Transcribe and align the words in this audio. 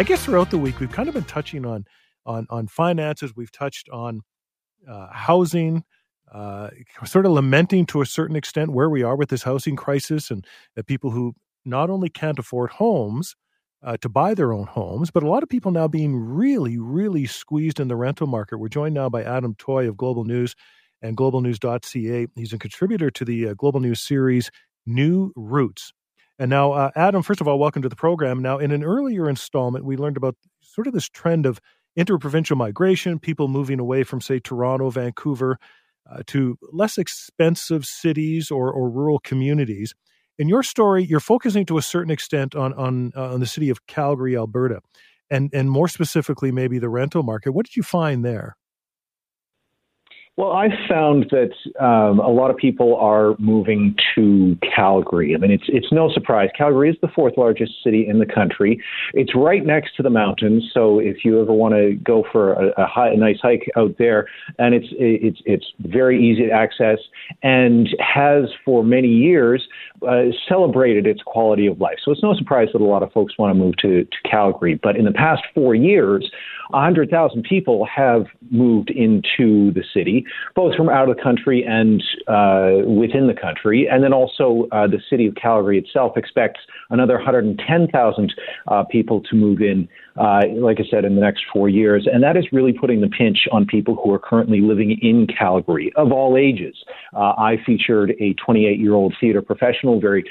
I 0.00 0.02
guess 0.02 0.24
throughout 0.24 0.50
the 0.50 0.56
week 0.56 0.80
we've 0.80 0.90
kind 0.90 1.10
of 1.10 1.14
been 1.14 1.24
touching 1.24 1.66
on 1.66 1.84
on 2.24 2.46
on 2.48 2.68
finances. 2.68 3.36
We've 3.36 3.52
touched 3.52 3.86
on 3.90 4.22
uh, 4.88 5.08
housing, 5.12 5.84
uh, 6.32 6.70
sort 7.04 7.26
of 7.26 7.32
lamenting 7.32 7.84
to 7.88 8.00
a 8.00 8.06
certain 8.06 8.34
extent 8.34 8.72
where 8.72 8.88
we 8.88 9.02
are 9.02 9.14
with 9.14 9.28
this 9.28 9.42
housing 9.42 9.76
crisis, 9.76 10.30
and 10.30 10.46
the 10.74 10.82
people 10.82 11.10
who 11.10 11.34
not 11.66 11.90
only 11.90 12.08
can't 12.08 12.38
afford 12.38 12.70
homes 12.70 13.36
uh, 13.82 13.98
to 13.98 14.08
buy 14.08 14.32
their 14.32 14.54
own 14.54 14.68
homes, 14.68 15.10
but 15.10 15.22
a 15.22 15.28
lot 15.28 15.42
of 15.42 15.50
people 15.50 15.70
now 15.70 15.86
being 15.86 16.16
really, 16.16 16.78
really 16.78 17.26
squeezed 17.26 17.78
in 17.78 17.88
the 17.88 17.96
rental 17.96 18.26
market. 18.26 18.56
We're 18.56 18.68
joined 18.68 18.94
now 18.94 19.10
by 19.10 19.22
Adam 19.22 19.54
Toy 19.58 19.86
of 19.86 19.98
Global 19.98 20.24
News 20.24 20.54
and 21.02 21.14
globalnews.ca. 21.14 22.26
He's 22.36 22.54
a 22.54 22.58
contributor 22.58 23.10
to 23.10 23.24
the 23.26 23.48
uh, 23.48 23.54
Global 23.54 23.80
News 23.80 24.00
series 24.00 24.50
New 24.86 25.34
Roots. 25.36 25.92
And 26.40 26.48
now, 26.48 26.72
uh, 26.72 26.90
Adam, 26.96 27.22
first 27.22 27.42
of 27.42 27.48
all, 27.48 27.58
welcome 27.58 27.82
to 27.82 27.88
the 27.90 27.94
program. 27.94 28.40
Now, 28.40 28.56
in 28.56 28.70
an 28.70 28.82
earlier 28.82 29.28
installment, 29.28 29.84
we 29.84 29.98
learned 29.98 30.16
about 30.16 30.36
sort 30.62 30.86
of 30.86 30.94
this 30.94 31.06
trend 31.06 31.44
of 31.44 31.60
interprovincial 31.96 32.56
migration, 32.56 33.18
people 33.18 33.46
moving 33.46 33.78
away 33.78 34.04
from, 34.04 34.22
say, 34.22 34.38
Toronto, 34.38 34.88
Vancouver, 34.88 35.58
uh, 36.10 36.22
to 36.28 36.56
less 36.72 36.96
expensive 36.96 37.84
cities 37.84 38.50
or, 38.50 38.72
or 38.72 38.88
rural 38.88 39.18
communities. 39.18 39.94
In 40.38 40.48
your 40.48 40.62
story, 40.62 41.04
you're 41.04 41.20
focusing 41.20 41.66
to 41.66 41.76
a 41.76 41.82
certain 41.82 42.10
extent 42.10 42.54
on 42.54 42.72
on, 42.72 43.12
uh, 43.14 43.34
on 43.34 43.40
the 43.40 43.46
city 43.46 43.68
of 43.68 43.86
Calgary, 43.86 44.34
Alberta, 44.34 44.80
and 45.30 45.50
and 45.52 45.70
more 45.70 45.88
specifically, 45.88 46.50
maybe 46.50 46.78
the 46.78 46.88
rental 46.88 47.22
market. 47.22 47.52
What 47.52 47.66
did 47.66 47.76
you 47.76 47.82
find 47.82 48.24
there? 48.24 48.56
Well, 50.36 50.52
I 50.52 50.68
found 50.88 51.30
that 51.32 51.50
um, 51.84 52.18
a 52.18 52.30
lot 52.30 52.50
of 52.50 52.56
people 52.56 52.96
are 52.96 53.34
moving 53.38 53.94
to 54.14 54.56
Calgary. 54.74 55.34
I 55.34 55.38
mean, 55.38 55.50
it's 55.50 55.64
it's 55.68 55.92
no 55.92 56.10
surprise. 56.10 56.48
Calgary 56.56 56.88
is 56.88 56.96
the 57.02 57.08
fourth 57.08 57.34
largest 57.36 57.72
city 57.84 58.06
in 58.08 58.20
the 58.20 58.26
country. 58.26 58.80
It's 59.12 59.34
right 59.34 59.66
next 59.66 59.96
to 59.96 60.02
the 60.02 60.08
mountains, 60.08 60.70
so 60.72 60.98
if 60.98 61.24
you 61.24 61.42
ever 61.42 61.52
want 61.52 61.74
to 61.74 61.94
go 62.02 62.24
for 62.32 62.54
a, 62.54 62.68
a, 62.78 62.86
high, 62.86 63.10
a 63.10 63.16
nice 63.16 63.38
hike 63.42 63.68
out 63.76 63.96
there, 63.98 64.28
and 64.58 64.74
it's 64.74 64.86
it's 64.92 65.42
it's 65.44 65.66
very 65.80 66.18
easy 66.24 66.46
to 66.46 66.52
access, 66.52 66.98
and 67.42 67.88
has 67.98 68.44
for 68.64 68.82
many 68.82 69.08
years 69.08 69.66
uh, 70.08 70.26
celebrated 70.48 71.06
its 71.06 71.20
quality 71.22 71.66
of 71.66 71.80
life. 71.80 71.98
So 72.02 72.12
it's 72.12 72.22
no 72.22 72.34
surprise 72.34 72.68
that 72.72 72.80
a 72.80 72.84
lot 72.84 73.02
of 73.02 73.12
folks 73.12 73.36
want 73.36 73.54
to 73.54 73.58
move 73.62 73.76
to 73.78 74.04
to 74.04 74.28
Calgary. 74.30 74.80
But 74.80 74.96
in 74.96 75.04
the 75.04 75.12
past 75.12 75.42
four 75.54 75.74
years, 75.74 76.30
100,000 76.70 77.42
people 77.42 77.86
have 77.86 78.26
moved 78.50 78.90
into 78.90 79.72
the 79.72 79.82
city, 79.92 80.19
both 80.54 80.74
from 80.74 80.88
out 80.88 81.08
of 81.08 81.16
the 81.16 81.22
country 81.22 81.64
and 81.66 82.02
uh, 82.28 82.88
within 82.88 83.26
the 83.26 83.34
country. 83.40 83.88
And 83.90 84.02
then 84.02 84.12
also, 84.12 84.68
uh, 84.72 84.86
the 84.86 85.00
city 85.08 85.26
of 85.26 85.34
Calgary 85.34 85.78
itself 85.78 86.16
expects 86.16 86.60
another 86.90 87.14
110,000 87.14 88.34
uh, 88.68 88.84
people 88.84 89.20
to 89.22 89.36
move 89.36 89.60
in, 89.60 89.88
uh, 90.20 90.40
like 90.54 90.78
I 90.80 90.84
said, 90.90 91.04
in 91.04 91.14
the 91.14 91.20
next 91.20 91.44
four 91.52 91.68
years. 91.68 92.08
And 92.12 92.22
that 92.22 92.36
is 92.36 92.44
really 92.52 92.72
putting 92.72 93.00
the 93.00 93.08
pinch 93.08 93.48
on 93.52 93.66
people 93.66 93.96
who 93.96 94.12
are 94.12 94.18
currently 94.18 94.60
living 94.60 94.98
in 95.02 95.26
Calgary 95.26 95.92
of 95.96 96.12
all 96.12 96.36
ages. 96.36 96.76
Uh, 97.14 97.32
I 97.38 97.56
featured 97.64 98.12
a 98.20 98.34
28 98.34 98.78
year 98.78 98.94
old 98.94 99.14
theater 99.20 99.42
professional 99.42 100.00
very 100.00 100.24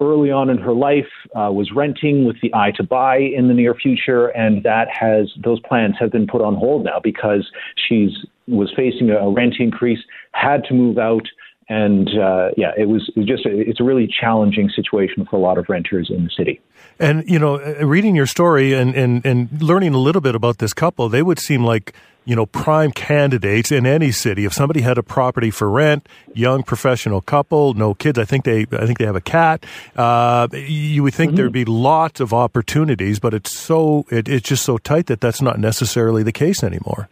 early 0.00 0.30
on 0.30 0.50
in 0.50 0.58
her 0.58 0.72
life, 0.72 1.06
uh, 1.36 1.50
was 1.52 1.70
renting 1.74 2.24
with 2.24 2.36
the 2.42 2.54
eye 2.54 2.72
to 2.76 2.82
buy 2.82 3.18
in 3.18 3.48
the 3.48 3.54
near 3.54 3.74
future, 3.74 4.28
and 4.28 4.62
that 4.62 4.88
has 4.90 5.32
those 5.42 5.60
plans 5.60 5.94
have 5.98 6.10
been 6.10 6.26
put 6.26 6.40
on 6.40 6.54
hold 6.54 6.84
now 6.84 7.00
because 7.02 7.50
she's 7.88 8.10
was 8.46 8.72
facing 8.76 9.10
a 9.10 9.28
rent 9.30 9.54
increase, 9.58 10.00
had 10.32 10.64
to 10.64 10.74
move 10.74 10.98
out, 10.98 11.26
and 11.68 12.08
uh, 12.18 12.50
yeah, 12.56 12.72
it 12.76 12.88
was, 12.88 13.10
just 13.24 13.46
a, 13.46 13.50
it's 13.58 13.80
a 13.80 13.84
really 13.84 14.06
challenging 14.06 14.68
situation 14.68 15.24
for 15.24 15.36
a 15.36 15.38
lot 15.38 15.56
of 15.56 15.68
renters 15.68 16.10
in 16.10 16.24
the 16.24 16.30
city. 16.30 16.60
And 16.98 17.28
you 17.28 17.38
know, 17.38 17.58
uh, 17.58 17.86
reading 17.86 18.14
your 18.14 18.26
story 18.26 18.74
and 18.74 18.94
and 18.94 19.24
and 19.24 19.62
learning 19.62 19.94
a 19.94 19.98
little 19.98 20.20
bit 20.20 20.34
about 20.34 20.58
this 20.58 20.72
couple, 20.72 21.08
they 21.08 21.22
would 21.22 21.38
seem 21.38 21.64
like 21.64 21.94
you 22.26 22.36
know 22.36 22.46
prime 22.46 22.92
candidates 22.92 23.72
in 23.72 23.86
any 23.86 24.12
city. 24.12 24.44
If 24.44 24.52
somebody 24.52 24.82
had 24.82 24.98
a 24.98 25.02
property 25.02 25.50
for 25.50 25.70
rent, 25.70 26.06
young 26.34 26.62
professional 26.62 27.20
couple, 27.22 27.72
no 27.74 27.94
kids, 27.94 28.18
I 28.18 28.24
think 28.24 28.44
they 28.44 28.66
I 28.72 28.86
think 28.86 28.98
they 28.98 29.06
have 29.06 29.16
a 29.16 29.22
cat. 29.22 29.64
Uh, 29.96 30.48
you 30.52 31.02
would 31.02 31.14
think 31.14 31.30
mm-hmm. 31.30 31.36
there'd 31.36 31.52
be 31.52 31.64
lots 31.64 32.20
of 32.20 32.32
opportunities, 32.34 33.18
but 33.18 33.32
it's 33.32 33.50
so 33.50 34.04
it, 34.10 34.28
it's 34.28 34.48
just 34.48 34.64
so 34.64 34.78
tight 34.78 35.06
that 35.06 35.20
that's 35.20 35.40
not 35.40 35.58
necessarily 35.58 36.22
the 36.22 36.32
case 36.32 36.62
anymore. 36.62 37.08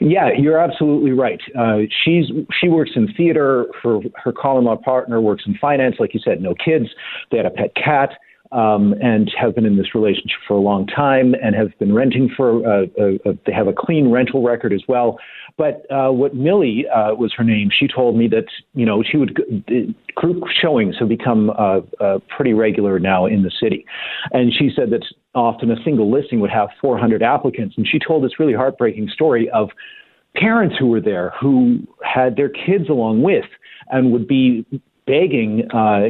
Yeah, 0.00 0.30
you're 0.36 0.58
absolutely 0.58 1.12
right. 1.12 1.40
Uh, 1.58 1.78
she's 2.04 2.26
she 2.60 2.68
works 2.68 2.92
in 2.94 3.12
theater. 3.16 3.66
Her 3.82 4.00
her 4.22 4.32
law 4.44 4.76
partner 4.76 5.20
works 5.20 5.44
in 5.46 5.56
finance. 5.58 5.96
Like 5.98 6.14
you 6.14 6.20
said, 6.24 6.40
no 6.40 6.54
kids. 6.54 6.86
They 7.30 7.36
had 7.36 7.46
a 7.46 7.50
pet 7.50 7.74
cat. 7.74 8.10
Um, 8.52 8.94
and 9.00 9.30
have 9.40 9.54
been 9.54 9.64
in 9.64 9.76
this 9.76 9.94
relationship 9.94 10.40
for 10.48 10.54
a 10.54 10.60
long 10.60 10.84
time 10.88 11.36
and 11.40 11.54
have 11.54 11.68
been 11.78 11.94
renting 11.94 12.28
for, 12.36 12.66
uh, 12.66 12.86
uh, 13.00 13.32
they 13.46 13.52
have 13.52 13.68
a 13.68 13.72
clean 13.72 14.10
rental 14.10 14.42
record 14.42 14.72
as 14.72 14.82
well. 14.88 15.20
But 15.56 15.86
uh, 15.88 16.10
what 16.10 16.34
Millie 16.34 16.84
uh, 16.92 17.14
was 17.14 17.32
her 17.36 17.44
name, 17.44 17.70
she 17.70 17.86
told 17.86 18.16
me 18.16 18.26
that, 18.26 18.46
you 18.74 18.84
know, 18.84 19.04
she 19.08 19.18
would, 19.18 19.36
group 20.16 20.42
showings 20.60 20.96
have 20.98 21.08
become 21.08 21.50
uh, 21.50 21.82
uh, 22.00 22.18
pretty 22.36 22.52
regular 22.52 22.98
now 22.98 23.26
in 23.26 23.44
the 23.44 23.52
city. 23.62 23.86
And 24.32 24.52
she 24.52 24.68
said 24.74 24.90
that 24.90 25.04
often 25.34 25.70
a 25.70 25.82
single 25.84 26.10
listing 26.10 26.40
would 26.40 26.50
have 26.50 26.68
400 26.80 27.22
applicants. 27.22 27.76
And 27.76 27.86
she 27.86 27.98
told 27.98 28.24
this 28.24 28.38
really 28.38 28.54
heartbreaking 28.54 29.08
story 29.12 29.48
of 29.50 29.70
parents 30.36 30.76
who 30.78 30.86
were 30.86 31.00
there 31.00 31.32
who 31.40 31.80
had 32.02 32.36
their 32.36 32.48
kids 32.48 32.88
along 32.88 33.22
with 33.22 33.44
and 33.90 34.12
would 34.12 34.26
be 34.26 34.64
begging 35.10 35.66
uh, 35.74 36.02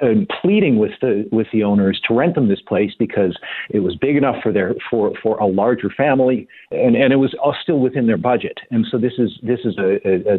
and 0.00 0.26
pleading 0.40 0.78
with 0.78 0.92
the 1.02 1.28
with 1.30 1.46
the 1.52 1.62
owners 1.62 2.00
to 2.08 2.14
rent 2.14 2.34
them 2.34 2.48
this 2.48 2.62
place 2.66 2.92
because 2.98 3.36
it 3.68 3.80
was 3.80 3.94
big 3.96 4.16
enough 4.16 4.36
for 4.42 4.50
their 4.50 4.74
for 4.90 5.12
for 5.22 5.36
a 5.38 5.46
larger 5.46 5.90
family 5.94 6.48
and 6.70 6.96
and 6.96 7.12
it 7.12 7.16
was 7.16 7.34
still 7.62 7.80
within 7.80 8.06
their 8.06 8.16
budget 8.16 8.58
and 8.70 8.86
so 8.90 8.96
this 8.96 9.12
is 9.18 9.30
this 9.42 9.60
is 9.64 9.76
a, 9.78 10.00
a, 10.08 10.34
a 10.34 10.38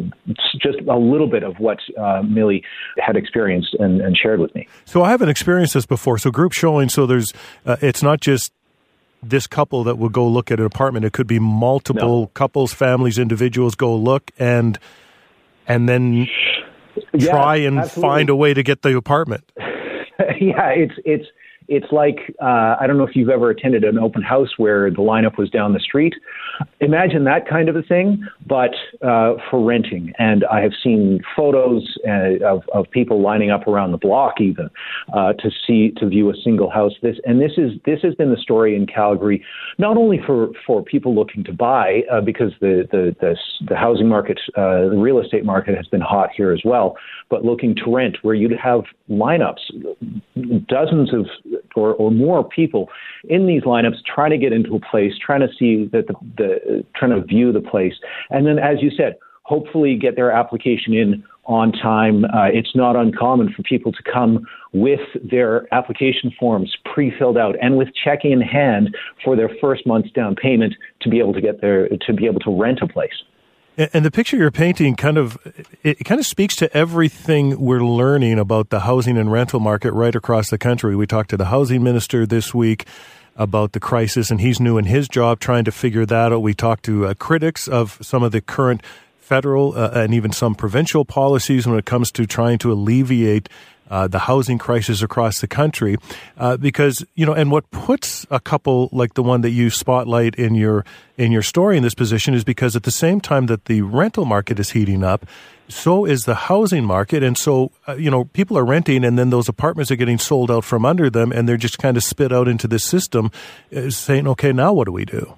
just 0.60 0.78
a 0.88 0.98
little 0.98 1.28
bit 1.28 1.44
of 1.44 1.54
what 1.58 1.78
uh, 1.96 2.22
Millie 2.22 2.64
had 2.98 3.16
experienced 3.16 3.74
and, 3.78 4.00
and 4.00 4.16
shared 4.16 4.40
with 4.40 4.52
me. 4.54 4.66
So 4.84 5.02
I 5.02 5.10
haven't 5.10 5.28
experienced 5.28 5.74
this 5.74 5.86
before. 5.86 6.18
So 6.18 6.30
group 6.30 6.52
showing. 6.52 6.88
So 6.88 7.06
there's 7.06 7.32
uh, 7.64 7.76
it's 7.80 8.02
not 8.02 8.20
just 8.20 8.52
this 9.22 9.46
couple 9.46 9.84
that 9.84 9.96
will 9.96 10.08
go 10.08 10.26
look 10.26 10.50
at 10.50 10.58
an 10.58 10.66
apartment. 10.66 11.04
It 11.04 11.12
could 11.12 11.26
be 11.26 11.38
multiple 11.38 12.20
no. 12.22 12.26
couples, 12.34 12.72
families, 12.72 13.18
individuals 13.18 13.74
go 13.74 13.94
look 13.94 14.30
and 14.38 14.78
and 15.68 15.88
then 15.88 16.26
try 17.20 17.56
and 17.56 17.78
absolutely. 17.78 18.08
find 18.08 18.30
a 18.30 18.36
way 18.36 18.54
to 18.54 18.62
get 18.62 18.82
the 18.82 18.96
apartment. 18.96 19.44
yeah, 19.58 20.70
it's 20.70 20.94
it's 21.04 21.26
it's 21.68 21.92
like 21.92 22.34
uh, 22.42 22.76
I 22.80 22.86
don't 22.86 22.96
know 22.96 23.06
if 23.06 23.14
you've 23.14 23.28
ever 23.28 23.50
attended 23.50 23.84
an 23.84 23.98
open 23.98 24.22
house 24.22 24.48
where 24.56 24.90
the 24.90 24.96
lineup 24.96 25.36
was 25.36 25.50
down 25.50 25.74
the 25.74 25.80
street. 25.80 26.14
Imagine 26.80 27.24
that 27.24 27.46
kind 27.46 27.68
of 27.68 27.76
a 27.76 27.82
thing, 27.82 28.26
but 28.46 28.70
uh, 29.02 29.34
for 29.50 29.62
renting. 29.62 30.12
And 30.18 30.44
I 30.50 30.60
have 30.60 30.72
seen 30.82 31.20
photos 31.36 31.96
uh, 32.08 32.44
of 32.44 32.62
of 32.74 32.90
people 32.90 33.20
lining 33.22 33.50
up 33.50 33.66
around 33.66 33.92
the 33.92 33.98
block 33.98 34.40
even 34.40 34.70
uh, 35.12 35.34
to 35.34 35.50
see 35.66 35.92
to 35.98 36.08
view 36.08 36.30
a 36.30 36.34
single 36.42 36.70
house. 36.70 36.92
This 37.02 37.16
and 37.24 37.40
this 37.40 37.52
is 37.58 37.72
this 37.84 38.00
has 38.02 38.14
been 38.14 38.30
the 38.30 38.40
story 38.40 38.74
in 38.74 38.86
Calgary, 38.86 39.44
not 39.76 39.96
only 39.96 40.20
for 40.26 40.48
for 40.66 40.82
people 40.82 41.14
looking 41.14 41.44
to 41.44 41.52
buy 41.52 42.02
uh, 42.10 42.22
because 42.22 42.52
the 42.60 42.88
the 42.90 43.14
the, 43.20 43.36
the 43.68 43.76
housing 43.76 44.08
market, 44.08 44.40
uh, 44.56 44.88
the 44.88 44.96
real 44.96 45.18
estate 45.18 45.44
market 45.44 45.76
has 45.76 45.86
been 45.86 46.00
hot 46.00 46.30
here 46.34 46.50
as 46.50 46.62
well, 46.64 46.96
but 47.30 47.44
looking 47.44 47.74
to 47.74 47.94
rent 47.94 48.18
where 48.22 48.34
you'd 48.34 48.52
have 48.52 48.82
lineups, 49.10 49.60
dozens 50.66 51.12
of 51.12 51.26
or, 51.76 51.94
or 51.94 52.10
more 52.10 52.42
people 52.48 52.88
in 53.28 53.46
these 53.46 53.62
lineups 53.62 53.96
trying 54.04 54.30
to 54.30 54.38
get 54.38 54.52
into 54.52 54.74
a 54.74 54.80
place, 54.80 55.12
trying 55.24 55.40
to 55.40 55.48
see 55.58 55.88
that 55.92 56.06
the, 56.06 56.14
the 56.36 56.84
trying 56.96 57.10
to 57.10 57.20
view 57.22 57.52
the 57.52 57.60
place, 57.60 57.94
and 58.30 58.46
then 58.46 58.58
as 58.58 58.78
you 58.80 58.90
said, 58.96 59.16
hopefully 59.42 59.96
get 59.96 60.14
their 60.16 60.30
application 60.30 60.92
in 60.92 61.24
on 61.48 61.72
time. 61.72 62.26
Uh, 62.26 62.48
it's 62.52 62.76
not 62.76 62.94
uncommon 62.94 63.52
for 63.54 63.62
people 63.62 63.90
to 63.90 64.02
come 64.02 64.46
with 64.74 65.00
their 65.30 65.72
application 65.74 66.30
forms 66.38 66.76
pre-filled 66.92 67.38
out 67.38 67.56
and 67.60 67.78
with 67.78 67.88
check 68.04 68.20
in 68.24 68.40
hand 68.40 68.94
for 69.24 69.34
their 69.34 69.50
first 69.60 69.86
month's 69.86 70.10
down 70.12 70.36
payment 70.36 70.74
to 71.00 71.08
be 71.08 71.18
able 71.18 71.32
to 71.32 71.40
get 71.40 71.60
their 71.62 71.88
to 71.88 72.12
be 72.12 72.26
able 72.26 72.40
to 72.40 72.54
rent 72.54 72.80
a 72.82 72.86
place. 72.86 73.24
And 73.78 74.04
the 74.04 74.10
picture 74.10 74.36
you're 74.36 74.50
painting 74.50 74.96
kind 74.96 75.16
of 75.16 75.38
it 75.84 76.04
kind 76.04 76.18
of 76.18 76.26
speaks 76.26 76.56
to 76.56 76.76
everything 76.76 77.60
we're 77.60 77.84
learning 77.84 78.40
about 78.40 78.70
the 78.70 78.80
housing 78.80 79.16
and 79.16 79.30
rental 79.30 79.60
market 79.60 79.92
right 79.92 80.16
across 80.16 80.50
the 80.50 80.58
country. 80.58 80.96
We 80.96 81.06
talked 81.06 81.30
to 81.30 81.36
the 81.36 81.44
housing 81.44 81.84
minister 81.84 82.26
this 82.26 82.52
week 82.52 82.88
about 83.36 83.72
the 83.72 83.80
crisis, 83.80 84.32
and 84.32 84.40
he's 84.40 84.58
new 84.58 84.78
in 84.78 84.86
his 84.86 85.06
job 85.06 85.38
trying 85.38 85.64
to 85.64 85.70
figure 85.70 86.04
that 86.04 86.32
out. 86.32 86.42
We 86.42 86.54
talked 86.54 86.86
to 86.86 87.06
uh, 87.06 87.14
critics 87.14 87.68
of 87.68 87.98
some 88.02 88.24
of 88.24 88.32
the 88.32 88.40
current 88.40 88.82
federal 89.16 89.78
uh, 89.78 89.90
and 89.94 90.12
even 90.12 90.32
some 90.32 90.56
provincial 90.56 91.04
policies 91.04 91.64
when 91.64 91.78
it 91.78 91.84
comes 91.84 92.10
to 92.10 92.26
trying 92.26 92.58
to 92.58 92.72
alleviate 92.72 93.48
uh, 93.90 94.08
the 94.08 94.20
housing 94.20 94.58
crisis 94.58 95.02
across 95.02 95.40
the 95.40 95.46
country, 95.46 95.96
uh, 96.36 96.56
because 96.56 97.04
you 97.14 97.26
know, 97.26 97.32
and 97.32 97.50
what 97.50 97.70
puts 97.70 98.26
a 98.30 98.40
couple 98.40 98.88
like 98.92 99.14
the 99.14 99.22
one 99.22 99.40
that 99.42 99.50
you 99.50 99.70
spotlight 99.70 100.34
in 100.34 100.54
your 100.54 100.84
in 101.16 101.32
your 101.32 101.42
story 101.42 101.76
in 101.76 101.82
this 101.82 101.94
position 101.94 102.34
is 102.34 102.44
because 102.44 102.76
at 102.76 102.84
the 102.84 102.90
same 102.90 103.20
time 103.20 103.46
that 103.46 103.64
the 103.66 103.82
rental 103.82 104.24
market 104.24 104.58
is 104.58 104.70
heating 104.70 105.02
up, 105.02 105.26
so 105.68 106.04
is 106.04 106.24
the 106.24 106.34
housing 106.34 106.84
market, 106.84 107.22
and 107.22 107.36
so 107.36 107.70
uh, 107.88 107.94
you 107.94 108.10
know, 108.10 108.24
people 108.24 108.56
are 108.56 108.64
renting, 108.64 109.04
and 109.04 109.18
then 109.18 109.30
those 109.30 109.48
apartments 109.48 109.90
are 109.90 109.96
getting 109.96 110.18
sold 110.18 110.50
out 110.50 110.64
from 110.64 110.84
under 110.84 111.10
them, 111.10 111.32
and 111.32 111.48
they're 111.48 111.56
just 111.56 111.78
kind 111.78 111.96
of 111.96 112.04
spit 112.04 112.32
out 112.32 112.48
into 112.48 112.68
this 112.68 112.84
system, 112.84 113.30
uh, 113.76 113.90
saying, 113.90 114.26
okay, 114.28 114.52
now 114.52 114.72
what 114.72 114.84
do 114.84 114.92
we 114.92 115.04
do? 115.04 115.34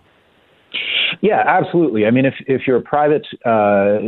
Yeah, 1.23 1.43
absolutely. 1.47 2.07
I 2.07 2.11
mean, 2.11 2.25
if 2.25 2.35
if 2.47 2.63
you're 2.67 2.79
a 2.79 2.83
private, 2.83 3.27
uh, 3.45 3.99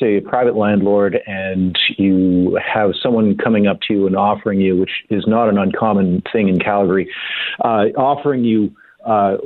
say, 0.00 0.16
a 0.16 0.22
private 0.22 0.56
landlord, 0.56 1.18
and 1.26 1.78
you 1.98 2.58
have 2.64 2.92
someone 3.02 3.36
coming 3.36 3.66
up 3.66 3.80
to 3.88 3.94
you 3.94 4.06
and 4.06 4.16
offering 4.16 4.60
you, 4.60 4.78
which 4.78 4.90
is 5.10 5.24
not 5.26 5.50
an 5.50 5.58
uncommon 5.58 6.22
thing 6.32 6.48
in 6.48 6.58
Calgary, 6.58 7.10
uh, 7.64 7.86
offering 7.96 8.44
you. 8.44 8.74
Uh, 9.04 9.36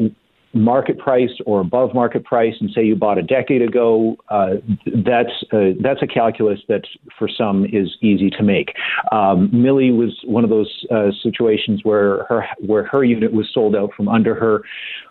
market 0.57 0.99
price 0.99 1.31
or 1.45 1.61
above 1.61 1.95
market 1.95 2.25
price 2.25 2.55
and 2.61 2.71
say 2.75 2.85
you 2.85 2.97
bought 2.97 3.19
a 3.19 3.23
decade 3.23 3.63
ago, 3.63 4.17
uh, 4.29 4.55
that's 5.05 5.45
uh, 5.53 5.77
that's 5.83 6.03
a 6.03 6.07
calculus 6.07 6.61
that 6.69 6.83
for 7.19 7.29
some 7.29 7.65
is 7.67 7.97
easy 8.01 8.31
to 8.31 8.43
make. 8.43 8.73
Um, 9.13 9.51
Millie 9.53 9.93
was 9.93 10.19
one 10.25 10.45
of 10.45 10.51
those 10.51 10.85
uh, 10.91 11.11
situations 11.23 11.81
where 11.85 12.25
her 12.25 12.47
where 12.61 12.85
her 12.87 13.05
unit 13.05 13.33
was 13.33 13.49
sold 13.53 13.77
out 13.77 13.91
from 13.97 14.09
under 14.09 14.35
her 14.35 14.63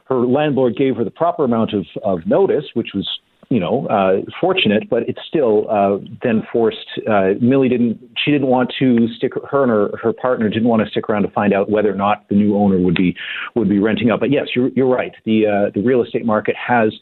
her 0.06 0.25
landlord 0.25 0.75
gave 0.75 0.95
her 0.95 1.03
the 1.03 1.12
proper 1.12 1.44
amount 1.44 1.74
of, 1.74 1.86
of 2.03 2.27
notice, 2.27 2.65
which 2.74 2.89
was 2.94 3.07
you 3.50 3.59
know 3.59 3.88
uh, 3.88 4.21
fortunate, 4.39 4.89
but 4.89 5.03
it 5.03 5.18
still 5.27 5.69
uh, 5.69 5.97
then 6.24 6.44
forced 6.51 6.88
uh, 7.09 7.31
Millie 7.42 7.69
didn't 7.69 8.00
she 8.24 8.31
didn't 8.31 8.47
want 8.47 8.74
to 8.80 9.07
stick 9.15 9.33
her 9.50 9.63
and 9.63 9.71
her, 9.71 9.97
her 10.01 10.13
partner 10.13 10.50
didn't 10.50 10.68
want 10.68 10.83
to 10.83 10.89
stick 10.89 11.09
around 11.09 11.24
to 11.24 11.31
find 11.31 11.53
out 11.53 11.69
whether 11.69 11.92
or 11.92 11.95
not 11.95 12.27
the 12.30 12.36
new 12.36 12.57
owner 12.57 12.80
would 12.80 12.95
be 12.95 13.15
would 13.56 13.69
be 13.69 13.80
renting 13.80 14.09
out. 14.09 14.19
But 14.19 14.31
yes, 14.31 14.47
you're 14.56 14.69
you're 14.69 14.88
right. 14.88 15.13
The 15.25 15.45
uh, 15.45 15.71
the 15.74 15.81
real 15.81 16.03
estate 16.03 16.25
market 16.25 16.56
has 16.56 16.94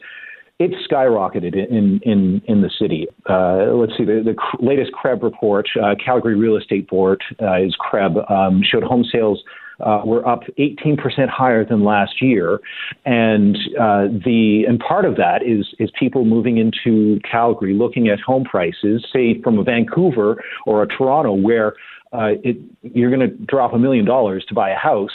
it's 0.58 0.74
skyrocketed 0.90 1.54
in 1.54 2.00
in 2.04 2.40
in 2.46 2.62
the 2.62 2.70
city. 2.80 3.06
Uh, 3.28 3.74
let's 3.74 3.92
see, 3.98 4.04
the, 4.04 4.22
the 4.24 4.36
latest 4.64 4.92
CREB 4.92 5.22
report, 5.22 5.68
uh, 5.82 5.94
Calgary 6.04 6.36
Real 6.36 6.56
Estate 6.56 6.88
Board 6.88 7.22
uh, 7.42 7.60
is 7.60 7.76
CREB, 7.80 8.30
um, 8.30 8.62
showed 8.62 8.84
home 8.84 9.04
sales 9.10 9.42
uh, 9.80 10.02
were 10.04 10.26
up 10.26 10.42
18% 10.58 11.28
higher 11.28 11.64
than 11.64 11.84
last 11.84 12.22
year, 12.22 12.60
and 13.04 13.56
uh, 13.78 14.06
the 14.24 14.64
and 14.68 14.78
part 14.78 15.04
of 15.04 15.16
that 15.16 15.42
is 15.42 15.66
is 15.78 15.90
people 15.98 16.24
moving 16.24 16.58
into 16.58 17.20
Calgary, 17.28 17.74
looking 17.74 18.08
at 18.08 18.20
home 18.20 18.44
prices, 18.44 19.04
say 19.12 19.40
from 19.42 19.58
a 19.58 19.64
Vancouver 19.64 20.42
or 20.66 20.82
a 20.82 20.86
Toronto, 20.86 21.32
where 21.34 21.74
uh, 22.12 22.34
it, 22.42 22.56
you're 22.82 23.10
going 23.10 23.28
to 23.28 23.36
drop 23.46 23.72
a 23.72 23.78
million 23.78 24.04
dollars 24.04 24.44
to 24.48 24.54
buy 24.54 24.70
a 24.70 24.76
house. 24.76 25.10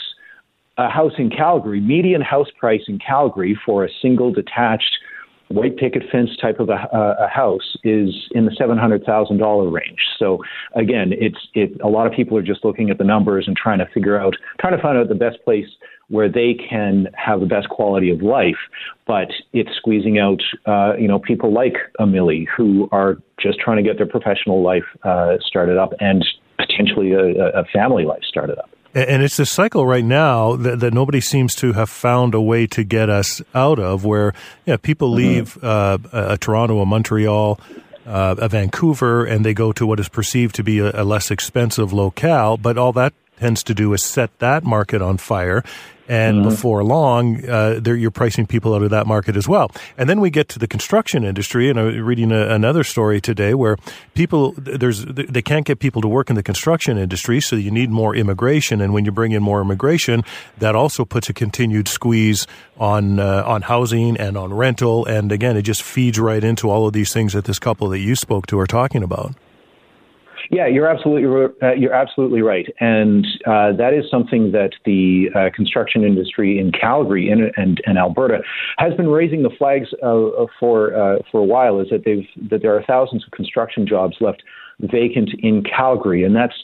A 0.78 0.88
house 0.88 1.12
in 1.18 1.28
Calgary, 1.28 1.80
median 1.80 2.22
house 2.22 2.48
price 2.58 2.80
in 2.88 2.98
Calgary 2.98 3.58
for 3.66 3.84
a 3.84 3.88
single 4.00 4.32
detached 4.32 4.96
white 5.50 5.76
picket 5.76 6.04
fence 6.10 6.30
type 6.40 6.60
of 6.60 6.68
a, 6.68 6.88
a 6.92 7.28
house 7.28 7.76
is 7.82 8.14
in 8.32 8.46
the 8.46 8.54
seven 8.56 8.78
hundred 8.78 9.04
thousand 9.04 9.38
dollar 9.38 9.68
range. 9.68 9.98
So 10.18 10.38
again, 10.74 11.12
it's 11.12 11.38
it. 11.54 11.80
A 11.82 11.88
lot 11.88 12.06
of 12.06 12.12
people 12.12 12.36
are 12.38 12.42
just 12.42 12.64
looking 12.64 12.90
at 12.90 12.98
the 12.98 13.04
numbers 13.04 13.44
and 13.46 13.56
trying 13.56 13.78
to 13.78 13.86
figure 13.92 14.18
out, 14.18 14.34
trying 14.60 14.76
to 14.76 14.82
find 14.82 14.96
out 14.96 15.08
the 15.08 15.14
best 15.14 15.38
place 15.44 15.66
where 16.08 16.28
they 16.28 16.54
can 16.68 17.06
have 17.14 17.40
the 17.40 17.46
best 17.46 17.68
quality 17.68 18.10
of 18.10 18.20
life. 18.20 18.58
But 19.06 19.28
it's 19.52 19.70
squeezing 19.76 20.18
out, 20.18 20.40
uh, 20.66 20.96
you 20.96 21.06
know, 21.06 21.18
people 21.18 21.52
like 21.52 21.74
Amelie 21.98 22.48
who 22.56 22.88
are 22.90 23.16
just 23.40 23.58
trying 23.60 23.76
to 23.76 23.82
get 23.82 23.96
their 23.96 24.08
professional 24.08 24.62
life 24.62 24.84
uh, 25.04 25.36
started 25.44 25.78
up 25.78 25.92
and 26.00 26.24
potentially 26.58 27.12
a, 27.12 27.60
a 27.60 27.64
family 27.72 28.04
life 28.04 28.22
started 28.22 28.58
up. 28.58 28.70
And 28.92 29.22
it's 29.22 29.36
this 29.36 29.52
cycle 29.52 29.86
right 29.86 30.04
now 30.04 30.56
that, 30.56 30.80
that, 30.80 30.92
nobody 30.92 31.20
seems 31.20 31.54
to 31.56 31.74
have 31.74 31.88
found 31.88 32.34
a 32.34 32.40
way 32.40 32.66
to 32.68 32.82
get 32.82 33.08
us 33.08 33.40
out 33.54 33.78
of, 33.78 34.04
where 34.04 34.34
yeah, 34.66 34.78
people 34.78 35.08
mm-hmm. 35.10 35.16
leave 35.16 35.64
uh, 35.64 35.98
a, 36.12 36.32
a 36.32 36.38
Toronto, 36.38 36.80
a 36.80 36.86
Montreal, 36.86 37.60
uh, 38.04 38.34
a 38.38 38.48
Vancouver, 38.48 39.24
and 39.24 39.44
they 39.44 39.54
go 39.54 39.70
to 39.72 39.86
what 39.86 40.00
is 40.00 40.08
perceived 40.08 40.56
to 40.56 40.64
be 40.64 40.80
a, 40.80 41.02
a 41.02 41.04
less 41.04 41.30
expensive 41.30 41.92
locale. 41.92 42.56
But 42.56 42.78
all 42.78 42.92
that 42.94 43.12
tends 43.38 43.62
to 43.64 43.74
do 43.74 43.92
is 43.92 44.02
set 44.02 44.36
that 44.40 44.64
market 44.64 45.00
on 45.00 45.18
fire. 45.18 45.62
And 46.10 46.38
mm-hmm. 46.38 46.48
before 46.48 46.82
long, 46.82 47.48
uh, 47.48 47.80
you're 47.84 48.10
pricing 48.10 48.44
people 48.44 48.74
out 48.74 48.82
of 48.82 48.90
that 48.90 49.06
market 49.06 49.36
as 49.36 49.46
well. 49.46 49.70
And 49.96 50.10
then 50.10 50.20
we 50.20 50.28
get 50.28 50.48
to 50.48 50.58
the 50.58 50.66
construction 50.66 51.22
industry, 51.22 51.70
and 51.70 51.78
I'm 51.78 52.04
reading 52.04 52.32
a, 52.32 52.48
another 52.48 52.82
story 52.82 53.20
today 53.20 53.54
where 53.54 53.76
people 54.14 54.52
there's 54.56 55.04
they 55.04 55.40
can't 55.40 55.64
get 55.64 55.78
people 55.78 56.02
to 56.02 56.08
work 56.08 56.28
in 56.28 56.34
the 56.34 56.42
construction 56.42 56.98
industry, 56.98 57.40
so 57.40 57.54
you 57.54 57.70
need 57.70 57.90
more 57.90 58.16
immigration. 58.16 58.80
And 58.80 58.92
when 58.92 59.04
you 59.04 59.12
bring 59.12 59.30
in 59.30 59.40
more 59.40 59.60
immigration, 59.60 60.24
that 60.58 60.74
also 60.74 61.04
puts 61.04 61.30
a 61.30 61.32
continued 61.32 61.86
squeeze 61.86 62.44
on 62.76 63.20
uh, 63.20 63.44
on 63.46 63.62
housing 63.62 64.16
and 64.16 64.36
on 64.36 64.52
rental. 64.52 65.06
And 65.06 65.30
again, 65.30 65.56
it 65.56 65.62
just 65.62 65.82
feeds 65.84 66.18
right 66.18 66.42
into 66.42 66.68
all 66.68 66.88
of 66.88 66.92
these 66.92 67.12
things 67.12 67.34
that 67.34 67.44
this 67.44 67.60
couple 67.60 67.88
that 67.90 68.00
you 68.00 68.16
spoke 68.16 68.48
to 68.48 68.58
are 68.58 68.66
talking 68.66 69.04
about. 69.04 69.36
Yeah, 70.50 70.66
you're 70.66 70.88
absolutely 70.88 71.54
uh, 71.62 71.72
you're 71.72 71.92
absolutely 71.92 72.42
right, 72.42 72.66
and 72.80 73.26
uh, 73.46 73.72
that 73.76 73.92
is 73.94 74.10
something 74.10 74.52
that 74.52 74.70
the 74.84 75.28
uh, 75.34 75.50
construction 75.54 76.04
industry 76.04 76.58
in 76.58 76.72
Calgary 76.72 77.30
and, 77.30 77.52
and, 77.56 77.80
and 77.84 77.98
Alberta 77.98 78.40
has 78.78 78.94
been 78.94 79.08
raising 79.08 79.42
the 79.42 79.50
flags 79.58 79.88
for 80.58 80.94
uh, 80.94 81.18
for 81.30 81.40
a 81.40 81.44
while. 81.44 81.80
Is 81.80 81.88
that 81.90 82.04
they've 82.04 82.26
that 82.50 82.62
there 82.62 82.74
are 82.74 82.82
thousands 82.84 83.24
of 83.24 83.32
construction 83.32 83.86
jobs 83.86 84.16
left 84.20 84.42
vacant 84.80 85.30
in 85.40 85.62
Calgary, 85.62 86.24
and 86.24 86.34
that's 86.34 86.54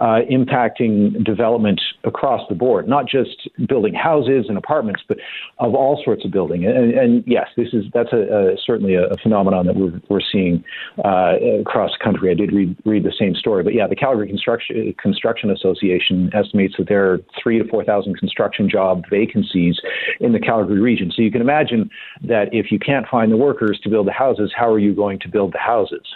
uh, 0.00 0.20
impacting 0.30 1.24
development 1.24 1.80
across 2.04 2.42
the 2.48 2.54
board, 2.54 2.88
not 2.88 3.06
just 3.08 3.48
building 3.68 3.94
houses 3.94 4.46
and 4.48 4.58
apartments, 4.58 5.02
but 5.08 5.18
of 5.58 5.74
all 5.74 6.00
sorts 6.04 6.24
of 6.24 6.30
building. 6.30 6.64
And, 6.64 6.92
and 6.92 7.24
yes, 7.26 7.48
this 7.56 7.68
is 7.72 7.84
that's 7.92 8.12
a, 8.12 8.52
a 8.52 8.56
certainly 8.64 8.94
a, 8.94 9.16
phenomenon 9.22 9.66
that 9.66 9.76
we're, 9.76 10.00
we're 10.08 10.20
seeing 10.20 10.64
uh, 11.04 11.34
across 11.60 11.92
the 11.98 12.04
country. 12.04 12.30
I 12.30 12.34
did 12.34 12.52
read 12.52 12.76
read 12.84 13.04
the 13.04 13.14
same 13.18 13.34
story, 13.34 13.62
but 13.62 13.74
yeah, 13.74 13.86
the 13.86 13.96
Calgary 13.96 14.28
Construction 14.28 14.94
Construction 15.00 15.50
Association 15.50 16.30
estimates 16.34 16.74
that 16.78 16.88
there 16.88 17.10
are 17.10 17.18
three 17.42 17.58
to 17.58 17.68
four 17.68 17.84
thousand 17.84 18.16
construction 18.18 18.68
job 18.68 19.04
vacancies 19.10 19.78
in 20.20 20.32
the 20.32 20.40
Calgary 20.40 20.80
region. 20.80 21.10
So 21.14 21.22
you 21.22 21.30
can 21.30 21.40
imagine 21.40 21.90
that 22.22 22.48
if 22.52 22.70
you 22.70 22.78
can't 22.78 23.06
find 23.08 23.32
the 23.32 23.36
workers 23.36 23.80
to 23.82 23.88
build 23.88 24.06
the 24.06 24.12
houses, 24.12 24.52
how 24.56 24.70
are 24.70 24.78
you 24.78 24.94
going 24.94 25.18
to 25.20 25.28
build 25.28 25.52
the 25.52 25.58
houses? 25.58 26.06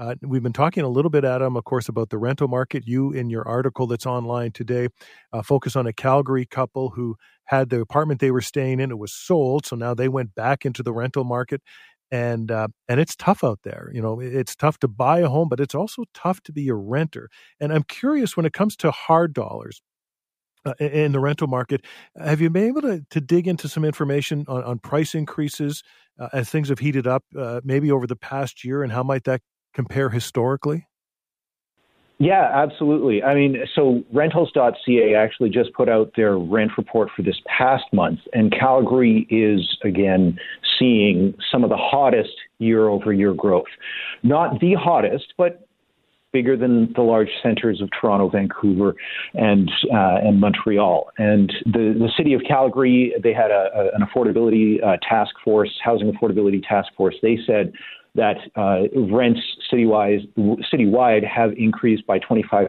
Uh, 0.00 0.14
we've 0.22 0.42
been 0.42 0.52
talking 0.54 0.82
a 0.82 0.88
little 0.88 1.10
bit, 1.10 1.26
Adam, 1.26 1.56
of 1.56 1.64
course, 1.64 1.86
about 1.86 2.08
the 2.08 2.16
rental 2.16 2.48
market. 2.48 2.88
You, 2.88 3.12
in 3.12 3.28
your 3.28 3.46
article 3.46 3.86
that's 3.86 4.06
online 4.06 4.50
today, 4.50 4.88
uh, 5.34 5.42
focus 5.42 5.76
on 5.76 5.86
a 5.86 5.92
Calgary 5.92 6.46
couple 6.46 6.88
who 6.90 7.16
had 7.44 7.68
the 7.68 7.80
apartment 7.82 8.18
they 8.18 8.30
were 8.30 8.40
staying 8.40 8.80
in. 8.80 8.90
It 8.90 8.98
was 8.98 9.12
sold, 9.12 9.66
so 9.66 9.76
now 9.76 9.92
they 9.92 10.08
went 10.08 10.34
back 10.34 10.64
into 10.64 10.82
the 10.82 10.94
rental 10.94 11.24
market, 11.24 11.60
and 12.10 12.50
uh, 12.50 12.68
and 12.88 12.98
it's 12.98 13.14
tough 13.14 13.44
out 13.44 13.58
there. 13.62 13.90
You 13.92 14.00
know, 14.00 14.20
it's 14.20 14.56
tough 14.56 14.78
to 14.78 14.88
buy 14.88 15.18
a 15.20 15.28
home, 15.28 15.50
but 15.50 15.60
it's 15.60 15.74
also 15.74 16.04
tough 16.14 16.40
to 16.44 16.52
be 16.52 16.68
a 16.68 16.74
renter. 16.74 17.28
And 17.60 17.70
I'm 17.70 17.84
curious 17.84 18.38
when 18.38 18.46
it 18.46 18.54
comes 18.54 18.76
to 18.78 18.90
hard 18.90 19.34
dollars. 19.34 19.82
Uh, 20.66 20.74
in 20.78 21.12
the 21.12 21.20
rental 21.20 21.46
market, 21.46 21.86
have 22.22 22.38
you 22.42 22.50
been 22.50 22.64
able 22.64 22.82
to, 22.82 23.02
to 23.08 23.18
dig 23.18 23.48
into 23.48 23.66
some 23.66 23.82
information 23.82 24.44
on, 24.46 24.62
on 24.62 24.78
price 24.78 25.14
increases 25.14 25.82
uh, 26.18 26.28
as 26.34 26.50
things 26.50 26.68
have 26.68 26.80
heated 26.80 27.06
up, 27.06 27.24
uh, 27.38 27.62
maybe 27.64 27.90
over 27.90 28.06
the 28.06 28.16
past 28.16 28.62
year, 28.62 28.82
and 28.82 28.92
how 28.92 29.02
might 29.02 29.24
that 29.24 29.40
compare 29.74 30.10
historically? 30.10 30.86
Yeah, 32.18 32.50
absolutely. 32.52 33.22
I 33.22 33.34
mean, 33.34 33.56
so 33.74 34.02
rentals.ca 34.12 35.14
actually 35.14 35.48
just 35.48 35.72
put 35.72 35.88
out 35.88 36.12
their 36.16 36.36
rent 36.36 36.72
report 36.76 37.08
for 37.16 37.22
this 37.22 37.36
past 37.46 37.84
month, 37.94 38.20
and 38.34 38.52
Calgary 38.52 39.26
is 39.30 39.78
again 39.82 40.38
seeing 40.78 41.34
some 41.50 41.64
of 41.64 41.70
the 41.70 41.78
hottest 41.78 42.34
year 42.58 42.88
over 42.88 43.14
year 43.14 43.32
growth. 43.32 43.72
Not 44.22 44.60
the 44.60 44.74
hottest, 44.74 45.32
but 45.38 45.66
bigger 46.30 46.56
than 46.56 46.92
the 46.94 47.02
large 47.02 47.30
centers 47.42 47.80
of 47.80 47.88
Toronto, 47.98 48.28
Vancouver, 48.28 48.94
and 49.32 49.70
uh, 49.90 50.18
and 50.22 50.40
Montreal. 50.40 51.10
And 51.16 51.50
the 51.64 51.94
the 51.98 52.10
city 52.18 52.34
of 52.34 52.42
Calgary, 52.46 53.14
they 53.22 53.32
had 53.32 53.50
a, 53.50 53.70
a, 53.74 53.84
an 53.94 54.02
affordability 54.02 54.84
uh, 54.84 54.98
task 55.08 55.34
force, 55.42 55.70
housing 55.82 56.12
affordability 56.12 56.62
task 56.68 56.88
force. 56.98 57.14
They 57.22 57.38
said 57.46 57.72
that 58.14 58.36
uh, 58.56 58.82
rents 59.12 59.40
citywide, 59.72 60.28
citywide 60.72 61.26
have 61.26 61.52
increased 61.56 62.06
by 62.06 62.18
25% 62.18 62.68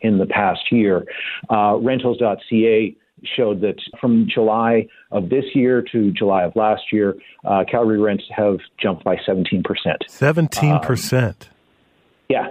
in 0.00 0.18
the 0.18 0.26
past 0.26 0.60
year. 0.70 1.04
Uh, 1.50 1.76
rentals.ca 1.80 2.96
showed 3.24 3.60
that 3.60 3.80
from 4.00 4.28
July 4.32 4.86
of 5.10 5.28
this 5.28 5.44
year 5.54 5.82
to 5.92 6.12
July 6.12 6.44
of 6.44 6.54
last 6.54 6.82
year, 6.92 7.16
uh, 7.44 7.64
Calgary 7.68 7.98
rents 7.98 8.24
have 8.34 8.58
jumped 8.80 9.04
by 9.04 9.16
17%. 9.16 9.62
17%. 10.08 11.24
Um, 11.24 11.34
yeah. 12.28 12.50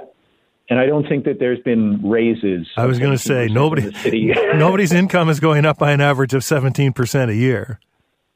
And 0.69 0.79
I 0.79 0.85
don't 0.85 1.07
think 1.07 1.23
that 1.25 1.39
there's 1.39 1.61
been 1.61 2.01
raises. 2.03 2.67
I 2.75 2.85
was 2.85 2.99
going 2.99 3.13
to 3.13 3.17
say 3.17 3.47
nobody, 3.47 3.89
nobody's 4.55 4.91
income 4.91 5.29
is 5.29 5.39
going 5.39 5.65
up 5.65 5.77
by 5.77 5.91
an 5.91 6.01
average 6.01 6.33
of 6.33 6.41
17% 6.41 7.29
a 7.29 7.35
year. 7.35 7.79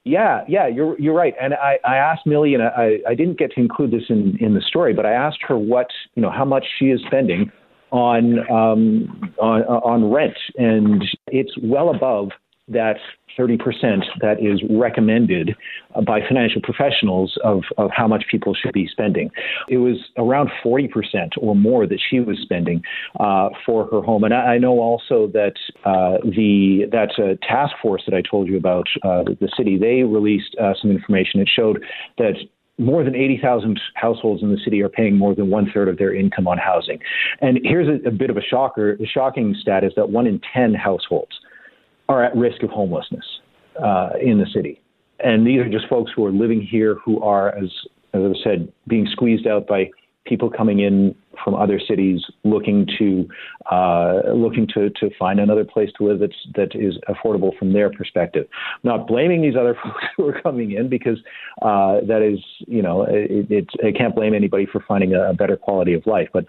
Yeah, 0.04 0.44
yeah, 0.48 0.68
you're 0.68 1.00
you're 1.00 1.14
right. 1.14 1.36
And 1.40 1.54
I, 1.54 1.78
I 1.86 1.96
asked 1.98 2.26
Millie, 2.26 2.56
and 2.56 2.64
I, 2.64 2.98
I 3.08 3.14
didn't 3.14 3.38
get 3.38 3.52
to 3.52 3.60
include 3.60 3.92
this 3.92 4.04
in, 4.10 4.36
in 4.40 4.56
the 4.56 4.62
story, 4.62 4.94
but 4.94 5.06
I 5.06 5.12
asked 5.12 5.40
her 5.48 5.58
what 5.58 5.88
you 6.16 6.22
know 6.22 6.32
how 6.32 6.46
much 6.46 6.66
she 6.80 6.86
is 6.86 7.02
spending 7.06 7.52
on 7.92 8.40
um, 8.50 9.34
on 9.40 9.62
on 9.62 10.12
rent, 10.12 10.38
and 10.58 11.04
it's 11.28 11.52
well 11.62 11.94
above 11.94 12.30
that 12.68 12.98
30% 13.38 13.58
that 14.22 14.38
is 14.42 14.62
recommended 14.70 15.56
by 16.06 16.20
financial 16.28 16.62
professionals 16.62 17.38
of, 17.44 17.64
of 17.78 17.90
how 17.94 18.08
much 18.08 18.26
people 18.30 18.54
should 18.54 18.74
be 18.74 18.88
spending. 18.88 19.30
It 19.70 19.78
was 19.78 19.98
around 20.18 20.50
40% 20.64 20.90
or 21.38 21.56
more 21.56 21.88
that 21.88 22.00
she 22.10 22.20
was 22.20 22.38
spending 22.42 22.82
uh, 23.20 23.50
for 23.66 23.88
her 23.88 24.02
home. 24.02 24.24
And 24.24 24.34
I, 24.34 24.54
I 24.54 24.58
know 24.58 24.80
also 24.80 25.28
that 25.34 25.54
uh, 25.86 26.18
the 26.24 26.86
that 26.92 27.12
uh, 27.18 27.36
task 27.46 27.74
force 27.82 28.04
that 28.08 28.16
I 28.16 28.22
told 28.22 28.48
you 28.48 28.58
about, 28.58 28.88
uh, 29.04 29.24
the 29.24 29.50
city, 29.58 29.78
they 29.78 30.04
released 30.04 30.56
uh, 30.62 30.74
some 30.82 30.92
information. 30.92 31.40
It 31.40 31.50
showed 31.54 31.84
that 32.18 32.36
more 32.78 33.04
than 33.04 33.16
80,000 33.16 33.80
households 33.94 34.42
in 34.42 34.52
the 34.52 34.58
city 34.64 34.82
are 34.82 34.90
paying 34.90 35.18
more 35.18 35.36
than 35.36 35.50
one 35.50 35.70
third 35.72 35.88
of 35.88 35.98
their 35.98 36.16
income 36.16 36.48
on 36.48 36.58
housing. 36.58 37.00
And 37.40 37.60
here's 37.64 37.88
a, 37.88 38.08
a 38.08 38.12
bit 38.12 38.30
of 38.30 38.38
a 38.38 38.42
shocker. 38.42 38.98
The 38.98 39.06
shocking 39.06 39.56
stat 39.60 39.84
is 39.84 39.92
that 39.96 40.10
one 40.10 40.26
in 40.26 40.42
10 40.54 40.74
households 40.74 41.41
are 42.12 42.24
at 42.24 42.36
risk 42.36 42.62
of 42.64 42.70
homelessness 42.70 43.26
uh, 43.82 44.10
in 44.22 44.38
the 44.38 44.46
city. 44.54 44.82
And 45.24 45.48
these 45.48 45.60
are 45.60 45.70
just 45.70 45.88
folks 45.88 46.12
who 46.16 46.26
are 46.26 46.32
living 46.32 46.62
here 46.62 46.98
who 47.06 47.22
are, 47.22 47.56
as, 47.56 47.70
as 48.14 48.22
I 48.22 48.44
said, 48.44 48.72
being 48.88 49.08
squeezed 49.12 49.48
out 49.48 49.68
by 49.68 49.90
people 50.26 50.50
coming 50.50 50.80
in 50.80 51.16
from 51.44 51.56
other 51.56 51.80
cities 51.80 52.22
looking 52.44 52.88
to 53.00 53.28
uh, 53.72 54.22
looking 54.34 54.68
to, 54.68 54.90
to 54.92 55.10
find 55.18 55.40
another 55.40 55.64
place 55.64 55.90
to 55.98 56.08
live 56.08 56.20
that's 56.20 56.36
that 56.56 56.76
is 56.76 56.98
affordable 57.10 57.58
from 57.58 57.74
their 57.74 57.90
perspective. 57.92 58.46
Not 58.84 59.08
blaming 59.08 59.42
these 59.42 59.56
other 59.60 59.76
folks 59.84 60.04
who 60.18 60.28
are 60.28 60.42
coming 60.42 60.72
in 60.72 60.90
because 60.90 61.18
uh, 61.62 62.02
that 62.08 62.22
is 62.22 62.40
you 62.68 62.82
know 62.82 63.04
it, 63.04 63.50
it, 63.50 63.68
I 63.84 63.92
can't 63.92 64.14
blame 64.14 64.34
anybody 64.34 64.68
for 64.72 64.84
finding 64.88 65.14
a 65.16 65.34
better 65.34 65.58
quality 65.58 65.94
of 65.94 66.06
life, 66.06 66.30
but 66.34 66.46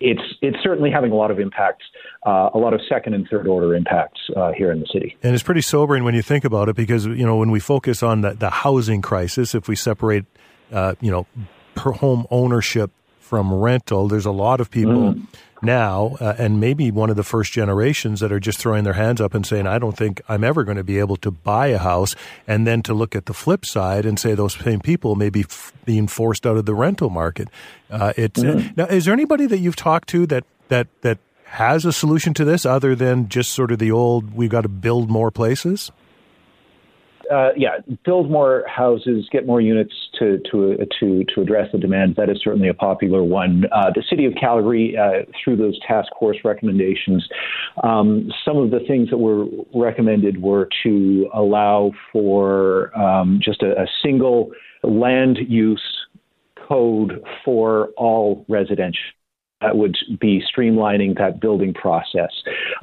it's 0.00 0.22
it's 0.40 0.56
certainly 0.62 0.90
having 0.90 1.12
a 1.12 1.14
lot 1.14 1.30
of 1.30 1.38
impacts, 1.38 1.84
uh, 2.26 2.50
a 2.54 2.58
lot 2.58 2.74
of 2.74 2.80
second 2.88 3.14
and 3.14 3.28
third 3.30 3.46
order 3.46 3.74
impacts 3.74 4.20
uh, 4.36 4.52
here 4.52 4.72
in 4.72 4.80
the 4.80 4.86
city. 4.92 5.16
And 5.22 5.34
it's 5.34 5.42
pretty 5.42 5.60
sobering 5.60 6.04
when 6.04 6.14
you 6.14 6.22
think 6.22 6.44
about 6.44 6.68
it, 6.68 6.76
because 6.76 7.06
you 7.06 7.26
know 7.26 7.36
when 7.36 7.50
we 7.50 7.60
focus 7.60 8.02
on 8.02 8.22
the, 8.22 8.32
the 8.32 8.50
housing 8.50 9.02
crisis, 9.02 9.54
if 9.54 9.68
we 9.68 9.76
separate, 9.76 10.24
uh, 10.72 10.94
you 11.00 11.10
know, 11.10 11.26
per 11.74 11.92
home 11.92 12.26
ownership 12.30 12.90
from 13.30 13.54
rental, 13.54 14.08
there's 14.08 14.26
a 14.26 14.32
lot 14.32 14.60
of 14.60 14.70
people. 14.70 15.14
Mm 15.14 15.26
now, 15.62 16.16
uh, 16.20 16.34
and 16.38 16.60
maybe 16.60 16.90
one 16.90 17.10
of 17.10 17.16
the 17.16 17.22
first 17.22 17.52
generations 17.52 18.20
that 18.20 18.32
are 18.32 18.40
just 18.40 18.58
throwing 18.58 18.84
their 18.84 18.94
hands 18.94 19.20
up 19.20 19.34
and 19.34 19.44
saying, 19.44 19.66
I 19.66 19.78
don't 19.78 19.96
think 19.96 20.20
I'm 20.28 20.44
ever 20.44 20.64
going 20.64 20.76
to 20.76 20.84
be 20.84 20.98
able 20.98 21.16
to 21.18 21.30
buy 21.30 21.68
a 21.68 21.78
house. 21.78 22.16
And 22.46 22.66
then 22.66 22.82
to 22.82 22.94
look 22.94 23.14
at 23.14 23.26
the 23.26 23.34
flip 23.34 23.66
side 23.66 24.06
and 24.06 24.18
say 24.18 24.34
those 24.34 24.54
same 24.54 24.80
people 24.80 25.16
may 25.16 25.30
be 25.30 25.40
f- 25.40 25.72
being 25.84 26.06
forced 26.06 26.46
out 26.46 26.56
of 26.56 26.66
the 26.66 26.74
rental 26.74 27.10
market. 27.10 27.48
Uh, 27.90 28.12
it's, 28.16 28.42
uh, 28.42 28.62
now, 28.76 28.86
is 28.86 29.04
there 29.04 29.14
anybody 29.14 29.46
that 29.46 29.58
you've 29.58 29.76
talked 29.76 30.08
to 30.10 30.26
that, 30.26 30.44
that, 30.68 30.88
that 31.02 31.18
has 31.44 31.84
a 31.84 31.92
solution 31.92 32.32
to 32.34 32.44
this 32.44 32.64
other 32.64 32.94
than 32.94 33.28
just 33.28 33.52
sort 33.52 33.70
of 33.70 33.78
the 33.78 33.90
old, 33.90 34.34
we've 34.34 34.50
got 34.50 34.62
to 34.62 34.68
build 34.68 35.10
more 35.10 35.30
places? 35.30 35.90
Uh, 37.30 37.50
yeah, 37.56 37.78
build 38.04 38.30
more 38.30 38.64
houses, 38.66 39.28
get 39.30 39.46
more 39.46 39.60
units 39.60 39.92
to 40.18 40.38
to 40.50 40.76
to 40.98 41.24
to 41.34 41.40
address 41.40 41.68
the 41.72 41.78
demand. 41.78 42.16
That 42.16 42.28
is 42.28 42.38
certainly 42.42 42.68
a 42.68 42.74
popular 42.74 43.22
one. 43.22 43.64
Uh, 43.72 43.90
the 43.94 44.02
city 44.08 44.24
of 44.24 44.32
Calgary, 44.38 44.96
uh, 44.96 45.24
through 45.42 45.56
those 45.56 45.78
task 45.86 46.08
force 46.18 46.38
recommendations, 46.44 47.26
um, 47.82 48.30
some 48.44 48.56
of 48.56 48.70
the 48.70 48.80
things 48.86 49.10
that 49.10 49.18
were 49.18 49.46
recommended 49.74 50.42
were 50.42 50.68
to 50.82 51.28
allow 51.34 51.92
for 52.12 52.96
um, 52.98 53.40
just 53.42 53.62
a, 53.62 53.72
a 53.80 53.86
single 54.02 54.50
land 54.82 55.38
use 55.48 55.82
code 56.68 57.22
for 57.44 57.88
all 57.96 58.44
residential 58.48 59.02
that 59.60 59.76
would 59.76 59.96
be 60.20 60.42
streamlining 60.42 61.18
that 61.18 61.40
building 61.40 61.74
process. 61.74 62.30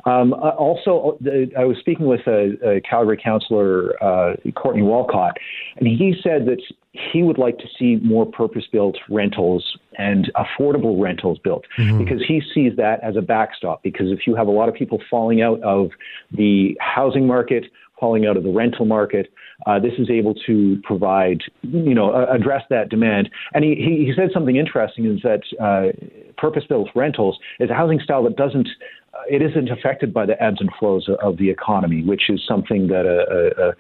Um, 0.06 0.34
uh, 0.34 0.50
also, 0.50 1.18
uh, 1.26 1.60
I 1.60 1.66
was 1.66 1.78
speaking 1.80 2.06
with 2.06 2.22
a, 2.28 2.78
a 2.78 2.82
Calgary 2.82 3.20
councillor, 3.22 4.02
uh, 4.04 4.36
Courtney 4.56 4.84
Walcott, 4.84 5.38
and 5.78 5.88
he 5.88 6.16
said 6.22 6.46
that 6.46 6.62
he 6.92 7.24
would 7.24 7.38
like 7.38 7.58
to 7.60 7.66
see 7.78 7.98
more 7.98 8.26
purpose 8.26 8.66
built 8.72 8.98
rentals 9.10 9.78
and 9.98 10.32
affordable 10.36 11.02
rentals 11.02 11.38
built 11.44 11.66
mm-hmm. 11.78 11.98
because 11.98 12.24
he 12.28 12.42
sees 12.54 12.76
that 12.78 13.04
as 13.04 13.16
a 13.16 13.22
backstop. 13.22 13.84
Because 13.84 14.08
if 14.12 14.26
you 14.26 14.36
have 14.36 14.48
a 14.48 14.52
lot 14.52 14.70
of 14.70 14.76
people 14.76 15.00
falling 15.10 15.42
out 15.42 15.62
of 15.62 15.90
the 16.32 16.78
housing 16.80 17.28
market, 17.28 17.66
falling 18.00 18.26
out 18.26 18.38
of 18.38 18.44
the 18.44 18.52
rental 18.52 18.86
market, 18.86 19.32
uh, 19.66 19.80
this 19.80 19.94
is 19.98 20.10
able 20.10 20.36
to 20.46 20.80
provide, 20.84 21.42
you 21.62 21.94
know, 21.94 22.12
uh, 22.12 22.28
address 22.32 22.64
that 22.70 22.90
demand. 22.90 23.30
And 23.54 23.64
he, 23.64 23.76
he, 23.76 24.06
he 24.06 24.14
said 24.16 24.30
something 24.34 24.56
interesting 24.56 25.06
is 25.06 25.22
that 25.24 25.42
uh, 25.60 25.92
purpose-built 26.38 26.90
rentals 26.96 27.38
is 27.60 27.70
a 27.70 27.74
housing 27.74 28.00
style 28.00 28.24
that 28.24 28.36
doesn't 28.36 28.68
uh, 29.14 29.22
it 29.30 29.42
isn't 29.42 29.72
affected 29.72 30.14
by 30.14 30.26
the 30.26 30.42
ebbs 30.42 30.58
and 30.60 30.70
flows 30.80 31.10
of 31.24 31.38
the 31.38 31.50
economy, 31.50 32.04
which 32.04 32.30
is 32.30 32.42
something 32.48 32.88
that 32.88 33.06
a, 33.06 33.74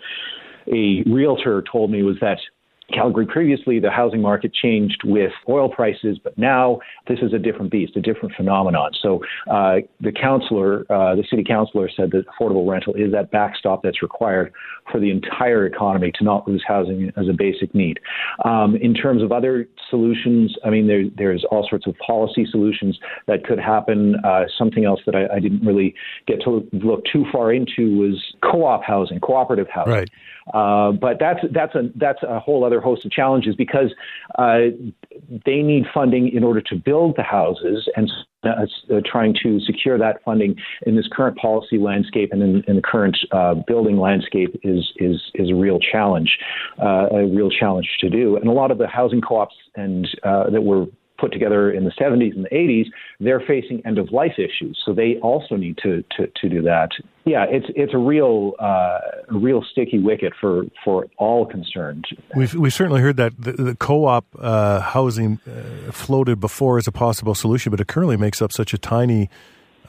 a, 0.71 0.75
a 0.75 1.03
realtor 1.09 1.63
told 1.71 1.91
me 1.91 2.01
was 2.01 2.15
that 2.21 2.39
Calgary 2.93 3.25
previously, 3.25 3.79
the 3.79 3.91
housing 3.91 4.21
market 4.21 4.53
changed 4.53 5.01
with 5.03 5.31
oil 5.49 5.69
prices, 5.69 6.17
but 6.23 6.37
now 6.37 6.79
this 7.07 7.19
is 7.21 7.33
a 7.33 7.37
different 7.37 7.69
beast, 7.69 7.97
a 7.97 8.01
different 8.01 8.33
phenomenon. 8.35 8.91
So 9.01 9.21
uh, 9.51 9.77
the 9.99 10.13
councillor, 10.13 10.85
uh, 10.89 11.15
the 11.15 11.23
city 11.29 11.43
councillor, 11.43 11.89
said 11.93 12.11
that 12.11 12.23
affordable 12.27 12.69
rental 12.69 12.93
is 12.93 13.11
that 13.11 13.29
backstop 13.29 13.83
that's 13.83 14.01
required 14.01 14.53
for 14.89 15.01
the 15.01 15.11
entire 15.11 15.65
economy 15.65 16.13
to 16.17 16.23
not 16.23 16.47
lose 16.47 16.63
housing 16.65 17.11
as 17.17 17.27
a 17.27 17.33
basic 17.33 17.75
need. 17.75 17.99
Um, 18.45 18.77
in 18.77 18.93
terms 18.93 19.21
of 19.21 19.33
other 19.33 19.67
solutions, 19.89 20.55
I 20.63 20.69
mean, 20.69 20.87
there, 20.87 21.03
there's 21.17 21.45
all 21.51 21.67
sorts 21.69 21.87
of 21.87 21.95
policy 21.97 22.47
solutions 22.49 22.97
that 23.27 23.43
could 23.43 23.59
happen. 23.59 24.15
Uh, 24.23 24.43
something 24.57 24.85
else 24.85 25.01
that 25.05 25.15
I, 25.15 25.35
I, 25.35 25.39
didn't 25.39 25.65
really 25.65 25.93
get 26.25 26.41
to 26.43 26.67
look 26.71 27.03
too 27.11 27.25
far 27.31 27.51
into 27.51 27.97
was 27.97 28.33
co-op 28.41 28.83
housing, 28.83 29.19
cooperative 29.19 29.67
housing. 29.69 29.93
Right. 29.93 30.09
Uh, 30.53 30.93
but 30.93 31.17
that's 31.19 31.39
that's 31.53 31.75
a 31.75 31.89
that's 31.95 32.23
a 32.23 32.39
whole 32.39 32.63
other 32.63 32.76
host 32.81 33.05
of 33.05 33.11
challenges 33.11 33.55
because 33.55 33.93
uh, 34.37 34.59
they 35.45 35.61
need 35.61 35.83
funding 35.93 36.29
in 36.29 36.43
order 36.43 36.61
to 36.61 36.75
build 36.75 37.15
the 37.17 37.23
houses 37.23 37.89
and 37.95 38.09
uh, 38.43 38.49
uh, 38.93 39.01
trying 39.05 39.35
to 39.43 39.59
secure 39.61 39.97
that 39.97 40.23
funding 40.23 40.55
in 40.85 40.95
this 40.95 41.07
current 41.11 41.37
policy 41.37 41.77
landscape 41.77 42.29
and 42.31 42.41
in, 42.41 42.63
in 42.67 42.75
the 42.75 42.81
current 42.81 43.17
uh, 43.31 43.55
building 43.67 43.97
landscape 43.97 44.59
is 44.63 44.91
is 44.97 45.21
is 45.35 45.49
a 45.49 45.55
real 45.55 45.79
challenge, 45.79 46.37
uh, 46.81 47.07
a 47.11 47.27
real 47.27 47.49
challenge 47.49 47.87
to 47.99 48.09
do. 48.09 48.37
And 48.37 48.47
a 48.47 48.51
lot 48.51 48.71
of 48.71 48.77
the 48.77 48.87
housing 48.87 49.21
co-ops 49.21 49.55
and 49.75 50.07
that 50.23 50.61
were 50.63 50.85
put 51.17 51.31
together 51.31 51.71
in 51.71 51.83
the 51.83 51.91
70s 51.91 52.35
and 52.35 52.45
the 52.45 52.49
80s, 52.49 52.85
they're 53.19 53.41
facing 53.41 53.85
end 53.85 53.97
of 53.97 54.11
life 54.11 54.33
issues. 54.37 54.79
So 54.85 54.93
they 54.93 55.15
also 55.21 55.55
need 55.55 55.77
to, 55.83 56.03
to, 56.17 56.27
to 56.27 56.49
do 56.49 56.61
that. 56.63 56.89
Yeah, 57.27 57.45
it's 57.49 57.65
it's 57.75 57.93
a 57.93 57.97
real 57.97 58.53
uh, 58.57 58.99
a 59.29 59.33
real 59.33 59.61
sticky 59.69 59.99
wicket 59.99 60.31
for, 60.39 60.63
for 60.85 61.07
all 61.17 61.45
concerned. 61.45 62.05
We've 62.33 62.53
we 62.55 62.69
certainly 62.69 63.01
heard 63.01 63.17
that 63.17 63.33
the, 63.37 63.51
the 63.51 63.75
co-op 63.75 64.25
uh, 64.39 64.79
housing 64.79 65.39
uh, 65.45 65.91
floated 65.91 66.39
before 66.39 66.77
as 66.77 66.87
a 66.87 66.91
possible 66.91 67.35
solution, 67.35 67.69
but 67.69 67.81
it 67.81 67.87
currently 67.87 68.15
makes 68.15 68.41
up 68.41 68.53
such 68.53 68.73
a 68.73 68.77
tiny 68.77 69.29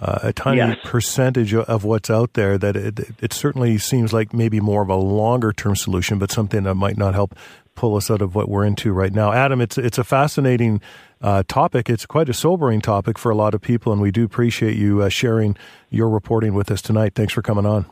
uh, 0.01 0.19
a 0.25 0.33
tiny 0.33 0.59
yes. 0.59 0.79
percentage 0.85 1.55
of 1.55 1.85
what's 1.85 2.11
out 2.11 2.35
there 2.35 2.59
that 2.59 2.77
it, 2.77 3.01
it 3.21 3.33
certainly 3.33 3.79
seems 3.79 4.13
like 4.13 4.33
maybe 4.33 4.59
more 4.59 4.83
of 4.83 4.89
a 4.89 4.97
longer 4.97 5.53
term 5.53 5.77
solution, 5.77 6.19
but 6.19 6.33
something 6.33 6.65
that 6.65 6.75
might 6.75 6.97
not 6.97 7.15
help 7.15 7.37
pull 7.79 7.95
us 7.95 8.11
out 8.11 8.21
of 8.21 8.35
what 8.35 8.49
we're 8.49 8.65
into 8.65 8.93
right 8.93 9.15
now. 9.15 9.33
Adam, 9.33 9.61
it's 9.61 9.79
it's 9.79 9.99
a 9.99 10.05
fascinating 10.05 10.81
uh, 11.23 11.45
topic. 11.47 11.89
It's 11.89 12.07
quite 12.07 12.29
a 12.29 12.35
sobering 12.35 12.81
topic 12.81 13.17
for 13.17 13.31
a 13.31 13.37
lot 13.37 13.55
of 13.55 13.61
people, 13.61 13.93
and 13.93 14.03
we 14.03 14.11
do 14.11 14.25
appreciate 14.25 14.77
you 14.77 15.01
uh, 15.01 15.09
sharing 15.09 15.57
your 15.89 16.09
reporting 16.09 16.55
with 16.55 16.73
us 16.73 16.83
tonight. 16.83 17.15
Thanks 17.15 17.33
for 17.33 17.41
coming 17.41 17.67
on. 17.67 17.87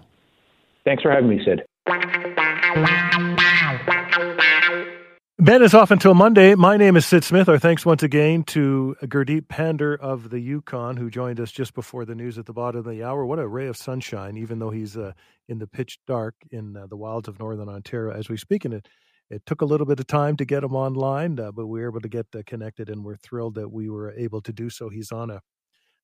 Thanks 0.84 1.04
for 1.04 1.12
having 1.12 1.30
me, 1.30 1.40
Syd. 1.44 1.62
Ben 5.38 5.62
is 5.62 5.72
off 5.72 5.92
until 5.92 6.14
Monday. 6.14 6.56
My 6.56 6.76
name 6.76 6.96
is 6.96 7.06
Syd 7.06 7.22
Smith. 7.22 7.48
Our 7.48 7.58
thanks 7.58 7.86
once 7.86 8.02
again 8.02 8.42
to 8.44 8.96
Gurdeep 9.02 9.46
Pandher 9.46 9.96
of 9.96 10.30
the 10.30 10.40
Yukon, 10.40 10.96
who 10.96 11.10
joined 11.10 11.38
us 11.38 11.52
just 11.52 11.74
before 11.74 12.04
the 12.04 12.16
news 12.16 12.38
at 12.38 12.46
the 12.46 12.52
bottom 12.52 12.80
of 12.80 12.86
the 12.86 13.04
hour. 13.04 13.24
What 13.24 13.38
a 13.38 13.46
ray 13.46 13.68
of 13.68 13.76
sunshine, 13.76 14.36
even 14.36 14.58
though 14.58 14.70
he's 14.70 14.96
uh, 14.96 15.12
in 15.46 15.60
the 15.60 15.68
pitch 15.68 16.00
dark 16.08 16.34
in 16.50 16.76
uh, 16.76 16.88
the 16.88 16.96
wilds 16.96 17.28
of 17.28 17.38
northern 17.38 17.68
Ontario 17.68 18.12
as 18.12 18.28
we 18.28 18.36
speak. 18.36 18.64
And 18.64 18.74
it, 18.74 18.88
it 19.30 19.42
took 19.46 19.60
a 19.60 19.64
little 19.64 19.86
bit 19.86 20.00
of 20.00 20.06
time 20.06 20.36
to 20.36 20.44
get 20.44 20.64
him 20.64 20.74
online, 20.74 21.38
uh, 21.40 21.52
but 21.52 21.66
we 21.66 21.80
were 21.80 21.88
able 21.88 22.00
to 22.00 22.08
get 22.08 22.26
uh, 22.34 22.42
connected, 22.46 22.88
and 22.88 23.04
we're 23.04 23.16
thrilled 23.16 23.54
that 23.56 23.70
we 23.70 23.88
were 23.88 24.12
able 24.12 24.40
to 24.42 24.52
do 24.52 24.70
so. 24.70 24.88
He's 24.88 25.12
on 25.12 25.30
a 25.30 25.40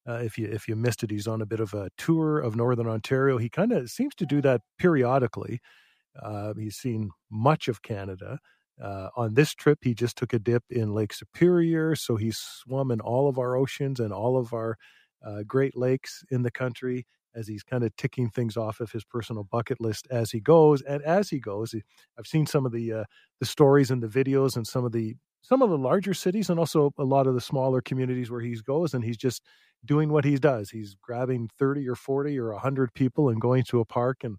uh, 0.09 0.15
if 0.15 0.37
you 0.37 0.49
if 0.49 0.67
you 0.67 0.75
missed 0.75 1.03
it, 1.05 1.11
he's 1.11 1.29
on 1.29 1.43
a 1.43 1.47
bit 1.47 1.61
of 1.61 1.75
a 1.75 1.91
tour 1.97 2.41
of 2.41 2.57
northern 2.57 2.89
Ontario. 2.89 3.39
He 3.39 3.49
kind 3.49 3.73
of 3.73 3.89
seems 3.91 4.15
to 4.17 4.27
do 4.27 4.41
that 4.43 4.63
periodically. 4.79 5.61
Uh, 6.21 6.55
he's 6.59 6.77
seen 6.77 7.11
much 7.31 7.69
of 7.69 7.83
Canada. 7.83 8.39
Uh, 8.83 9.09
on 9.17 9.35
this 9.35 9.55
trip, 9.55 9.79
he 9.83 9.95
just 9.95 10.17
took 10.17 10.33
a 10.33 10.39
dip 10.39 10.65
in 10.71 10.93
Lake 10.93 11.13
Superior, 11.13 11.95
so 11.95 12.17
he's 12.17 12.39
swum 12.39 12.91
in 12.91 13.01
all 13.01 13.29
of 13.29 13.39
our 13.39 13.55
oceans 13.57 14.01
and 14.01 14.13
all 14.13 14.37
of 14.37 14.53
our 14.53 14.77
uh, 15.25 15.43
Great 15.47 15.77
Lakes 15.77 16.25
in 16.31 16.43
the 16.43 16.51
country. 16.51 17.07
As 17.35 17.49
he's 17.49 17.63
kind 17.63 17.85
of 17.85 17.95
ticking 17.97 18.29
things 18.31 18.57
off 18.57 18.81
of 18.81 18.93
his 18.93 19.05
personal 19.05 19.45
bucket 19.45 19.81
list 19.81 20.07
as 20.11 20.31
he 20.31 20.41
goes. 20.41 20.83
And 20.83 21.03
as 21.03 21.31
he 21.31 21.41
goes, 21.41 21.75
I've 22.19 22.27
seen 22.27 22.47
some 22.47 22.67
of 22.67 22.73
the 22.73 22.93
uh, 22.93 23.05
the 23.41 23.47
stories 23.47 23.91
and 23.91 24.03
the 24.03 24.09
videos 24.09 24.57
and 24.57 24.67
some 24.67 24.85
of 24.85 24.93
the 24.93 25.17
some 25.43 25.63
of 25.63 25.71
the 25.71 25.79
larger 25.79 26.15
cities 26.15 26.51
and 26.51 26.59
also 26.59 26.93
a 26.99 27.05
lot 27.05 27.27
of 27.27 27.35
the 27.35 27.41
smaller 27.41 27.81
communities 27.81 28.31
where 28.31 28.41
he 28.41 28.55
goes, 28.65 28.95
and 28.95 29.05
he's 29.05 29.17
just 29.17 29.43
doing 29.85 30.11
what 30.11 30.25
he 30.25 30.37
does. 30.37 30.71
He's 30.71 30.95
grabbing 31.03 31.49
thirty 31.59 31.89
or 31.89 31.97
forty 31.97 32.39
or 32.39 32.53
hundred 32.53 32.95
people 32.95 33.29
and 33.29 33.41
going 33.41 33.65
to 33.65 33.81
a 33.81 33.85
park 33.85 34.25
and 34.25 34.37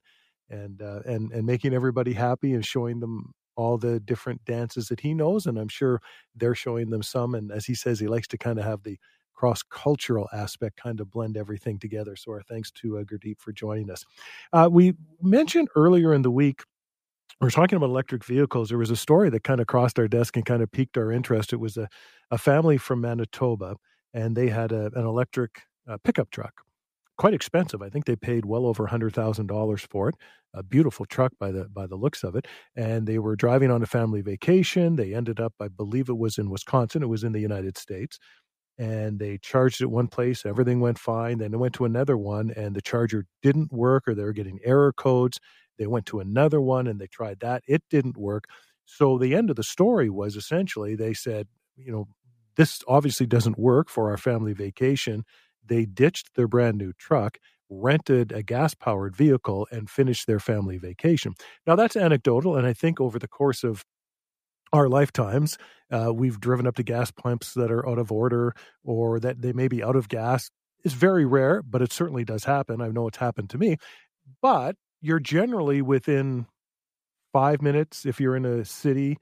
and 0.49 0.81
uh, 0.81 0.99
and 1.05 1.31
and 1.31 1.45
making 1.45 1.73
everybody 1.73 2.13
happy 2.13 2.53
and 2.53 2.65
showing 2.65 2.99
them 2.99 3.33
all 3.55 3.77
the 3.77 3.99
different 3.99 4.43
dances 4.45 4.87
that 4.87 4.99
he 5.01 5.13
knows 5.13 5.45
and 5.45 5.59
i'm 5.59 5.67
sure 5.67 6.01
they're 6.35 6.55
showing 6.55 6.89
them 6.89 7.03
some 7.03 7.35
and 7.35 7.51
as 7.51 7.65
he 7.65 7.75
says 7.75 7.99
he 7.99 8.07
likes 8.07 8.27
to 8.27 8.35
kind 8.35 8.57
of 8.57 8.65
have 8.65 8.81
the 8.81 8.97
cross 9.33 9.63
cultural 9.63 10.29
aspect 10.33 10.77
kind 10.81 10.99
of 10.99 11.09
blend 11.09 11.37
everything 11.37 11.79
together. 11.79 12.15
So, 12.15 12.31
our 12.31 12.41
thanks 12.41 12.71
to 12.71 12.99
uh, 12.99 13.03
Gurdeep 13.03 13.39
for 13.39 13.51
joining 13.51 13.89
us. 13.89 14.03
Uh, 14.51 14.69
we 14.71 14.93
mentioned 15.21 15.69
earlier 15.75 16.13
in 16.13 16.21
the 16.21 16.31
week, 16.31 16.63
we 17.41 17.47
are 17.47 17.51
talking 17.51 17.75
about 17.75 17.89
electric 17.89 18.23
vehicles. 18.23 18.69
There 18.69 18.77
was 18.77 18.91
a 18.91 18.95
story 18.95 19.29
that 19.29 19.43
kind 19.43 19.59
of 19.59 19.67
crossed 19.67 19.99
our 19.99 20.07
desk 20.07 20.37
and 20.37 20.45
kind 20.45 20.61
of 20.61 20.71
piqued 20.71 20.97
our 20.97 21.11
interest. 21.11 21.51
It 21.51 21.59
was 21.59 21.77
a, 21.77 21.89
a 22.31 22.37
family 22.37 22.77
from 22.77 23.01
Manitoba, 23.01 23.75
and 24.13 24.35
they 24.35 24.49
had 24.49 24.71
a, 24.71 24.91
an 24.95 25.05
electric 25.05 25.61
uh, 25.87 25.97
pickup 26.03 26.31
truck. 26.31 26.61
Quite 27.17 27.33
expensive. 27.33 27.81
I 27.81 27.89
think 27.89 28.05
they 28.05 28.15
paid 28.15 28.45
well 28.45 28.65
over 28.65 28.87
hundred 28.87 29.13
thousand 29.13 29.47
dollars 29.47 29.81
for 29.81 30.09
it. 30.09 30.15
A 30.55 30.63
beautiful 30.63 31.05
truck 31.05 31.31
by 31.39 31.51
the 31.51 31.65
by 31.65 31.85
the 31.85 31.95
looks 31.95 32.23
of 32.23 32.35
it. 32.35 32.47
And 32.75 33.05
they 33.07 33.19
were 33.19 33.35
driving 33.35 33.69
on 33.69 33.83
a 33.83 33.87
family 33.87 34.21
vacation. 34.21 34.95
They 34.95 35.13
ended 35.13 35.39
up, 35.39 35.53
I 35.59 35.67
believe, 35.67 36.09
it 36.09 36.17
was 36.17 36.37
in 36.37 36.49
Wisconsin. 36.49 37.03
It 37.03 37.09
was 37.09 37.23
in 37.23 37.31
the 37.31 37.39
United 37.39 37.77
States 37.77 38.17
and 38.77 39.19
they 39.19 39.37
charged 39.37 39.81
it 39.81 39.87
one 39.87 40.07
place, 40.07 40.45
everything 40.45 40.79
went 40.79 40.97
fine. 40.99 41.37
Then 41.37 41.51
they 41.51 41.57
went 41.57 41.75
to 41.75 41.85
another 41.85 42.17
one, 42.17 42.51
and 42.55 42.75
the 42.75 42.81
charger 42.81 43.25
didn't 43.41 43.71
work, 43.71 44.07
or 44.07 44.15
they 44.15 44.23
were 44.23 44.33
getting 44.33 44.59
error 44.63 44.93
codes. 44.93 45.39
They 45.77 45.87
went 45.87 46.05
to 46.07 46.19
another 46.19 46.61
one 46.61 46.87
and 46.87 46.99
they 46.99 47.07
tried 47.07 47.39
that, 47.39 47.63
it 47.67 47.83
didn't 47.89 48.17
work. 48.17 48.45
So 48.85 49.17
the 49.17 49.35
end 49.35 49.49
of 49.49 49.55
the 49.55 49.63
story 49.63 50.09
was 50.09 50.35
essentially 50.35 50.95
they 50.95 51.13
said, 51.13 51.47
you 51.75 51.91
know, 51.91 52.07
this 52.55 52.81
obviously 52.87 53.25
doesn't 53.25 53.57
work 53.57 53.89
for 53.89 54.11
our 54.11 54.17
family 54.17 54.53
vacation. 54.53 55.23
They 55.65 55.85
ditched 55.85 56.35
their 56.35 56.47
brand 56.47 56.77
new 56.77 56.93
truck, 56.93 57.37
rented 57.69 58.31
a 58.31 58.43
gas 58.43 58.75
powered 58.75 59.15
vehicle, 59.15 59.67
and 59.71 59.89
finished 59.89 60.27
their 60.27 60.39
family 60.39 60.77
vacation. 60.77 61.33
Now, 61.65 61.75
that's 61.75 61.95
anecdotal. 61.95 62.55
And 62.55 62.67
I 62.67 62.73
think 62.73 63.01
over 63.01 63.17
the 63.17 63.27
course 63.27 63.63
of 63.63 63.83
our 64.73 64.89
lifetimes, 64.89 65.57
uh, 65.91 66.11
we've 66.13 66.39
driven 66.39 66.67
up 66.67 66.75
to 66.75 66.83
gas 66.83 67.11
pumps 67.11 67.53
that 67.53 67.71
are 67.71 67.87
out 67.87 67.99
of 67.99 68.11
order 68.11 68.53
or 68.83 69.19
that 69.19 69.41
they 69.41 69.53
may 69.53 69.67
be 69.67 69.83
out 69.83 69.95
of 69.95 70.09
gas. 70.09 70.49
It's 70.83 70.95
very 70.95 71.25
rare, 71.25 71.61
but 71.61 71.81
it 71.81 71.93
certainly 71.93 72.25
does 72.25 72.43
happen. 72.43 72.81
I 72.81 72.89
know 72.89 73.07
it's 73.07 73.17
happened 73.17 73.51
to 73.51 73.57
me. 73.57 73.77
But 74.41 74.75
you're 75.01 75.19
generally 75.19 75.81
within 75.81 76.47
five 77.31 77.61
minutes 77.61 78.05
if 78.05 78.19
you're 78.19 78.35
in 78.35 78.45
a 78.45 78.65
city, 78.65 79.17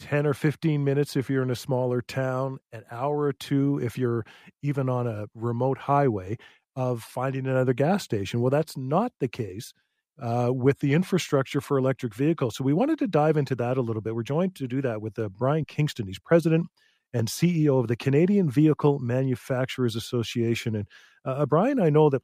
10 0.00 0.26
or 0.26 0.34
15 0.34 0.84
minutes 0.84 1.16
if 1.16 1.30
you're 1.30 1.42
in 1.42 1.50
a 1.50 1.56
smaller 1.56 2.02
town, 2.02 2.58
an 2.72 2.84
hour 2.90 3.20
or 3.20 3.32
two 3.32 3.80
if 3.82 3.96
you're 3.96 4.24
even 4.62 4.88
on 4.88 5.06
a 5.06 5.26
remote 5.34 5.78
highway 5.78 6.36
of 6.76 7.02
finding 7.02 7.46
another 7.46 7.72
gas 7.72 8.02
station. 8.04 8.40
Well, 8.40 8.50
that's 8.50 8.76
not 8.76 9.12
the 9.20 9.28
case 9.28 9.72
uh, 10.20 10.50
with 10.52 10.80
the 10.80 10.94
infrastructure 10.94 11.60
for 11.60 11.78
electric 11.78 12.14
vehicles. 12.14 12.56
So 12.56 12.64
we 12.64 12.72
wanted 12.72 12.98
to 13.00 13.06
dive 13.06 13.36
into 13.36 13.54
that 13.56 13.76
a 13.76 13.82
little 13.82 14.02
bit. 14.02 14.14
We're 14.14 14.22
joined 14.22 14.54
to 14.56 14.66
do 14.66 14.82
that 14.82 15.00
with 15.00 15.18
uh, 15.18 15.28
Brian 15.28 15.64
Kingston. 15.64 16.06
He's 16.06 16.18
president 16.18 16.66
and 17.12 17.28
CEO 17.28 17.80
of 17.80 17.88
the 17.88 17.96
Canadian 17.96 18.50
Vehicle 18.50 18.98
Manufacturers 18.98 19.96
Association. 19.96 20.74
And 20.74 20.88
uh, 21.24 21.46
Brian, 21.46 21.80
I 21.80 21.90
know 21.90 22.10
that 22.10 22.22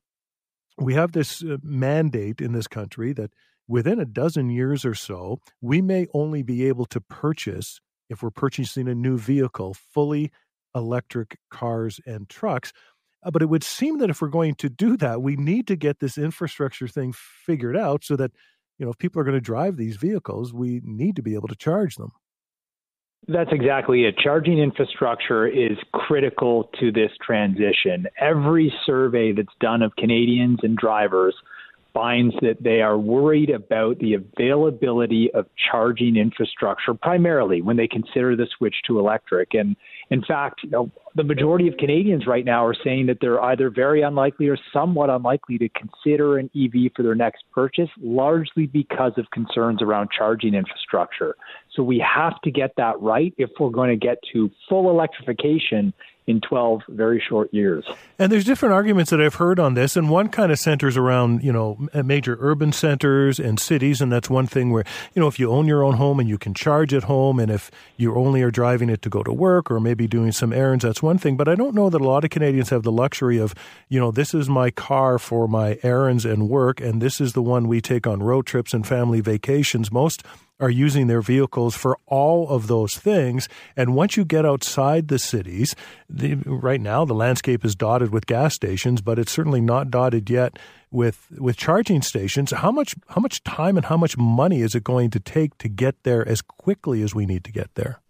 we 0.79 0.95
have 0.95 1.13
this 1.13 1.43
uh, 1.43 1.57
mandate 1.63 2.41
in 2.41 2.53
this 2.53 2.67
country 2.67 3.13
that 3.15 3.31
within 3.67 3.99
a 3.99 4.05
dozen 4.05 4.51
years 4.51 4.85
or 4.85 4.95
so, 4.95 5.41
we 5.61 5.81
may 5.81 6.07
only 6.13 6.43
be 6.43 6.67
able 6.67 6.85
to 6.87 7.01
purchase, 7.01 7.81
if 8.11 8.23
we're 8.23 8.31
purchasing 8.31 8.89
a 8.89 8.95
new 8.95 9.17
vehicle, 9.17 9.75
fully 9.75 10.31
electric 10.75 11.39
cars 11.51 12.01
and 12.05 12.29
trucks. 12.29 12.73
Uh, 13.25 13.31
but 13.31 13.43
it 13.43 13.49
would 13.49 13.65
seem 13.65 13.99
that 13.99 14.11
if 14.11 14.21
we're 14.21 14.29
going 14.29 14.55
to 14.57 14.69
do 14.69 14.97
that, 14.99 15.23
we 15.23 15.37
need 15.37 15.67
to 15.67 15.77
get 15.77 16.01
this 16.01 16.19
infrastructure 16.19 16.87
thing 16.87 17.13
figured 17.13 17.77
out 17.77 18.05
so 18.05 18.17
that, 18.17 18.31
you 18.79 18.85
know, 18.85 18.93
if 18.93 18.99
people 18.99 19.21
are 19.21 19.25
going 19.25 19.35
to 19.35 19.41
drive 19.41 19.77
these 19.77 19.97
vehicles, 19.97 20.53
we 20.53 20.81
need 20.85 21.17
to 21.17 21.23
be 21.23 21.35
able 21.35 21.49
to 21.49 21.57
charge 21.57 21.97
them. 21.97 22.13
That's 23.27 23.53
exactly 23.53 24.05
it. 24.05 24.19
Charging 24.19 24.59
infrastructure 24.59 25.47
is 25.47 25.79
critical 25.95 26.65
to 26.79 26.93
this 26.93 27.11
transition. 27.25 28.07
Every 28.21 28.73
survey 28.85 29.33
that's 29.33 29.49
done 29.61 29.81
of 29.81 29.97
Canadians 29.97 30.59
and 30.63 30.77
drivers 30.77 31.35
finds 31.95 32.35
that 32.43 32.63
they 32.63 32.83
are 32.83 32.99
worried 32.99 33.49
about 33.49 33.99
the 34.01 34.15
availability 34.15 35.31
of 35.33 35.47
charging 35.71 36.17
infrastructure 36.17 36.93
primarily 36.93 37.63
when 37.63 37.79
they 37.79 37.87
consider 37.89 38.37
the 38.37 38.49
switch 38.59 38.75
to 38.87 38.99
electric. 38.99 39.55
And 39.55 39.77
in 40.11 40.23
fact, 40.23 40.61
you 40.63 40.71
know, 40.71 40.91
the 41.15 41.25
majority 41.25 41.69
of 41.69 41.77
Canadians 41.77 42.27
right 42.27 42.45
now 42.45 42.65
are 42.65 42.75
saying 42.85 43.07
that 43.07 43.19
they're 43.21 43.41
either 43.43 43.71
very 43.71 44.03
unlikely 44.03 44.49
or 44.49 44.59
somewhat 44.73 45.11
unlikely 45.11 45.59
to 45.59 45.69
consider 45.71 46.39
an 46.39 46.51
EV 46.57 46.93
for 46.95 47.03
their 47.03 47.15
next 47.15 47.45
purchase, 47.53 47.89
largely 48.01 48.67
because 48.67 49.13
of 49.17 49.31
concerns 49.31 49.81
around 49.81 50.11
charging 50.11 50.55
infrastructure. 50.55 51.37
So 51.75 51.83
we 51.83 51.99
have 51.99 52.41
to 52.43 52.51
get 52.51 52.73
that 52.77 53.01
right 53.01 53.33
if 53.39 53.51
we're 53.59 53.71
going 53.71 53.91
to 53.91 53.97
get 53.97 54.19
to 54.33 54.51
full 54.69 54.91
electrification 54.91 55.93
in 56.27 56.41
12 56.41 56.83
very 56.89 57.23
short 57.29 57.53
years. 57.53 57.85
And 58.19 58.33
there's 58.33 58.45
different 58.45 58.75
arguments 58.75 59.11
that 59.11 59.21
I've 59.21 59.35
heard 59.35 59.59
on 59.59 59.75
this, 59.75 59.97
and 59.97 60.09
one 60.09 60.29
kind 60.29 60.51
of 60.51 60.59
centers 60.59 60.97
around, 60.97 61.43
you 61.43 61.53
know, 61.53 61.87
major 62.03 62.39
urban 62.41 62.73
centers 62.73 63.39
and 63.39 63.61
cities, 63.61 64.01
and 64.01 64.11
that's 64.11 64.31
one 64.31 64.47
thing 64.47 64.71
where, 64.71 64.85
you 65.15 65.21
know, 65.21 65.29
if 65.29 65.39
you 65.39 65.51
own 65.51 65.67
your 65.67 65.83
own 65.83 65.97
home 65.97 66.19
and 66.21 66.29
you 66.29 66.39
can 66.39 66.55
charge 66.55 66.95
at 66.95 67.05
home, 67.05 67.39
and 67.39 67.51
if 67.51 67.71
you 67.97 68.15
only 68.15 68.43
are 68.43 68.51
driving 68.51 68.89
it 68.89 69.03
to 69.03 69.11
go 69.11 69.23
to 69.23 69.33
work 69.33 69.71
or 69.71 69.81
maybe 69.81 70.07
doing 70.07 70.33
some 70.33 70.53
errands, 70.53 70.85
that's 70.85 71.03
one 71.03 71.19
thing. 71.19 71.37
But 71.37 71.49
I 71.49 71.55
don't 71.55 71.75
know 71.75 71.91
that 71.91 72.01
a 72.01 72.05
lot 72.05 72.25
of 72.25 72.31
Canadians 72.31 72.71
have 72.71 72.85
the 72.85 72.93
luxury 72.93 73.39
of, 73.39 73.55
you 73.89 74.01
know, 74.01 74.11
this 74.11 74.33
is 74.33 74.49
my 74.49 74.71
car 74.71 75.19
for 75.19 75.47
my 75.47 75.79
errands 75.83 76.25
and 76.25 76.49
work, 76.49 76.81
and 76.81 77.03
this 77.03 77.21
is 77.21 77.35
the 77.35 77.43
one 77.43 77.69
we 77.69 77.83
take 77.83 78.07
on 78.07 78.23
road 78.23 78.47
trips 78.47 78.73
and 78.73 78.87
family 78.87 79.21
vacations. 79.21 79.93
Most 79.93 80.23
are 80.61 80.71
using 80.71 81.07
their 81.07 81.21
vehicles 81.21 81.75
for 81.75 81.99
all 82.07 82.49
of 82.49 82.69
those 82.69 82.97
things. 82.97 83.49
And 83.77 83.95
once 83.95 84.17
you 84.17 84.25
get 84.25 84.47
outside 84.47 85.09
the 85.09 85.19
cities, 85.19 85.75
the, 86.09 86.35
right 86.47 86.81
now 86.81 87.05
the 87.05 87.15
landscape 87.15 87.65
is 87.65 87.75
dotted 87.75 88.13
with 88.13 88.27
gas 88.27 88.55
stations, 88.55 89.01
but 89.01 89.19
it's 89.19 89.33
certainly 89.33 89.61
not 89.61 89.91
dotted 89.91 90.31
yet 90.31 90.59
with 90.91 91.27
with 91.39 91.57
charging 91.57 92.03
stations. 92.03 92.53
How 92.53 92.71
much 92.71 92.95
how 93.09 93.21
much 93.21 93.43
time 93.43 93.77
and 93.77 93.87
how 93.87 93.97
much 93.97 94.17
money 94.17 94.61
is 94.61 94.75
it 94.75 94.85
going 94.85 95.11
to 95.11 95.21
take 95.21 95.59
to 95.59 95.69
get 95.69 96.03
there 96.05 96.27
as 96.27 96.41
quickly 96.41 97.03
as 97.03 97.15
we 97.15 97.27
need 97.27 97.45
to 97.45 97.53
get 97.53 97.75
there? 97.75 98.01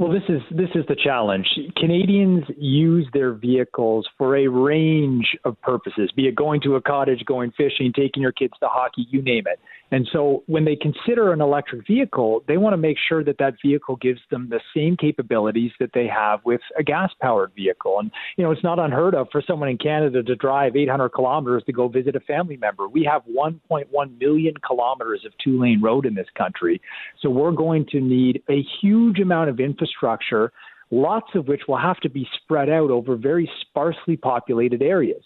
Well, 0.00 0.10
this 0.10 0.22
is 0.30 0.40
this 0.50 0.70
is 0.74 0.86
the 0.88 0.96
challenge. 0.96 1.46
Canadians 1.76 2.44
use 2.56 3.06
their 3.12 3.34
vehicles 3.34 4.08
for 4.16 4.34
a 4.34 4.46
range 4.46 5.36
of 5.44 5.60
purposes, 5.60 6.10
be 6.16 6.26
it 6.26 6.34
going 6.34 6.62
to 6.62 6.76
a 6.76 6.80
cottage, 6.80 7.22
going 7.26 7.50
fishing, 7.50 7.92
taking 7.94 8.22
your 8.22 8.32
kids 8.32 8.54
to 8.60 8.68
hockey, 8.68 9.06
you 9.10 9.20
name 9.20 9.44
it. 9.46 9.60
And 9.90 10.08
so 10.12 10.44
when 10.46 10.64
they 10.64 10.76
consider 10.76 11.32
an 11.32 11.40
electric 11.40 11.86
vehicle, 11.86 12.44
they 12.46 12.56
want 12.56 12.74
to 12.74 12.76
make 12.76 12.96
sure 13.08 13.24
that 13.24 13.38
that 13.38 13.54
vehicle 13.64 13.96
gives 13.96 14.20
them 14.30 14.48
the 14.48 14.60
same 14.74 14.96
capabilities 14.96 15.72
that 15.80 15.90
they 15.92 16.06
have 16.06 16.40
with 16.44 16.60
a 16.78 16.82
gas 16.82 17.10
powered 17.20 17.52
vehicle. 17.54 17.98
And, 17.98 18.10
you 18.36 18.44
know, 18.44 18.50
it's 18.50 18.62
not 18.62 18.78
unheard 18.78 19.14
of 19.14 19.28
for 19.32 19.42
someone 19.44 19.68
in 19.68 19.78
Canada 19.78 20.22
to 20.22 20.36
drive 20.36 20.76
800 20.76 21.10
kilometers 21.10 21.64
to 21.66 21.72
go 21.72 21.88
visit 21.88 22.14
a 22.14 22.20
family 22.20 22.56
member. 22.56 22.88
We 22.88 23.04
have 23.10 23.22
1.1 23.24 24.18
million 24.18 24.54
kilometers 24.64 25.22
of 25.26 25.32
two 25.42 25.60
lane 25.60 25.80
road 25.82 26.06
in 26.06 26.14
this 26.14 26.28
country. 26.36 26.80
So 27.20 27.28
we're 27.28 27.52
going 27.52 27.86
to 27.90 28.00
need 28.00 28.42
a 28.48 28.64
huge 28.80 29.18
amount 29.18 29.50
of 29.50 29.58
infrastructure, 29.58 30.52
lots 30.90 31.28
of 31.34 31.48
which 31.48 31.62
will 31.66 31.78
have 31.78 31.98
to 32.00 32.08
be 32.08 32.28
spread 32.42 32.68
out 32.68 32.90
over 32.90 33.16
very 33.16 33.50
sparsely 33.60 34.16
populated 34.16 34.82
areas. 34.82 35.22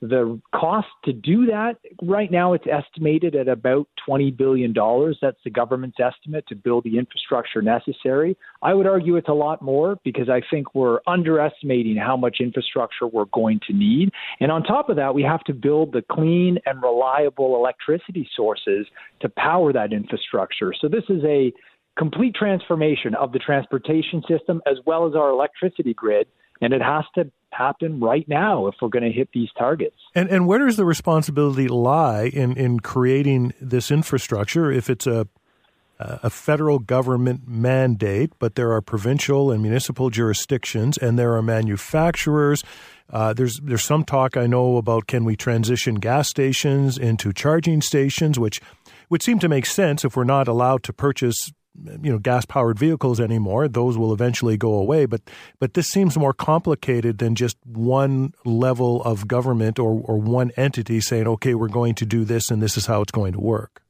The 0.00 0.40
cost 0.54 0.86
to 1.04 1.12
do 1.12 1.46
that 1.46 1.78
right 2.02 2.30
now 2.30 2.52
it's 2.52 2.66
estimated 2.70 3.34
at 3.34 3.48
about 3.48 3.88
$20 4.08 4.36
billion. 4.36 4.72
That's 5.20 5.38
the 5.44 5.50
government's 5.50 5.98
estimate 5.98 6.46
to 6.48 6.54
build 6.54 6.84
the 6.84 6.98
infrastructure 6.98 7.62
necessary. 7.62 8.36
I 8.62 8.74
would 8.74 8.86
argue 8.86 9.16
it's 9.16 9.28
a 9.28 9.32
lot 9.32 9.60
more 9.60 9.98
because 10.04 10.28
I 10.28 10.40
think 10.50 10.74
we're 10.74 11.00
underestimating 11.06 11.96
how 11.96 12.16
much 12.16 12.36
infrastructure 12.40 13.06
we're 13.06 13.24
going 13.32 13.60
to 13.66 13.72
need. 13.72 14.10
And 14.40 14.52
on 14.52 14.62
top 14.62 14.88
of 14.88 14.96
that, 14.96 15.14
we 15.14 15.22
have 15.22 15.42
to 15.44 15.52
build 15.52 15.92
the 15.92 16.02
clean 16.12 16.58
and 16.64 16.80
reliable 16.80 17.56
electricity 17.56 18.28
sources 18.36 18.86
to 19.20 19.28
power 19.28 19.72
that 19.72 19.92
infrastructure. 19.92 20.72
So 20.80 20.88
this 20.88 21.04
is 21.08 21.22
a 21.24 21.52
complete 21.98 22.34
transformation 22.34 23.14
of 23.16 23.32
the 23.32 23.40
transportation 23.40 24.22
system 24.28 24.62
as 24.66 24.76
well 24.86 25.08
as 25.08 25.16
our 25.16 25.30
electricity 25.30 25.92
grid 25.92 26.28
and 26.60 26.72
it 26.72 26.82
has 26.82 27.04
to 27.14 27.30
happen 27.50 27.98
right 28.00 28.28
now 28.28 28.66
if 28.66 28.74
we're 28.80 28.88
going 28.88 29.04
to 29.04 29.12
hit 29.12 29.28
these 29.32 29.48
targets. 29.56 29.96
And 30.14 30.28
and 30.28 30.46
where 30.46 30.58
does 30.58 30.76
the 30.76 30.84
responsibility 30.84 31.68
lie 31.68 32.24
in 32.24 32.56
in 32.56 32.80
creating 32.80 33.54
this 33.60 33.90
infrastructure? 33.90 34.70
If 34.70 34.90
it's 34.90 35.06
a 35.06 35.28
a 36.00 36.30
federal 36.30 36.78
government 36.78 37.48
mandate, 37.48 38.32
but 38.38 38.54
there 38.54 38.72
are 38.72 38.80
provincial 38.80 39.50
and 39.50 39.60
municipal 39.60 40.10
jurisdictions, 40.10 40.96
and 40.96 41.18
there 41.18 41.34
are 41.34 41.42
manufacturers. 41.42 42.62
Uh, 43.10 43.32
there's 43.32 43.58
there's 43.60 43.84
some 43.84 44.04
talk 44.04 44.36
I 44.36 44.46
know 44.46 44.76
about 44.76 45.08
can 45.08 45.24
we 45.24 45.34
transition 45.34 45.96
gas 45.96 46.28
stations 46.28 46.98
into 46.98 47.32
charging 47.32 47.82
stations, 47.82 48.38
which 48.38 48.60
would 49.10 49.22
seem 49.22 49.38
to 49.40 49.48
make 49.48 49.66
sense 49.66 50.04
if 50.04 50.16
we're 50.16 50.24
not 50.24 50.46
allowed 50.46 50.82
to 50.84 50.92
purchase 50.92 51.52
you 52.02 52.10
know 52.10 52.18
gas 52.18 52.44
powered 52.44 52.78
vehicles 52.78 53.20
anymore 53.20 53.68
those 53.68 53.96
will 53.96 54.12
eventually 54.12 54.56
go 54.56 54.74
away 54.74 55.06
but 55.06 55.20
but 55.58 55.74
this 55.74 55.88
seems 55.88 56.16
more 56.16 56.32
complicated 56.32 57.18
than 57.18 57.34
just 57.34 57.56
one 57.64 58.32
level 58.44 59.02
of 59.02 59.28
government 59.28 59.78
or 59.78 60.00
or 60.04 60.16
one 60.16 60.50
entity 60.56 61.00
saying 61.00 61.26
okay 61.26 61.54
we're 61.54 61.68
going 61.68 61.94
to 61.94 62.06
do 62.06 62.24
this 62.24 62.50
and 62.50 62.62
this 62.62 62.76
is 62.76 62.86
how 62.86 63.00
it's 63.00 63.12
going 63.12 63.32
to 63.32 63.40
work 63.40 63.82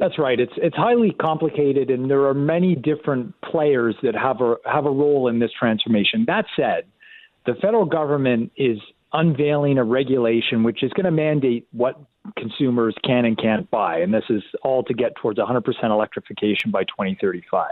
that's 0.00 0.18
right. 0.18 0.40
It's 0.40 0.54
it's 0.56 0.74
highly 0.74 1.12
complicated, 1.20 1.90
and 1.90 2.10
there 2.10 2.24
are 2.24 2.32
many 2.32 2.74
different 2.74 3.34
players 3.42 3.94
that 4.02 4.14
have 4.14 4.40
a 4.40 4.56
have 4.64 4.86
a 4.86 4.90
role 4.90 5.28
in 5.28 5.40
this 5.40 5.50
transformation. 5.58 6.24
That 6.26 6.46
said, 6.56 6.84
the 7.44 7.52
federal 7.60 7.84
government 7.84 8.50
is 8.56 8.78
unveiling 9.12 9.78
a 9.78 9.84
regulation 9.84 10.62
which 10.62 10.82
is 10.82 10.92
going 10.92 11.04
to 11.04 11.10
mandate 11.10 11.66
what 11.72 12.00
consumers 12.36 12.94
can 13.04 13.24
and 13.24 13.38
can't 13.38 13.70
buy, 13.70 13.98
and 13.98 14.12
this 14.12 14.24
is 14.30 14.42
all 14.62 14.82
to 14.84 14.94
get 14.94 15.14
towards 15.16 15.38
100% 15.38 15.62
electrification 15.84 16.70
by 16.70 16.84
2035. 16.84 17.70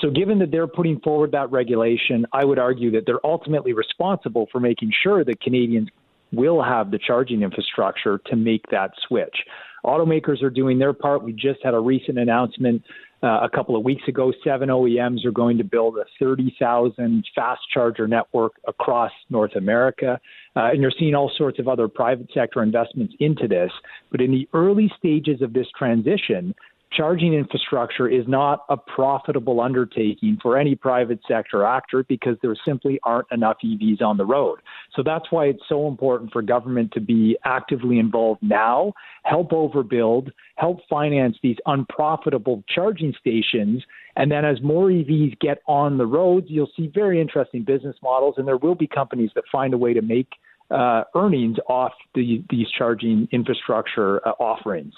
So, 0.00 0.10
given 0.10 0.38
that 0.40 0.50
they're 0.50 0.66
putting 0.66 1.00
forward 1.00 1.32
that 1.32 1.50
regulation, 1.52 2.26
I 2.32 2.44
would 2.44 2.58
argue 2.58 2.90
that 2.92 3.04
they're 3.06 3.24
ultimately 3.24 3.72
responsible 3.72 4.48
for 4.50 4.60
making 4.60 4.92
sure 5.02 5.24
that 5.24 5.40
Canadians 5.40 5.88
will 6.32 6.62
have 6.62 6.90
the 6.90 6.98
charging 6.98 7.42
infrastructure 7.42 8.18
to 8.26 8.36
make 8.36 8.62
that 8.70 8.90
switch. 9.06 9.36
Automakers 9.84 10.42
are 10.42 10.50
doing 10.50 10.78
their 10.78 10.92
part. 10.92 11.22
We 11.22 11.32
just 11.32 11.60
had 11.62 11.74
a 11.74 11.80
recent 11.80 12.18
announcement 12.18 12.82
uh, 13.22 13.40
a 13.42 13.48
couple 13.48 13.76
of 13.76 13.84
weeks 13.84 14.02
ago. 14.08 14.32
Seven 14.44 14.68
OEMs 14.68 15.24
are 15.24 15.30
going 15.30 15.58
to 15.58 15.64
build 15.64 15.96
a 15.96 16.04
30,000 16.18 17.24
fast 17.34 17.60
charger 17.72 18.08
network 18.08 18.54
across 18.66 19.12
North 19.30 19.54
America. 19.56 20.20
Uh, 20.56 20.70
and 20.72 20.82
you're 20.82 20.92
seeing 20.98 21.14
all 21.14 21.30
sorts 21.36 21.58
of 21.58 21.68
other 21.68 21.88
private 21.88 22.28
sector 22.34 22.62
investments 22.62 23.14
into 23.20 23.46
this. 23.46 23.70
But 24.10 24.20
in 24.20 24.30
the 24.32 24.48
early 24.52 24.92
stages 24.98 25.40
of 25.40 25.52
this 25.52 25.66
transition, 25.78 26.54
charging 26.96 27.34
infrastructure 27.34 28.08
is 28.08 28.26
not 28.28 28.64
a 28.68 28.76
profitable 28.76 29.60
undertaking 29.60 30.38
for 30.42 30.58
any 30.58 30.74
private 30.74 31.20
sector 31.26 31.64
actor 31.64 32.04
because 32.08 32.36
there 32.42 32.54
simply 32.64 33.00
aren't 33.04 33.26
enough 33.30 33.56
EVs 33.64 34.02
on 34.02 34.16
the 34.16 34.24
road. 34.24 34.58
So 34.94 35.02
that's 35.02 35.30
why 35.30 35.46
it's 35.46 35.62
so 35.68 35.88
important 35.88 36.32
for 36.32 36.42
government 36.42 36.92
to 36.92 37.00
be 37.00 37.36
actively 37.44 37.98
involved 37.98 38.42
now, 38.42 38.92
help 39.24 39.50
overbuild, 39.50 40.30
help 40.56 40.80
finance 40.88 41.36
these 41.42 41.56
unprofitable 41.66 42.62
charging 42.68 43.14
stations. 43.18 43.82
And 44.16 44.30
then 44.30 44.44
as 44.44 44.60
more 44.62 44.88
EVs 44.88 45.38
get 45.40 45.58
on 45.66 45.98
the 45.98 46.06
roads, 46.06 46.46
you'll 46.48 46.70
see 46.76 46.90
very 46.92 47.20
interesting 47.20 47.64
business 47.64 47.96
models, 48.02 48.34
and 48.36 48.46
there 48.46 48.58
will 48.58 48.74
be 48.74 48.86
companies 48.86 49.30
that 49.34 49.44
find 49.50 49.72
a 49.72 49.78
way 49.78 49.94
to 49.94 50.02
make 50.02 50.28
uh, 50.70 51.04
earnings 51.14 51.58
off 51.68 51.92
the, 52.14 52.42
these 52.50 52.66
charging 52.76 53.28
infrastructure 53.30 54.26
uh, 54.26 54.32
offerings. 54.38 54.94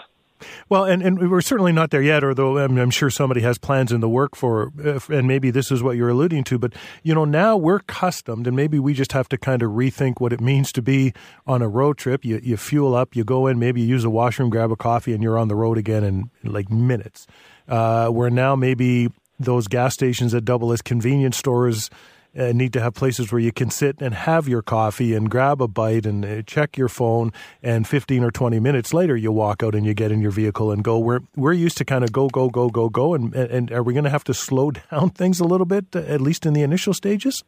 Well, 0.69 0.85
and, 0.85 1.03
and 1.03 1.31
we're 1.31 1.41
certainly 1.41 1.73
not 1.73 1.91
there 1.91 2.03
yet, 2.03 2.25
although 2.25 2.59
I'm, 2.59 2.79
I'm 2.79 2.91
sure 2.91 3.11
somebody 3.11 3.41
has 3.43 3.59
plans 3.59 3.93
in 3.93 4.01
the 4.01 4.09
work 4.09 4.37
for, 4.37 4.73
and 5.09 5.27
maybe 5.27 5.51
this 5.51 5.71
is 5.71 5.83
what 5.83 5.97
you're 5.97 6.09
alluding 6.09 6.45
to. 6.45 6.59
But, 6.59 6.73
you 7.03 7.15
know, 7.15 7.25
now 7.25 7.57
we're 7.57 7.77
accustomed, 7.77 8.47
and 8.47 8.57
maybe 8.57 8.79
we 8.79 8.95
just 8.95 9.13
have 9.13 9.29
to 9.31 9.39
kind 9.39 9.63
of 9.63 9.73
rethink 9.73 10.21
what 10.21 10.33
it 10.33 10.41
means 10.41 10.73
to 10.73 10.83
be 10.83 11.13
on 11.47 11.63
a 11.63 11.69
road 11.69 11.99
trip. 11.99 12.25
You, 12.25 12.41
you 12.43 12.57
fuel 12.57 12.95
up, 12.95 13.15
you 13.15 13.25
go 13.25 13.47
in, 13.47 13.59
maybe 13.59 13.81
you 13.81 13.87
use 13.87 14.05
a 14.05 14.11
washroom, 14.11 14.51
grab 14.51 14.71
a 14.71 14.77
coffee, 14.77 15.13
and 15.13 15.23
you're 15.23 15.39
on 15.39 15.49
the 15.49 15.57
road 15.57 15.79
again 15.79 16.05
in, 16.05 16.31
in 16.43 16.53
like 16.53 16.71
minutes. 16.71 17.27
Uh, 17.69 18.09
where 18.09 18.31
now 18.31 18.55
maybe 18.55 19.09
those 19.39 19.69
gas 19.69 19.95
stations 19.95 20.33
that 20.33 20.45
double 20.45 20.73
as 20.73 20.83
convenience 20.83 21.37
stores 21.37 21.91
uh, 22.39 22.53
need 22.53 22.73
to 22.73 22.81
have 22.81 22.95
places 22.95 23.31
where 23.33 23.41
you 23.41 23.53
can 23.53 23.71
sit 23.71 24.01
and 24.01 24.15
have 24.15 24.49
your 24.49 24.63
coffee 24.63 25.15
and 25.15 25.31
grab 25.31 25.61
a 25.61 25.69
bite 25.69 26.07
and 26.07 26.25
uh, 26.25 26.43
check 26.43 26.77
your 26.77 26.89
phone. 26.89 27.33
And 27.63 27.87
15 27.87 28.25
or 28.25 28.31
20 28.31 28.61
minutes 28.61 28.93
later, 28.93 29.17
you 29.17 29.33
walk 29.33 29.63
out 29.63 29.75
and 29.75 29.87
you 29.87 29.95
get 29.95 30.13
in 30.13 30.21
your 30.21 30.31
vehicle 30.31 30.71
and 30.71 30.83
go. 30.83 30.99
We're, 30.99 31.21
we're 31.37 31.53
used 31.53 31.79
to 31.79 31.85
kind 31.85 32.05
of 32.05 32.13
go, 32.13 32.29
go, 32.29 32.49
go, 32.49 32.69
go, 32.69 32.89
go. 32.89 33.15
And, 33.15 33.35
and 33.35 33.73
are 33.73 33.83
we 33.83 33.93
going 33.93 34.05
to 34.05 34.11
have 34.11 34.25
to 34.25 34.35
slow 34.35 34.71
down 34.91 35.11
things 35.11 35.41
a 35.41 35.45
little 35.45 35.67
bit, 35.67 35.95
at 35.95 36.21
least 36.21 36.47
in 36.47 36.53
the 36.53 36.63
initial 36.63 36.95
stages? 36.95 37.45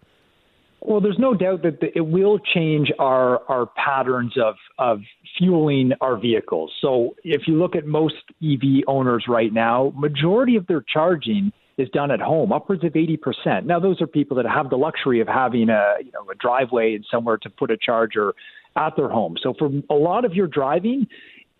Well, 0.80 1.00
there's 1.00 1.18
no 1.18 1.34
doubt 1.34 1.62
that 1.62 1.78
it 1.94 2.06
will 2.06 2.38
change 2.38 2.92
our 2.98 3.42
our 3.50 3.66
patterns 3.66 4.34
of 4.40 4.54
of 4.78 5.00
fueling 5.36 5.92
our 6.00 6.16
vehicles. 6.16 6.72
So 6.80 7.16
if 7.24 7.42
you 7.48 7.54
look 7.54 7.74
at 7.74 7.86
most 7.86 8.14
EV 8.42 8.84
owners 8.86 9.24
right 9.28 9.52
now, 9.52 9.92
majority 9.96 10.54
of 10.56 10.66
their 10.66 10.84
charging 10.92 11.52
is 11.78 11.88
done 11.90 12.10
at 12.10 12.20
home, 12.20 12.52
upwards 12.52 12.84
of 12.84 12.92
80%. 12.92 13.64
Now, 13.64 13.78
those 13.78 14.00
are 14.00 14.06
people 14.06 14.36
that 14.38 14.46
have 14.46 14.70
the 14.70 14.76
luxury 14.76 15.20
of 15.20 15.28
having 15.28 15.68
a, 15.68 15.96
you 16.02 16.10
know, 16.12 16.26
a 16.30 16.34
driveway 16.34 16.94
and 16.94 17.04
somewhere 17.10 17.36
to 17.38 17.50
put 17.50 17.70
a 17.70 17.76
charger 17.76 18.32
at 18.76 18.96
their 18.96 19.08
home. 19.08 19.36
So 19.42 19.54
for 19.58 19.70
a 19.90 19.94
lot 19.94 20.24
of 20.24 20.34
your 20.34 20.46
driving, 20.46 21.06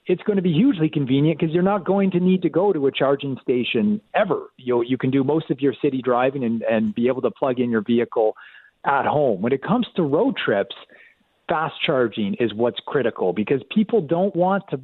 it's 0.07 0.23
going 0.23 0.37
to 0.37 0.43
be 0.43 0.53
hugely 0.53 0.89
convenient 0.89 1.39
because 1.39 1.53
you're 1.53 1.63
not 1.63 1.85
going 1.85 2.11
to 2.13 2.21
need 2.21 2.43
to 2.43 2.49
go 2.49 2.73
to 2.73 2.87
a 2.87 2.93
charging 2.93 3.37
station 3.43 4.01
ever. 4.15 4.47
You 4.57 4.83
you 4.83 4.97
can 4.97 5.11
do 5.11 5.25
most 5.25 5.51
of 5.51 5.61
your 5.61 5.75
city 5.83 6.01
driving 6.03 6.45
and, 6.45 6.63
and 6.63 6.95
be 6.95 7.09
able 7.09 7.23
to 7.23 7.31
plug 7.31 7.59
in 7.59 7.71
your 7.71 7.83
vehicle 7.83 8.37
at 8.85 9.05
home. 9.05 9.43
When 9.43 9.53
it 9.53 9.63
comes 9.63 9.87
to 9.97 10.03
road 10.03 10.37
trips, 10.43 10.77
fast 11.49 11.75
charging 11.85 12.35
is 12.35 12.55
what's 12.55 12.79
critical 12.87 13.33
because 13.33 13.61
people 13.75 14.01
don't 14.01 14.35
want 14.37 14.63
to 14.71 14.81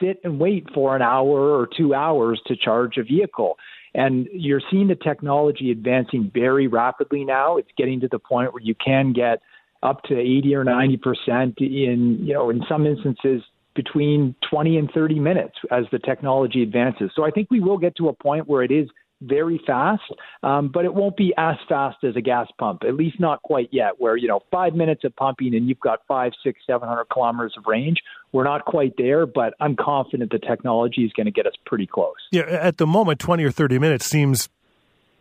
sit 0.00 0.20
and 0.24 0.40
wait 0.40 0.66
for 0.74 0.96
an 0.96 1.02
hour 1.02 1.56
or 1.56 1.68
two 1.76 1.94
hours 1.94 2.40
to 2.46 2.56
charge 2.56 2.96
a 2.96 3.04
vehicle. 3.04 3.56
And 3.94 4.28
you're 4.32 4.62
seeing 4.70 4.88
the 4.88 4.96
technology 4.96 5.70
advancing 5.70 6.30
very 6.34 6.66
rapidly 6.66 7.24
now. 7.24 7.56
It's 7.56 7.70
getting 7.76 8.00
to 8.00 8.08
the 8.08 8.18
point 8.18 8.52
where 8.52 8.62
you 8.62 8.74
can 8.74 9.12
get 9.12 9.40
up 9.82 10.02
to 10.04 10.18
80 10.18 10.54
or 10.54 10.64
90 10.64 10.96
percent 10.96 11.54
in, 11.58 12.18
you 12.20 12.32
know, 12.32 12.50
in 12.50 12.62
some 12.68 12.86
instances 12.86 13.42
between 13.74 14.34
20 14.50 14.78
and 14.78 14.90
30 14.92 15.18
minutes 15.20 15.56
as 15.70 15.84
the 15.92 15.98
technology 15.98 16.62
advances. 16.62 17.10
So 17.14 17.24
I 17.24 17.30
think 17.30 17.50
we 17.50 17.60
will 17.60 17.78
get 17.78 17.96
to 17.96 18.08
a 18.08 18.12
point 18.12 18.48
where 18.48 18.62
it 18.62 18.70
is 18.70 18.88
very 19.24 19.60
fast, 19.66 20.02
um, 20.42 20.70
but 20.72 20.84
it 20.84 20.94
won't 20.94 21.16
be 21.16 21.32
as 21.36 21.56
fast 21.68 22.02
as 22.04 22.16
a 22.16 22.20
gas 22.20 22.48
pump, 22.58 22.82
at 22.86 22.94
least 22.94 23.18
not 23.20 23.42
quite 23.42 23.68
yet, 23.72 23.98
where, 23.98 24.16
you 24.16 24.28
know, 24.28 24.40
five 24.50 24.74
minutes 24.74 25.04
of 25.04 25.14
pumping 25.16 25.54
and 25.54 25.68
you've 25.68 25.80
got 25.80 26.00
five, 26.06 26.32
six, 26.42 26.60
700 26.66 27.06
kilometers 27.06 27.54
of 27.56 27.64
range. 27.66 27.98
We're 28.32 28.44
not 28.44 28.64
quite 28.64 28.94
there, 28.98 29.26
but 29.26 29.54
I'm 29.60 29.76
confident 29.76 30.30
the 30.32 30.38
technology 30.38 31.02
is 31.02 31.12
going 31.12 31.26
to 31.26 31.32
get 31.32 31.46
us 31.46 31.54
pretty 31.66 31.86
close. 31.86 32.14
Yeah, 32.32 32.42
at 32.42 32.78
the 32.78 32.86
moment, 32.86 33.20
20 33.20 33.44
or 33.44 33.50
30 33.50 33.78
minutes 33.78 34.06
seems 34.06 34.48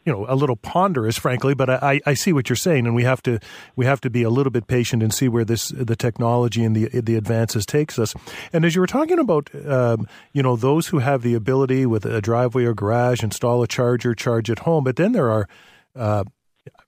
you 0.05 0.11
know 0.11 0.25
a 0.27 0.35
little 0.35 0.55
ponderous, 0.55 1.17
frankly. 1.17 1.53
But 1.53 1.69
I, 1.69 2.01
I 2.05 2.13
see 2.13 2.33
what 2.33 2.49
you're 2.49 2.55
saying, 2.55 2.85
and 2.85 2.95
we 2.95 3.03
have 3.03 3.21
to 3.23 3.39
we 3.75 3.85
have 3.85 4.01
to 4.01 4.09
be 4.09 4.23
a 4.23 4.29
little 4.29 4.51
bit 4.51 4.67
patient 4.67 5.03
and 5.03 5.13
see 5.13 5.27
where 5.27 5.45
this 5.45 5.69
the 5.69 5.95
technology 5.95 6.63
and 6.63 6.75
the 6.75 7.01
the 7.01 7.15
advances 7.15 7.65
takes 7.65 7.97
us. 7.97 8.13
And 8.51 8.65
as 8.65 8.75
you 8.75 8.81
were 8.81 8.87
talking 8.87 9.19
about, 9.19 9.49
um, 9.65 10.07
you 10.33 10.43
know, 10.43 10.55
those 10.55 10.87
who 10.87 10.99
have 10.99 11.21
the 11.21 11.33
ability 11.33 11.85
with 11.85 12.05
a 12.05 12.21
driveway 12.21 12.65
or 12.65 12.73
garage 12.73 13.23
install 13.23 13.63
a 13.63 13.67
charger, 13.67 14.13
charge 14.13 14.49
at 14.49 14.59
home. 14.59 14.83
But 14.83 14.95
then 14.95 15.11
there 15.11 15.29
are 15.29 15.47
uh, 15.95 16.23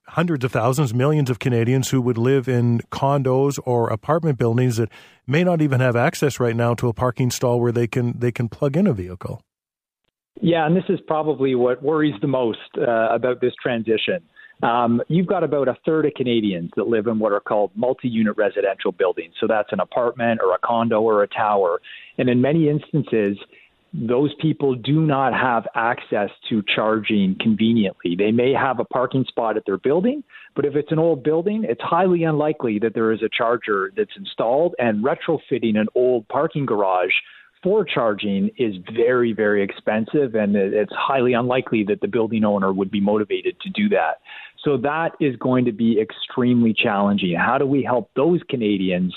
hundreds 0.07 0.45
of 0.45 0.51
thousands, 0.51 0.93
millions 0.93 1.29
of 1.29 1.39
Canadians 1.39 1.89
who 1.89 2.01
would 2.01 2.17
live 2.17 2.47
in 2.47 2.79
condos 2.91 3.59
or 3.65 3.89
apartment 3.89 4.37
buildings 4.37 4.77
that 4.77 4.89
may 5.27 5.43
not 5.43 5.61
even 5.61 5.79
have 5.79 5.95
access 5.95 6.39
right 6.39 6.55
now 6.55 6.73
to 6.75 6.87
a 6.87 6.93
parking 6.93 7.31
stall 7.31 7.59
where 7.59 7.71
they 7.71 7.87
can 7.87 8.17
they 8.19 8.31
can 8.31 8.49
plug 8.49 8.77
in 8.77 8.87
a 8.87 8.93
vehicle. 8.93 9.41
Yeah, 10.41 10.65
and 10.65 10.75
this 10.75 10.83
is 10.89 10.99
probably 11.07 11.55
what 11.55 11.81
worries 11.81 12.15
the 12.21 12.27
most 12.27 12.59
uh, 12.77 13.09
about 13.09 13.41
this 13.41 13.53
transition. 13.61 14.21
Um, 14.63 15.01
you've 15.07 15.27
got 15.27 15.43
about 15.43 15.67
a 15.67 15.77
third 15.85 16.05
of 16.05 16.13
Canadians 16.13 16.71
that 16.75 16.87
live 16.87 17.07
in 17.07 17.19
what 17.19 17.31
are 17.33 17.39
called 17.39 17.71
multi 17.75 18.07
unit 18.07 18.37
residential 18.37 18.91
buildings. 18.91 19.33
So 19.39 19.47
that's 19.47 19.71
an 19.71 19.79
apartment 19.79 20.39
or 20.41 20.53
a 20.53 20.57
condo 20.59 21.01
or 21.01 21.23
a 21.23 21.27
tower. 21.27 21.81
And 22.17 22.29
in 22.29 22.41
many 22.41 22.69
instances, 22.69 23.37
those 23.93 24.33
people 24.41 24.75
do 24.75 24.99
not 25.01 25.33
have 25.33 25.67
access 25.75 26.29
to 26.49 26.61
charging 26.73 27.37
conveniently. 27.39 28.15
They 28.17 28.31
may 28.31 28.51
have 28.53 28.79
a 28.79 28.85
parking 28.85 29.25
spot 29.27 29.55
at 29.55 29.63
their 29.65 29.77
building, 29.77 30.23
but 30.53 30.65
if 30.65 30.75
it's 30.75 30.91
an 30.91 30.99
old 30.99 31.23
building, 31.23 31.65
it's 31.67 31.81
highly 31.81 32.23
unlikely 32.23 32.79
that 32.79 32.93
there 32.93 33.13
is 33.13 33.21
a 33.23 33.29
charger 33.29 33.91
that's 33.95 34.11
installed, 34.17 34.75
and 34.79 35.03
retrofitting 35.03 35.77
an 35.77 35.87
old 35.95 36.27
parking 36.27 36.65
garage 36.65 37.13
for 37.65 37.83
charging 37.83 38.51
is 38.59 38.75
very, 38.95 39.33
very 39.33 39.63
expensive, 39.63 40.35
and 40.35 40.55
it's 40.55 40.93
highly 40.95 41.33
unlikely 41.33 41.83
that 41.87 41.99
the 41.99 42.07
building 42.07 42.45
owner 42.45 42.71
would 42.71 42.91
be 42.91 43.01
motivated 43.01 43.59
to 43.61 43.69
do 43.71 43.89
that. 43.89 44.21
So 44.63 44.77
that 44.77 45.13
is 45.19 45.35
going 45.37 45.65
to 45.65 45.71
be 45.71 45.99
extremely 45.99 46.75
challenging. 46.77 47.35
How 47.35 47.57
do 47.57 47.65
we 47.65 47.83
help 47.83 48.11
those 48.15 48.41
Canadians 48.49 49.15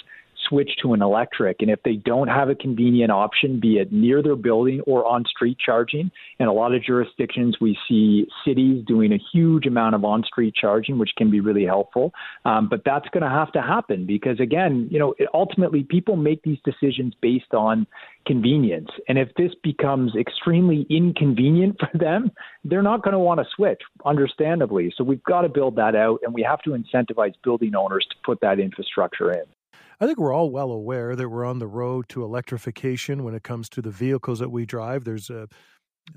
switch 0.49 0.71
to 0.83 0.93
an 0.93 1.03
electric, 1.03 1.59
and 1.61 1.71
if 1.71 1.83
they 1.83 1.95
don't 1.95 2.29
have 2.29 2.49
a 2.49 2.55
convenient 2.55 3.11
option, 3.11 3.61
be 3.61 3.79
it 3.79 3.93
near 3.93 4.23
their 4.23 4.37
building 4.37 4.81
or 4.87 5.05
on 5.05 5.25
street 5.25 5.59
charging, 5.65 6.11
in 6.39 6.47
a 6.47 6.53
lot 6.53 6.75
of 6.75 6.83
jurisdictions, 6.83 7.57
we 7.61 7.79
see 7.89 8.27
cities 8.45 8.85
doing 8.87 9.13
a 9.13 9.19
huge 9.33 9.67
amount 9.67 9.95
of 9.95 10.05
on 10.05 10.25
street 10.25 10.55
charging, 10.55 10.99
which 10.99 11.11
can 11.17 11.31
be 11.31 11.41
really 11.41 11.65
helpful. 11.65 12.13
Um, 12.45 12.69
but 12.69 12.83
that's 12.85 13.09
going 13.13 13.23
to 13.23 13.29
have 13.29 13.53
to 13.53 13.63
happen 13.63 14.07
because, 14.07 14.41
again, 14.41 14.89
you 14.91 14.99
know, 14.99 15.15
ultimately 15.35 15.85
people 15.85 16.17
make 16.17 16.43
these 16.43 16.59
decisions 16.65 17.15
based 17.21 17.55
on 17.55 17.87
convenience. 18.27 18.91
And 19.09 19.19
if 19.19 19.29
this 19.37 19.53
becomes 19.63 20.15
extremely 20.15 20.87
inconvenient 20.91 21.77
for 21.79 21.99
them, 21.99 22.31
they're 22.65 22.83
not 22.83 23.03
going 23.03 23.13
to 23.13 23.19
want 23.19 23.41
to 23.41 23.47
switch, 23.57 23.81
understandably. 24.05 24.93
So 24.97 25.05
we've 25.05 25.23
got 25.25 25.43
to 25.43 25.49
build 25.49 25.77
that 25.77 25.95
out, 25.95 26.21
and 26.23 26.33
we 26.35 26.43
have 26.43 26.61
to 26.63 26.71
incentivize 26.71 27.35
building 27.43 27.75
owners 27.75 28.07
to 28.11 28.17
put 28.25 28.41
that 28.41 28.61
infrastructure 28.61 29.33
in. 29.33 29.45
I 30.01 30.07
think 30.07 30.19
we're 30.19 30.35
all 30.35 30.51
well 30.51 30.71
aware 30.71 31.17
that 31.17 31.29
we're 31.29 31.45
on 31.45 31.59
the 31.59 31.67
road 31.67 32.09
to 32.11 32.23
electrification 32.23 33.25
when 33.25 33.35
it 33.35 33.43
comes 33.43 33.69
to 33.71 33.83
the 33.83 33.91
vehicles 33.91 34.39
that 34.39 34.51
we 34.51 34.65
drive. 34.65 35.05
There's 35.05 35.31
a 35.31 35.49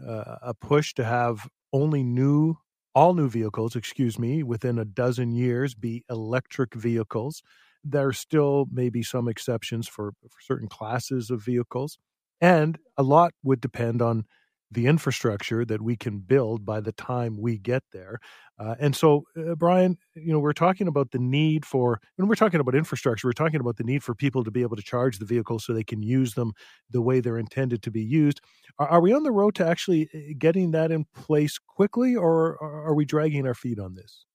uh, 0.06 0.38
a 0.42 0.54
push 0.54 0.94
to 0.96 1.04
have 1.04 1.48
only 1.74 2.04
new 2.04 2.56
all 2.94 3.14
new 3.14 3.30
vehicles, 3.30 3.76
excuse 3.76 4.20
me, 4.20 4.44
within 4.44 4.78
a 4.78 4.86
dozen 4.86 5.32
years 5.32 5.74
be 5.76 6.04
electric 6.10 6.74
vehicles. 6.74 7.42
There 7.84 8.08
are 8.08 8.14
still 8.14 8.68
may 8.72 8.90
be 8.90 9.02
some 9.02 9.30
exceptions 9.30 9.88
for, 9.88 10.12
for 10.22 10.42
certain 10.42 10.68
classes 10.68 11.30
of 11.30 11.42
vehicles. 11.44 11.98
And 12.42 12.78
a 12.98 13.04
lot 13.04 13.34
would 13.44 13.62
depend 13.62 14.02
on 14.02 14.26
the 14.72 14.88
infrastructure 14.88 15.66
that 15.66 15.82
we 15.82 15.96
can 15.96 16.20
build 16.20 16.66
by 16.66 16.80
the 16.80 16.94
time 16.94 17.38
we 17.40 17.58
get 17.58 17.84
there. 17.92 18.20
Uh, 18.58 18.76
and 18.80 18.96
so, 18.96 19.24
uh, 19.38 19.56
Brian, 19.56 19.98
you 20.16 20.32
know, 20.32 20.40
we're 20.40 20.54
talking 20.54 20.88
about 20.88 21.12
the 21.12 21.20
need 21.20 21.66
for, 21.66 22.00
when 22.16 22.28
we're 22.28 22.36
talking 22.36 22.60
about 22.60 22.76
infrastructure, 22.76 23.28
we're 23.28 23.34
talking 23.34 23.60
about 23.60 23.78
the 23.78 23.84
need 23.84 24.04
for 24.04 24.16
people 24.16 24.44
to 24.44 24.52
be 24.52 24.62
able 24.62 24.76
to 24.76 24.84
charge 24.84 25.18
the 25.18 25.26
vehicles 25.26 25.66
so 25.66 25.74
they 25.74 25.84
can 25.84 26.02
use 26.02 26.36
them 26.36 26.54
the 26.90 27.02
way 27.02 27.20
they're 27.20 27.38
intended 27.38 27.84
to 27.84 27.92
be 27.92 28.02
used. 28.04 28.40
Are, 28.80 28.88
are 28.88 29.02
we 29.02 29.14
on 29.14 29.24
the 29.24 29.32
road 29.32 29.56
to 29.56 29.68
actually 29.68 30.10
uh, 30.14 30.34
getting 30.38 30.72
that 30.72 30.92
in 30.92 31.06
place 31.16 31.58
quickly, 31.58 32.16
or 32.16 32.62
are 32.62 32.94
we 32.94 33.04
dragging 33.06 33.46
our 33.48 33.56
feet 33.56 33.80
on 33.80 33.96
this? 33.96 34.26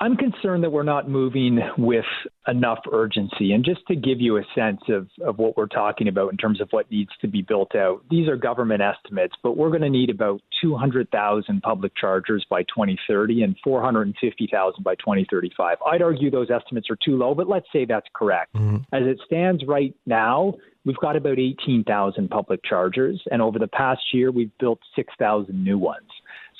I'm 0.00 0.16
concerned 0.16 0.62
that 0.62 0.70
we're 0.70 0.84
not 0.84 1.08
moving 1.08 1.58
with 1.76 2.04
enough 2.46 2.78
urgency. 2.92 3.52
And 3.52 3.64
just 3.64 3.80
to 3.88 3.96
give 3.96 4.20
you 4.20 4.36
a 4.36 4.42
sense 4.54 4.80
of, 4.88 5.08
of 5.26 5.38
what 5.38 5.56
we're 5.56 5.66
talking 5.66 6.06
about 6.06 6.30
in 6.30 6.36
terms 6.36 6.60
of 6.60 6.68
what 6.70 6.90
needs 6.90 7.10
to 7.20 7.28
be 7.28 7.42
built 7.42 7.74
out, 7.74 8.04
these 8.08 8.28
are 8.28 8.36
government 8.36 8.80
estimates, 8.80 9.34
but 9.42 9.56
we're 9.56 9.70
going 9.70 9.82
to 9.82 9.90
need 9.90 10.10
about 10.10 10.40
200,000 10.62 11.60
public 11.62 11.92
chargers 11.96 12.46
by 12.48 12.62
2030 12.62 13.42
and 13.42 13.56
450,000 13.64 14.84
by 14.84 14.94
2035. 14.94 15.78
I'd 15.84 16.02
argue 16.02 16.30
those 16.30 16.50
estimates 16.50 16.88
are 16.90 16.98
too 17.04 17.16
low, 17.16 17.34
but 17.34 17.48
let's 17.48 17.66
say 17.72 17.84
that's 17.84 18.08
correct. 18.14 18.54
Mm-hmm. 18.54 18.94
As 18.94 19.02
it 19.04 19.18
stands 19.26 19.64
right 19.66 19.94
now, 20.06 20.54
we've 20.84 20.96
got 20.98 21.16
about 21.16 21.40
18,000 21.40 22.30
public 22.30 22.60
chargers, 22.64 23.20
and 23.32 23.42
over 23.42 23.58
the 23.58 23.68
past 23.68 24.02
year, 24.12 24.30
we've 24.30 24.56
built 24.58 24.78
6,000 24.94 25.62
new 25.62 25.76
ones. 25.76 26.08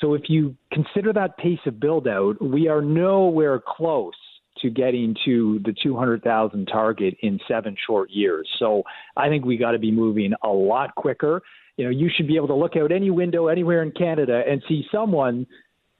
So 0.01 0.13
if 0.13 0.23
you 0.29 0.55
consider 0.71 1.11
that 1.13 1.37
pace 1.37 1.59
of 1.65 1.79
build 1.79 2.07
out, 2.07 2.41
we 2.41 2.67
are 2.67 2.81
nowhere 2.81 3.61
close 3.65 4.13
to 4.61 4.69
getting 4.69 5.15
to 5.25 5.59
the 5.63 5.73
200,000 5.81 6.65
target 6.65 7.15
in 7.21 7.39
seven 7.47 7.75
short 7.85 8.09
years. 8.11 8.47
So 8.59 8.83
I 9.15 9.29
think 9.29 9.45
we 9.45 9.57
got 9.57 9.71
to 9.71 9.79
be 9.79 9.91
moving 9.91 10.33
a 10.43 10.49
lot 10.49 10.95
quicker. 10.95 11.41
You 11.77 11.85
know, 11.85 11.91
you 11.91 12.09
should 12.13 12.27
be 12.27 12.35
able 12.35 12.47
to 12.47 12.55
look 12.55 12.75
out 12.75 12.91
any 12.91 13.09
window 13.09 13.47
anywhere 13.47 13.83
in 13.83 13.91
Canada 13.91 14.41
and 14.47 14.61
see 14.67 14.83
someone 14.91 15.47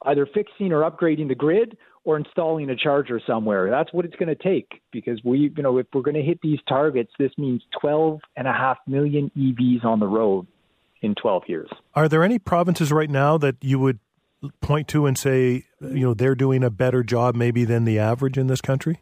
either 0.05 0.25
fixing 0.33 0.71
or 0.71 0.89
upgrading 0.89 1.27
the 1.29 1.35
grid 1.35 1.77
or 2.03 2.17
installing 2.17 2.69
a 2.69 2.75
charger 2.75 3.21
somewhere. 3.25 3.69
That's 3.69 3.93
what 3.93 4.05
it's 4.05 4.15
going 4.15 4.35
to 4.35 4.43
take 4.43 4.81
because 4.91 5.19
we, 5.23 5.51
you 5.55 5.63
know, 5.63 5.77
if 5.77 5.87
we're 5.93 6.01
going 6.01 6.15
to 6.15 6.23
hit 6.23 6.39
these 6.41 6.59
targets, 6.67 7.11
this 7.19 7.31
means 7.37 7.61
12 7.79 8.19
and 8.37 8.47
a 8.47 8.53
half 8.53 8.77
million 8.87 9.31
EVs 9.37 9.85
on 9.85 9.99
the 9.99 10.07
road 10.07 10.47
in 11.01 11.15
12 11.15 11.43
years. 11.47 11.69
Are 11.95 12.09
there 12.09 12.23
any 12.23 12.39
provinces 12.39 12.91
right 12.91 13.09
now 13.09 13.37
that 13.37 13.55
you 13.61 13.79
would 13.79 13.99
point 14.61 14.87
to 14.89 15.05
and 15.05 15.17
say, 15.17 15.65
you 15.81 16.01
know, 16.01 16.13
they're 16.13 16.35
doing 16.35 16.63
a 16.63 16.69
better 16.69 17.03
job 17.03 17.35
maybe 17.35 17.65
than 17.65 17.85
the 17.85 17.99
average 17.99 18.37
in 18.37 18.47
this 18.47 18.61
country? 18.61 19.01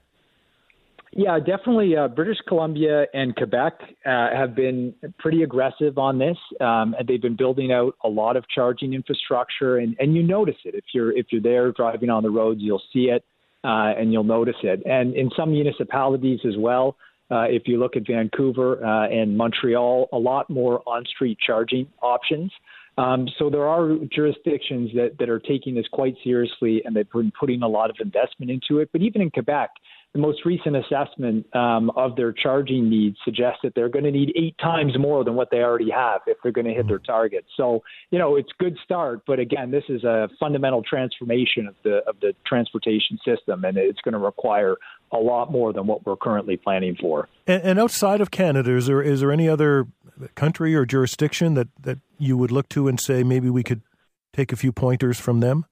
Yeah, 1.14 1.40
definitely. 1.40 1.96
Uh, 1.96 2.10
British 2.10 2.38
Columbia 2.48 3.06
and 3.14 3.36
Quebec 3.36 3.74
uh, 4.06 4.30
have 4.36 4.56
been 4.56 4.94
pretty 5.18 5.42
aggressive 5.42 5.98
on 5.98 6.20
this, 6.20 6.38
um, 6.60 6.96
and 7.00 7.08
they've 7.08 7.22
been 7.22 7.38
building 7.38 7.72
out 7.72 7.96
a 8.04 8.10
lot 8.10 8.36
of 8.36 8.46
charging 8.54 8.94
infrastructure. 8.94 9.78
And, 9.78 9.96
and 10.00 10.16
you 10.16 10.22
notice 10.22 10.58
it 10.66 10.76
if 10.76 10.84
you're 10.94 11.16
if 11.18 11.28
you're 11.32 11.42
there 11.42 11.72
driving 11.72 12.10
on 12.10 12.24
the 12.24 12.30
roads, 12.30 12.60
you'll 12.62 12.84
see 12.94 13.06
it 13.06 13.24
uh, 13.64 13.94
and 13.98 14.12
you'll 14.14 14.24
notice 14.24 14.58
it. 14.64 14.84
And 14.86 15.16
in 15.16 15.30
some 15.36 15.52
municipalities 15.52 16.40
as 16.46 16.56
well, 16.58 16.98
uh, 17.30 17.46
if 17.50 17.64
you 17.66 17.80
look 17.80 17.96
at 17.96 18.08
Vancouver 18.08 18.84
uh, 18.84 19.08
and 19.08 19.38
Montreal, 19.38 20.08
a 20.14 20.18
lot 20.18 20.50
more 20.50 20.82
on-street 20.86 21.38
charging 21.46 21.88
options. 22.02 22.52
Um, 22.98 23.28
so 23.38 23.50
there 23.50 23.68
are 23.68 23.96
jurisdictions 24.12 24.90
that, 24.96 25.18
that 25.20 25.30
are 25.30 25.40
taking 25.40 25.76
this 25.76 25.86
quite 25.92 26.16
seriously, 26.24 26.82
and 26.84 26.96
they've 26.96 27.10
been 27.12 27.32
putting 27.40 27.62
a 27.62 27.68
lot 27.68 27.90
of 27.90 27.98
investment 28.00 28.50
into 28.50 28.80
it. 28.80 28.90
But 28.92 29.02
even 29.02 29.22
in 29.22 29.30
Quebec, 29.30 29.70
the 30.14 30.20
most 30.20 30.46
recent 30.46 30.76
assessment 30.76 31.46
um, 31.56 31.92
of 31.92 32.16
their 32.16 32.32
charging 32.32 32.90
needs 32.90 33.18
suggests 33.24 33.60
that 33.64 33.74
they're 33.76 33.90
going 33.90 34.06
to 34.06 34.12
need 34.12 34.32
eight 34.36 34.56
times 34.58 34.98
more 34.98 35.24
than 35.24 35.36
what 35.36 35.50
they 35.52 35.58
already 35.58 35.92
have 35.92 36.22
if 36.28 36.38
they're 36.42 36.52
going 36.52 36.66
to 36.66 36.74
hit 36.74 36.88
their 36.88 37.00
target. 37.00 37.46
So, 37.56 37.84
you 38.10 38.18
know, 38.18 38.36
it's 38.36 38.50
a 38.60 38.64
good 38.64 38.78
start, 38.84 39.22
but 39.28 39.40
again, 39.40 39.70
this 39.70 39.84
is 39.90 40.04
a 40.04 40.30
fundamental 40.40 40.82
transformation 40.82 41.68
of 41.68 41.76
the 41.84 41.98
of 42.08 42.20
the 42.22 42.34
transportation 42.46 43.20
system, 43.26 43.64
and 43.64 43.78
it's 43.78 44.02
going 44.02 44.14
to 44.14 44.20
require 44.20 44.78
a 45.12 45.18
lot 45.18 45.52
more 45.52 45.72
than 45.74 45.88
what 45.88 46.06
we're 46.06 46.16
currently 46.16 46.58
planning 46.58 46.96
for. 47.00 47.30
And, 47.46 47.62
and 47.64 47.80
outside 47.80 48.22
of 48.22 48.32
Canada, 48.32 48.76
is 48.76 48.88
there 48.88 49.02
is 49.02 49.20
there 49.20 49.32
any 49.32 49.48
other 49.48 49.88
country 50.36 50.74
or 50.74 50.86
jurisdiction 50.86 51.54
that 51.56 51.68
that 51.82 52.00
you 52.18 52.38
would 52.38 52.52
look 52.52 52.70
to 52.70 52.88
and 52.88 53.00
say 53.00 53.24
maybe 53.24 53.50
we 53.50 53.64
could 53.64 53.82
take 54.34 54.52
a 54.52 54.56
few 54.56 54.72
pointers 54.72 55.20
from 55.20 55.42
them? 55.42 55.66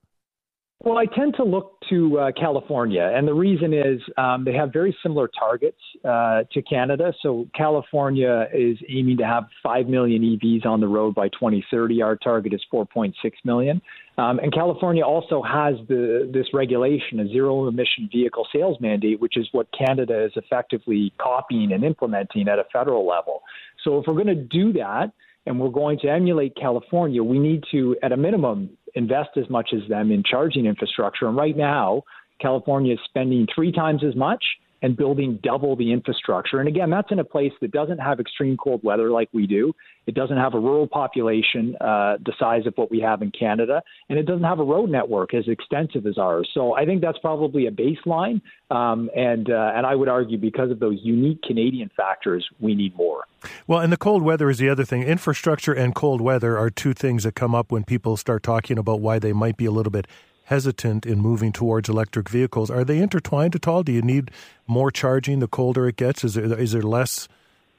Well, 0.83 0.97
I 0.97 1.05
tend 1.05 1.35
to 1.37 1.43
look 1.43 1.79
to 1.89 2.19
uh, 2.19 2.31
California, 2.37 3.11
and 3.15 3.27
the 3.27 3.33
reason 3.33 3.73
is 3.73 4.01
um, 4.17 4.43
they 4.43 4.53
have 4.53 4.73
very 4.73 4.95
similar 5.01 5.27
targets 5.27 5.79
uh, 6.03 6.43
to 6.51 6.61
Canada. 6.61 7.13
So 7.23 7.47
California 7.55 8.47
is 8.53 8.77
aiming 8.89 9.17
to 9.17 9.25
have 9.25 9.45
5 9.63 9.87
million 9.87 10.21
EVs 10.21 10.65
on 10.65 10.81
the 10.81 10.87
road 10.87 11.15
by 11.15 11.29
2030. 11.29 12.01
Our 12.01 12.17
target 12.17 12.53
is 12.53 12.61
4.6 12.71 13.13
million. 13.45 13.81
Um, 14.17 14.39
and 14.39 14.53
California 14.53 15.03
also 15.03 15.41
has 15.41 15.75
the, 15.87 16.29
this 16.31 16.47
regulation, 16.53 17.19
a 17.21 17.27
zero 17.27 17.67
emission 17.67 18.09
vehicle 18.11 18.45
sales 18.53 18.77
mandate, 18.79 19.19
which 19.19 19.37
is 19.37 19.47
what 19.53 19.67
Canada 19.75 20.25
is 20.25 20.33
effectively 20.35 21.13
copying 21.19 21.71
and 21.71 21.83
implementing 21.83 22.47
at 22.47 22.59
a 22.59 22.65
federal 22.71 23.07
level. 23.07 23.41
So 23.83 23.99
if 23.99 24.05
we're 24.07 24.13
going 24.13 24.27
to 24.27 24.35
do 24.35 24.73
that, 24.73 25.13
and 25.45 25.59
we're 25.59 25.69
going 25.69 25.99
to 25.99 26.09
emulate 26.09 26.55
California, 26.55 27.23
we 27.23 27.37
need 27.37 27.63
to, 27.71 27.95
at 28.01 28.11
a 28.11 28.17
minimum, 28.17 28.69
invest 28.95 29.31
as 29.37 29.49
much 29.49 29.71
as 29.73 29.87
them 29.89 30.11
in 30.11 30.23
charging 30.23 30.65
infrastructure. 30.65 31.27
And 31.27 31.37
right 31.37 31.55
now, 31.55 32.03
California 32.41 32.93
is 32.93 32.99
spending 33.05 33.47
three 33.53 33.71
times 33.71 34.03
as 34.03 34.15
much 34.15 34.43
and 34.85 34.95
building 34.95 35.39
double 35.41 35.75
the 35.75 35.91
infrastructure. 35.91 36.59
And 36.59 36.67
again, 36.67 36.91
that's 36.91 37.11
in 37.11 37.17
a 37.17 37.23
place 37.23 37.53
that 37.61 37.71
doesn't 37.71 37.97
have 37.97 38.19
extreme 38.19 38.55
cold 38.55 38.83
weather 38.83 39.09
like 39.09 39.29
we 39.33 39.47
do. 39.47 39.73
It 40.05 40.13
doesn't 40.13 40.37
have 40.37 40.53
a 40.53 40.59
rural 40.59 40.85
population 40.85 41.75
uh, 41.81 42.17
the 42.23 42.33
size 42.39 42.67
of 42.67 42.73
what 42.75 42.91
we 42.91 42.99
have 42.99 43.23
in 43.23 43.31
Canada, 43.31 43.81
and 44.09 44.19
it 44.19 44.27
doesn't 44.27 44.43
have 44.43 44.59
a 44.59 44.63
road 44.63 44.91
network 44.91 45.33
as 45.33 45.47
extensive 45.47 46.05
as 46.05 46.19
ours. 46.19 46.47
So 46.53 46.75
I 46.75 46.85
think 46.85 47.01
that's 47.01 47.17
probably 47.17 47.65
a 47.65 47.71
baseline. 47.71 48.41
Um, 48.69 49.09
and 49.15 49.49
uh, 49.49 49.71
and 49.75 49.87
I 49.87 49.95
would 49.95 50.07
argue 50.07 50.37
because 50.37 50.69
of 50.69 50.79
those 50.79 50.99
unique 51.01 51.41
Canadian 51.41 51.89
factors, 51.97 52.47
we 52.59 52.75
need 52.75 52.95
more. 52.95 53.23
Well, 53.65 53.79
and 53.79 53.91
the 53.91 53.97
cold 53.97 54.21
weather 54.21 54.51
is 54.51 54.59
the 54.59 54.69
other 54.69 54.85
thing. 54.85 55.01
Infrastructure 55.01 55.73
and 55.73 55.95
cold 55.95 56.21
weather 56.21 56.59
are 56.59 56.69
two 56.69 56.93
things 56.93 57.23
that 57.23 57.33
come 57.33 57.55
up 57.55 57.71
when 57.71 57.83
people 57.85 58.17
start 58.17 58.43
talking 58.43 58.77
about 58.77 59.01
why 59.01 59.17
they 59.17 59.33
might 59.33 59.57
be 59.57 59.65
a 59.65 59.71
little 59.71 59.91
bit 59.91 60.05
hesitant 60.45 61.05
in 61.05 61.19
moving 61.19 61.51
towards 61.51 61.89
electric 61.89 62.29
vehicles. 62.29 62.69
Are 62.71 62.83
they 62.83 62.99
intertwined 62.99 63.55
at 63.55 63.67
all? 63.67 63.83
Do 63.83 63.91
you 63.91 64.01
need 64.01 64.31
more 64.67 64.91
charging 64.91 65.39
the 65.39 65.47
colder 65.47 65.87
it 65.87 65.97
gets? 65.97 66.23
Is 66.23 66.35
there, 66.35 66.59
is 66.59 66.71
there 66.71 66.81
less? 66.81 67.27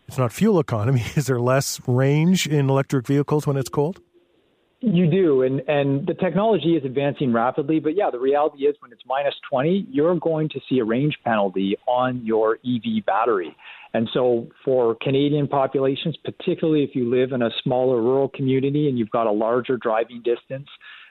It's 0.09 0.18
not 0.18 0.33
fuel 0.33 0.61
economy. 0.61 1.02
Is 1.16 1.26
there 1.26 1.40
less 1.40 1.81
range 1.88 2.46
in 2.46 2.70
electric 2.70 3.07
vehicles 3.07 3.44
when 3.44 3.57
it's 3.57 3.68
cold? 3.68 4.00
You 4.81 5.11
do, 5.11 5.42
and 5.42 5.62
and 5.68 6.07
the 6.07 6.12
technology 6.12 6.76
is 6.76 6.85
advancing 6.85 7.33
rapidly. 7.33 7.81
But 7.81 7.96
yeah, 7.96 8.11
the 8.11 8.18
reality 8.20 8.64
is 8.64 8.76
when 8.81 8.92
it's 8.92 9.02
minus 9.07 9.35
twenty, 9.50 9.87
you're 9.90 10.14
going 10.16 10.50
to 10.50 10.61
see 10.68 10.79
a 10.79 10.85
range 10.85 11.16
penalty 11.24 11.76
on 11.88 12.24
your 12.24 12.59
EV 12.64 13.05
battery. 13.07 13.57
And 13.94 14.09
so, 14.12 14.48
for 14.64 14.94
Canadian 15.00 15.48
populations, 15.48 16.14
particularly 16.22 16.85
if 16.85 16.94
you 16.94 17.09
live 17.09 17.33
in 17.33 17.40
a 17.40 17.48
smaller 17.64 18.02
rural 18.02 18.29
community 18.29 18.88
and 18.88 18.98
you've 18.98 19.11
got 19.11 19.26
a 19.26 19.33
larger 19.33 19.79
driving 19.79 20.22
distance, 20.22 20.68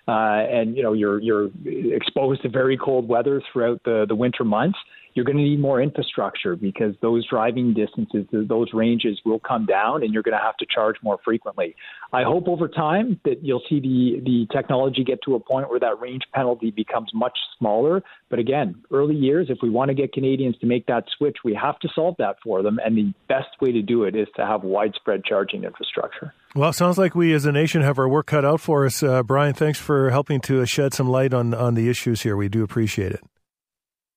uh, 0.07 0.11
and 0.11 0.75
you 0.75 0.83
know 0.83 0.93
you're 0.93 1.19
you're 1.19 1.49
exposed 1.65 2.41
to 2.43 2.49
very 2.49 2.77
cold 2.77 3.07
weather 3.07 3.41
throughout 3.51 3.81
the 3.85 4.05
the 4.07 4.15
winter 4.15 4.43
months, 4.43 4.77
you're 5.15 5.23
going 5.25 5.37
to 5.37 5.43
need 5.43 5.61
more 5.61 5.81
infrastructure 5.81 6.57
because 6.57 6.93
those 7.01 7.25
driving 7.27 7.73
distances, 7.73 8.25
those 8.31 8.67
ranges 8.73 9.19
will 9.25 9.39
come 9.39 9.65
down 9.65 10.03
and 10.03 10.13
you're 10.13 10.21
going 10.21 10.37
to 10.37 10.43
have 10.43 10.57
to 10.57 10.65
charge 10.65 10.97
more 11.01 11.17
frequently. 11.23 11.73
I 12.11 12.23
hope 12.23 12.49
over 12.49 12.67
time 12.67 13.19
that 13.23 13.41
you'll 13.41 13.63
see 13.69 13.79
the, 13.79 14.21
the 14.23 14.47
technology 14.53 15.05
get 15.05 15.19
to 15.23 15.35
a 15.35 15.39
point 15.39 15.69
where 15.69 15.79
that 15.79 16.01
range 16.01 16.23
penalty 16.33 16.69
becomes 16.69 17.11
much 17.13 17.37
smaller. 17.57 18.03
But 18.29 18.39
again, 18.39 18.83
early 18.91 19.15
years, 19.15 19.47
if 19.49 19.59
we 19.61 19.69
want 19.69 19.87
to 19.87 19.95
get 19.95 20.11
Canadians 20.11 20.57
to 20.59 20.65
make 20.65 20.85
that 20.87 21.05
switch, 21.17 21.37
we 21.45 21.53
have 21.53 21.79
to 21.79 21.87
solve 21.95 22.15
that 22.19 22.35
for 22.43 22.61
them. 22.61 22.77
And 22.83 22.97
the 22.97 23.13
best 23.29 23.47
way 23.61 23.71
to 23.71 23.81
do 23.81 24.03
it 24.03 24.17
is 24.17 24.27
to 24.35 24.45
have 24.45 24.63
widespread 24.63 25.23
charging 25.23 25.63
infrastructure. 25.63 26.33
Well, 26.55 26.73
sounds 26.73 26.97
like 26.97 27.15
we 27.15 27.33
as 27.33 27.45
a 27.45 27.53
nation 27.53 27.81
have 27.81 27.99
our 27.99 28.09
work 28.09 28.27
cut 28.27 28.43
out 28.43 28.59
for 28.59 28.85
us. 28.85 29.01
Uh, 29.01 29.23
Brian, 29.23 29.53
thanks 29.53 29.79
for 29.79 30.09
helping 30.09 30.41
to 30.41 30.65
shed 30.65 30.93
some 30.93 31.07
light 31.07 31.33
on, 31.33 31.53
on 31.53 31.75
the 31.75 31.89
issues 31.89 32.21
here. 32.21 32.35
We 32.35 32.49
do 32.49 32.63
appreciate 32.63 33.13
it. 33.13 33.21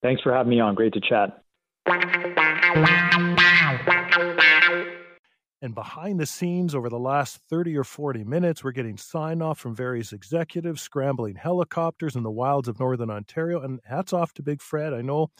Thanks 0.02 0.22
for 0.22 0.32
having 0.32 0.50
me 0.50 0.60
on. 0.60 0.74
Great 0.74 0.92
to 0.94 1.00
chat. 1.00 1.42
And 5.60 5.74
behind 5.74 6.20
the 6.20 6.26
scenes, 6.26 6.72
over 6.74 6.88
the 6.88 6.98
last 6.98 7.40
30 7.50 7.76
or 7.76 7.82
40 7.82 8.22
minutes, 8.22 8.62
we're 8.62 8.70
getting 8.70 8.96
sign 8.96 9.42
off 9.42 9.58
from 9.58 9.74
various 9.74 10.12
executives, 10.12 10.80
scrambling 10.80 11.34
helicopters 11.34 12.14
in 12.14 12.22
the 12.22 12.30
wilds 12.30 12.68
of 12.68 12.78
Northern 12.78 13.10
Ontario. 13.10 13.60
And 13.60 13.80
hats 13.84 14.12
off 14.12 14.32
to 14.34 14.42
Big 14.42 14.62
Fred. 14.62 14.94
I 14.94 15.02
know 15.02 15.30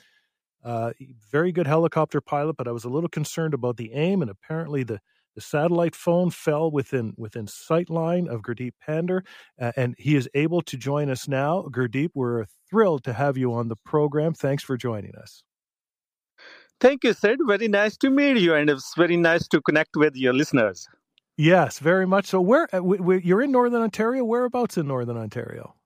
uh, 0.64 0.92
very 1.30 1.52
good 1.52 1.68
helicopter 1.68 2.20
pilot, 2.20 2.56
but 2.56 2.66
I 2.66 2.72
was 2.72 2.84
a 2.84 2.88
little 2.88 3.08
concerned 3.08 3.54
about 3.54 3.76
the 3.76 3.92
aim. 3.92 4.20
And 4.20 4.30
apparently, 4.30 4.82
the 4.82 5.00
the 5.38 5.42
satellite 5.42 5.94
phone 5.94 6.30
fell 6.30 6.68
within 6.68 7.14
within 7.16 7.46
sight 7.46 7.88
line 7.88 8.26
of 8.26 8.42
Gurdeep 8.42 8.72
Pandher, 8.84 9.22
uh, 9.60 9.70
and 9.76 9.94
he 9.96 10.16
is 10.16 10.28
able 10.34 10.62
to 10.62 10.76
join 10.76 11.08
us 11.10 11.28
now. 11.28 11.62
Gurdeep, 11.70 12.10
we're 12.14 12.44
thrilled 12.68 13.04
to 13.04 13.12
have 13.12 13.38
you 13.38 13.54
on 13.54 13.68
the 13.68 13.76
program. 13.76 14.34
Thanks 14.34 14.64
for 14.64 14.76
joining 14.76 15.14
us. 15.14 15.44
Thank 16.80 17.04
you, 17.04 17.12
Syd. 17.12 17.38
Very 17.46 17.68
nice 17.68 17.96
to 17.98 18.10
meet 18.10 18.38
you, 18.38 18.54
and 18.54 18.68
it's 18.68 18.94
very 18.96 19.16
nice 19.16 19.46
to 19.48 19.60
connect 19.60 19.96
with 19.96 20.16
your 20.16 20.32
listeners. 20.32 20.88
Yes, 21.36 21.78
very 21.78 22.06
much 22.06 22.26
so. 22.26 22.40
Where 22.40 22.66
uh, 22.74 22.82
you're 23.28 23.42
in 23.42 23.52
Northern 23.52 23.82
Ontario? 23.82 24.24
Whereabouts 24.24 24.76
in 24.76 24.88
Northern 24.88 25.16
Ontario? 25.16 25.76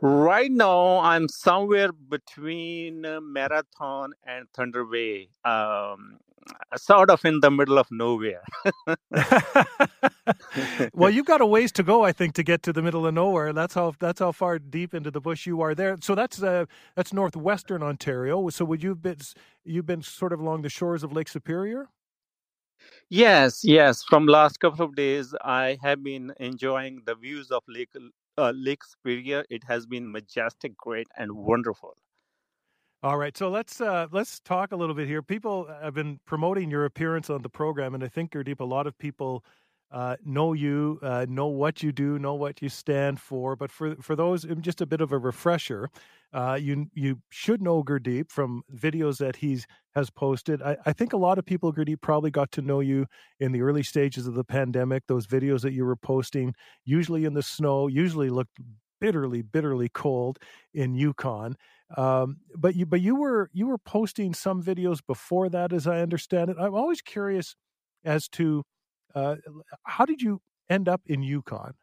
Right 0.00 0.52
now, 0.52 0.98
I'm 1.00 1.26
somewhere 1.28 1.90
between 1.90 3.04
uh, 3.04 3.20
Marathon 3.20 4.12
and 4.24 4.46
Thunder 4.54 4.84
Bay. 4.84 5.30
Um, 5.44 6.18
sort 6.76 7.10
of 7.10 7.24
in 7.24 7.40
the 7.40 7.50
middle 7.50 7.78
of 7.78 7.88
nowhere. 7.90 8.42
well, 10.94 11.10
you've 11.10 11.26
got 11.26 11.40
a 11.40 11.46
ways 11.46 11.72
to 11.72 11.82
go, 11.82 12.02
I 12.04 12.12
think, 12.12 12.34
to 12.34 12.42
get 12.42 12.62
to 12.64 12.72
the 12.72 12.82
middle 12.82 13.06
of 13.06 13.14
nowhere. 13.14 13.52
That's 13.52 13.74
how 13.74 13.94
that's 13.98 14.20
how 14.20 14.32
far 14.32 14.58
deep 14.58 14.94
into 14.94 15.10
the 15.10 15.20
bush 15.20 15.46
you 15.46 15.60
are 15.60 15.74
there. 15.74 15.96
So 16.00 16.14
that's 16.14 16.42
uh, 16.42 16.66
that's 16.96 17.12
northwestern 17.12 17.82
Ontario. 17.82 18.48
So 18.50 18.64
would 18.64 18.82
you've 18.82 19.02
been 19.02 19.18
you've 19.64 19.86
been 19.86 20.02
sort 20.02 20.32
of 20.32 20.40
along 20.40 20.62
the 20.62 20.68
shores 20.70 21.02
of 21.02 21.12
Lake 21.12 21.28
Superior? 21.28 21.88
Yes, 23.08 23.64
yes. 23.64 24.02
From 24.02 24.26
last 24.26 24.60
couple 24.60 24.84
of 24.84 24.94
days, 24.96 25.34
I 25.42 25.78
have 25.82 26.02
been 26.02 26.32
enjoying 26.40 27.02
the 27.06 27.14
views 27.14 27.50
of 27.50 27.62
Lake 27.68 27.90
uh, 28.38 28.52
Lake 28.54 28.84
Superior. 28.84 29.44
It 29.50 29.64
has 29.64 29.86
been 29.86 30.10
majestic, 30.10 30.76
great, 30.76 31.08
and 31.16 31.32
wonderful. 31.32 31.96
All 33.04 33.18
right, 33.18 33.36
so 33.36 33.50
let's 33.50 33.82
uh, 33.82 34.06
let's 34.12 34.40
talk 34.40 34.72
a 34.72 34.76
little 34.76 34.94
bit 34.94 35.06
here. 35.06 35.20
People 35.20 35.68
have 35.82 35.92
been 35.92 36.20
promoting 36.24 36.70
your 36.70 36.86
appearance 36.86 37.28
on 37.28 37.42
the 37.42 37.50
program, 37.50 37.94
and 37.94 38.02
I 38.02 38.08
think 38.08 38.32
Gurdeep, 38.32 38.60
a 38.60 38.64
lot 38.64 38.86
of 38.86 38.96
people 38.96 39.44
uh, 39.92 40.16
know 40.24 40.54
you, 40.54 40.98
uh, 41.02 41.26
know 41.28 41.48
what 41.48 41.82
you 41.82 41.92
do, 41.92 42.18
know 42.18 42.32
what 42.32 42.62
you 42.62 42.70
stand 42.70 43.20
for. 43.20 43.56
But 43.56 43.70
for 43.70 43.94
for 43.96 44.16
those, 44.16 44.50
um, 44.50 44.62
just 44.62 44.80
a 44.80 44.86
bit 44.86 45.02
of 45.02 45.12
a 45.12 45.18
refresher. 45.18 45.90
Uh, 46.32 46.58
you 46.58 46.86
you 46.94 47.20
should 47.28 47.60
know 47.60 47.84
Gurdeep 47.84 48.30
from 48.30 48.62
videos 48.74 49.18
that 49.18 49.36
he's 49.36 49.66
has 49.94 50.08
posted. 50.08 50.62
I, 50.62 50.78
I 50.86 50.94
think 50.94 51.12
a 51.12 51.18
lot 51.18 51.38
of 51.38 51.44
people, 51.44 51.74
Gurdeep, 51.74 52.00
probably 52.00 52.30
got 52.30 52.52
to 52.52 52.62
know 52.62 52.80
you 52.80 53.04
in 53.38 53.52
the 53.52 53.60
early 53.60 53.82
stages 53.82 54.26
of 54.26 54.32
the 54.32 54.44
pandemic. 54.44 55.02
Those 55.08 55.26
videos 55.26 55.60
that 55.60 55.74
you 55.74 55.84
were 55.84 55.94
posting, 55.94 56.54
usually 56.86 57.26
in 57.26 57.34
the 57.34 57.42
snow, 57.42 57.86
usually 57.86 58.30
looked 58.30 58.58
bitterly, 58.98 59.42
bitterly 59.42 59.90
cold 59.90 60.38
in 60.72 60.94
Yukon. 60.94 61.54
Um, 61.96 62.38
but 62.56 62.76
you, 62.76 62.86
but 62.86 63.00
you 63.00 63.16
were 63.16 63.50
you 63.52 63.66
were 63.66 63.78
posting 63.78 64.34
some 64.34 64.62
videos 64.62 65.00
before 65.06 65.48
that, 65.50 65.72
as 65.72 65.86
I 65.86 66.00
understand 66.00 66.50
it. 66.50 66.56
I'm 66.60 66.74
always 66.74 67.02
curious 67.02 67.56
as 68.04 68.28
to 68.30 68.64
uh, 69.14 69.36
how 69.84 70.04
did 70.06 70.22
you 70.22 70.40
end 70.70 70.88
up 70.88 71.02
in 71.06 71.22
Yukon? 71.22 71.74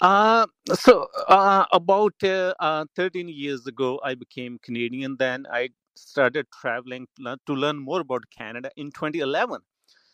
Uh, 0.00 0.46
so 0.74 1.08
uh, 1.28 1.64
about 1.72 2.14
uh, 2.24 2.54
uh, 2.60 2.84
13 2.96 3.28
years 3.28 3.66
ago, 3.66 4.00
I 4.04 4.14
became 4.14 4.58
Canadian. 4.62 5.16
Then 5.18 5.46
I 5.52 5.70
started 5.96 6.46
traveling 6.60 7.06
to 7.46 7.54
learn 7.54 7.78
more 7.78 8.00
about 8.00 8.24
Canada 8.36 8.70
in 8.76 8.92
2011. 8.92 9.60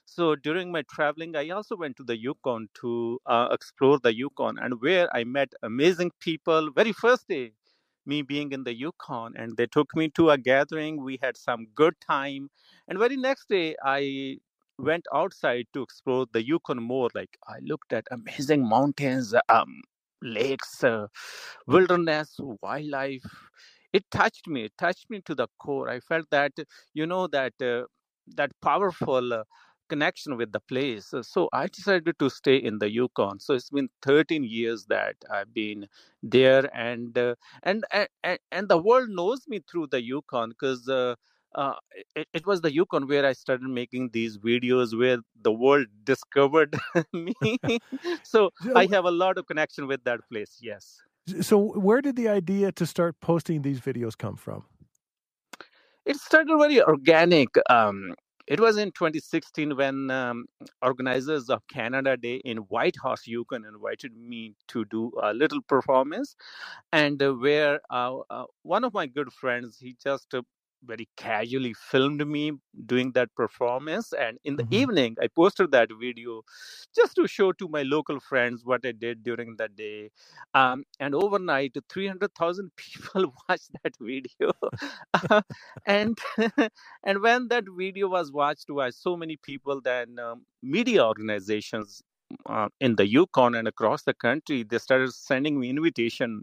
So 0.06 0.34
during 0.36 0.72
my 0.72 0.82
traveling, 0.90 1.36
I 1.36 1.50
also 1.50 1.76
went 1.76 1.96
to 1.98 2.04
the 2.04 2.18
Yukon 2.18 2.68
to 2.80 3.20
uh, 3.26 3.48
explore 3.52 3.98
the 3.98 4.14
Yukon, 4.14 4.58
and 4.58 4.80
where 4.80 5.14
I 5.14 5.24
met 5.24 5.52
amazing 5.62 6.12
people. 6.20 6.70
Very 6.74 6.92
first 6.92 7.28
day, 7.28 7.52
me 8.08 8.22
being 8.22 8.52
in 8.52 8.64
the 8.64 8.74
Yukon, 8.74 9.34
and 9.36 9.56
they 9.58 9.66
took 9.66 9.94
me 9.96 10.08
to 10.10 10.30
a 10.30 10.38
gathering. 10.38 11.02
We 11.04 11.18
had 11.22 11.36
some 11.38 11.68
good 11.76 11.96
time, 12.00 12.50
and 12.88 12.98
very 12.98 13.16
next 13.18 13.48
day, 13.50 13.76
I 13.84 14.38
went 14.78 15.06
outside 15.14 15.66
to 15.74 15.82
explore 15.82 16.26
the 16.32 16.44
Yukon 16.44 16.82
more. 16.82 17.10
Like 17.14 17.38
I 17.48 17.58
looked 17.62 17.92
at 17.92 18.06
amazing 18.12 18.68
mountains, 18.68 19.34
um, 19.50 19.82
lakes, 20.22 20.84
uh, 20.84 21.08
wilderness, 21.66 22.36
wildlife. 22.62 23.24
It 23.92 24.04
touched 24.10 24.48
me. 24.48 24.64
It 24.64 24.74
touched 24.78 25.10
me 25.10 25.22
to 25.26 25.34
the 25.34 25.48
core. 25.60 25.90
I 25.90 26.00
felt 26.00 26.26
that 26.30 26.52
you 26.94 27.06
know 27.06 27.26
that 27.28 27.54
uh, 27.62 27.84
that 28.36 28.52
powerful. 28.62 29.34
Uh, 29.34 29.44
connection 29.88 30.36
with 30.36 30.52
the 30.52 30.60
place. 30.60 31.12
So 31.22 31.48
I 31.52 31.66
decided 31.66 32.18
to 32.18 32.30
stay 32.30 32.56
in 32.56 32.78
the 32.78 32.90
Yukon. 32.90 33.40
So 33.40 33.54
it's 33.54 33.70
been 33.70 33.88
13 34.02 34.44
years 34.44 34.86
that 34.86 35.16
I've 35.30 35.52
been 35.52 35.86
there, 36.22 36.68
and 36.76 37.16
uh, 37.16 37.34
and, 37.62 37.84
and 37.92 38.38
and 38.50 38.68
the 38.68 38.78
world 38.78 39.08
knows 39.10 39.46
me 39.48 39.60
through 39.70 39.88
the 39.88 40.02
Yukon 40.02 40.50
because. 40.50 40.88
Uh, 40.88 41.14
uh, 41.54 41.74
it, 42.14 42.28
it, 42.34 42.46
was 42.46 42.60
the 42.60 42.72
Yukon 42.72 43.08
where 43.08 43.24
I 43.24 43.32
started 43.32 43.66
making 43.66 44.10
these 44.12 44.36
videos 44.36 44.96
where 44.96 45.16
the 45.40 45.50
world 45.50 45.86
discovered 46.04 46.76
me. 47.14 47.32
so 48.22 48.50
I 48.76 48.86
have 48.92 49.06
a 49.06 49.10
lot 49.10 49.38
of 49.38 49.46
connection 49.46 49.86
with 49.86 50.04
that 50.04 50.20
place. 50.30 50.58
Yes. 50.60 51.00
So 51.40 51.58
where 51.58 52.02
did 52.02 52.16
the 52.16 52.28
idea 52.28 52.70
to 52.72 52.86
start 52.86 53.16
posting 53.20 53.62
these 53.62 53.80
videos 53.80 54.16
come 54.16 54.36
from? 54.36 54.64
It 56.04 56.16
started 56.16 56.56
very 56.58 56.82
organic. 56.82 57.48
Um, 57.68 58.14
it 58.48 58.58
was 58.60 58.78
in 58.78 58.92
2016 58.92 59.76
when 59.76 60.10
um, 60.10 60.46
organizers 60.80 61.50
of 61.50 61.66
Canada 61.68 62.16
Day 62.16 62.36
in 62.44 62.58
White 62.58 62.96
Whitehorse, 62.96 63.26
Yukon, 63.26 63.64
invited 63.66 64.16
me 64.16 64.54
to 64.68 64.86
do 64.86 65.12
a 65.22 65.34
little 65.34 65.60
performance, 65.60 66.34
and 66.90 67.22
uh, 67.22 67.32
where 67.34 67.80
uh, 67.90 68.18
uh, 68.30 68.44
one 68.62 68.84
of 68.84 68.94
my 68.94 69.06
good 69.06 69.30
friends 69.32 69.76
he 69.78 69.96
just 70.02 70.32
uh, 70.34 70.42
very 70.84 71.08
casually 71.16 71.74
filmed 71.74 72.26
me 72.26 72.52
doing 72.86 73.12
that 73.12 73.34
performance 73.34 74.12
and 74.12 74.38
in 74.44 74.56
the 74.56 74.62
mm-hmm. 74.64 74.74
evening 74.74 75.16
i 75.20 75.26
posted 75.26 75.70
that 75.70 75.88
video 76.00 76.42
just 76.94 77.14
to 77.14 77.26
show 77.26 77.52
to 77.52 77.68
my 77.68 77.82
local 77.82 78.20
friends 78.20 78.64
what 78.64 78.84
i 78.84 78.92
did 78.92 79.22
during 79.22 79.56
that 79.56 79.74
day 79.76 80.10
um, 80.54 80.84
and 81.00 81.14
overnight 81.14 81.76
300000 81.88 82.70
people 82.76 83.32
watched 83.48 83.70
that 83.82 83.94
video 84.00 84.52
and 85.86 86.18
and 87.04 87.20
when 87.20 87.48
that 87.48 87.64
video 87.76 88.08
was 88.08 88.32
watched 88.32 88.68
by 88.68 88.90
so 88.90 89.16
many 89.16 89.36
people 89.36 89.80
then 89.80 90.18
um, 90.18 90.42
media 90.62 91.04
organizations 91.04 92.02
uh, 92.46 92.68
in 92.80 92.96
the 92.96 93.06
Yukon 93.06 93.54
and 93.54 93.66
across 93.66 94.02
the 94.02 94.14
country, 94.14 94.62
they 94.62 94.78
started 94.78 95.12
sending 95.12 95.58
me 95.58 95.70
invitation 95.70 96.42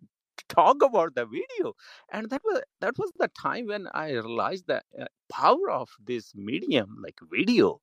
talk 0.57 0.83
about 0.83 1.15
the 1.15 1.25
video 1.25 1.73
and 2.11 2.29
that 2.29 2.41
was 2.43 2.61
that 2.81 2.97
was 2.97 3.11
the 3.17 3.29
time 3.41 3.67
when 3.67 3.87
i 3.93 4.11
realized 4.11 4.65
the 4.67 4.81
uh, 4.99 5.05
power 5.31 5.69
of 5.69 5.89
this 6.05 6.33
medium 6.35 6.97
like 7.03 7.19
video 7.31 7.79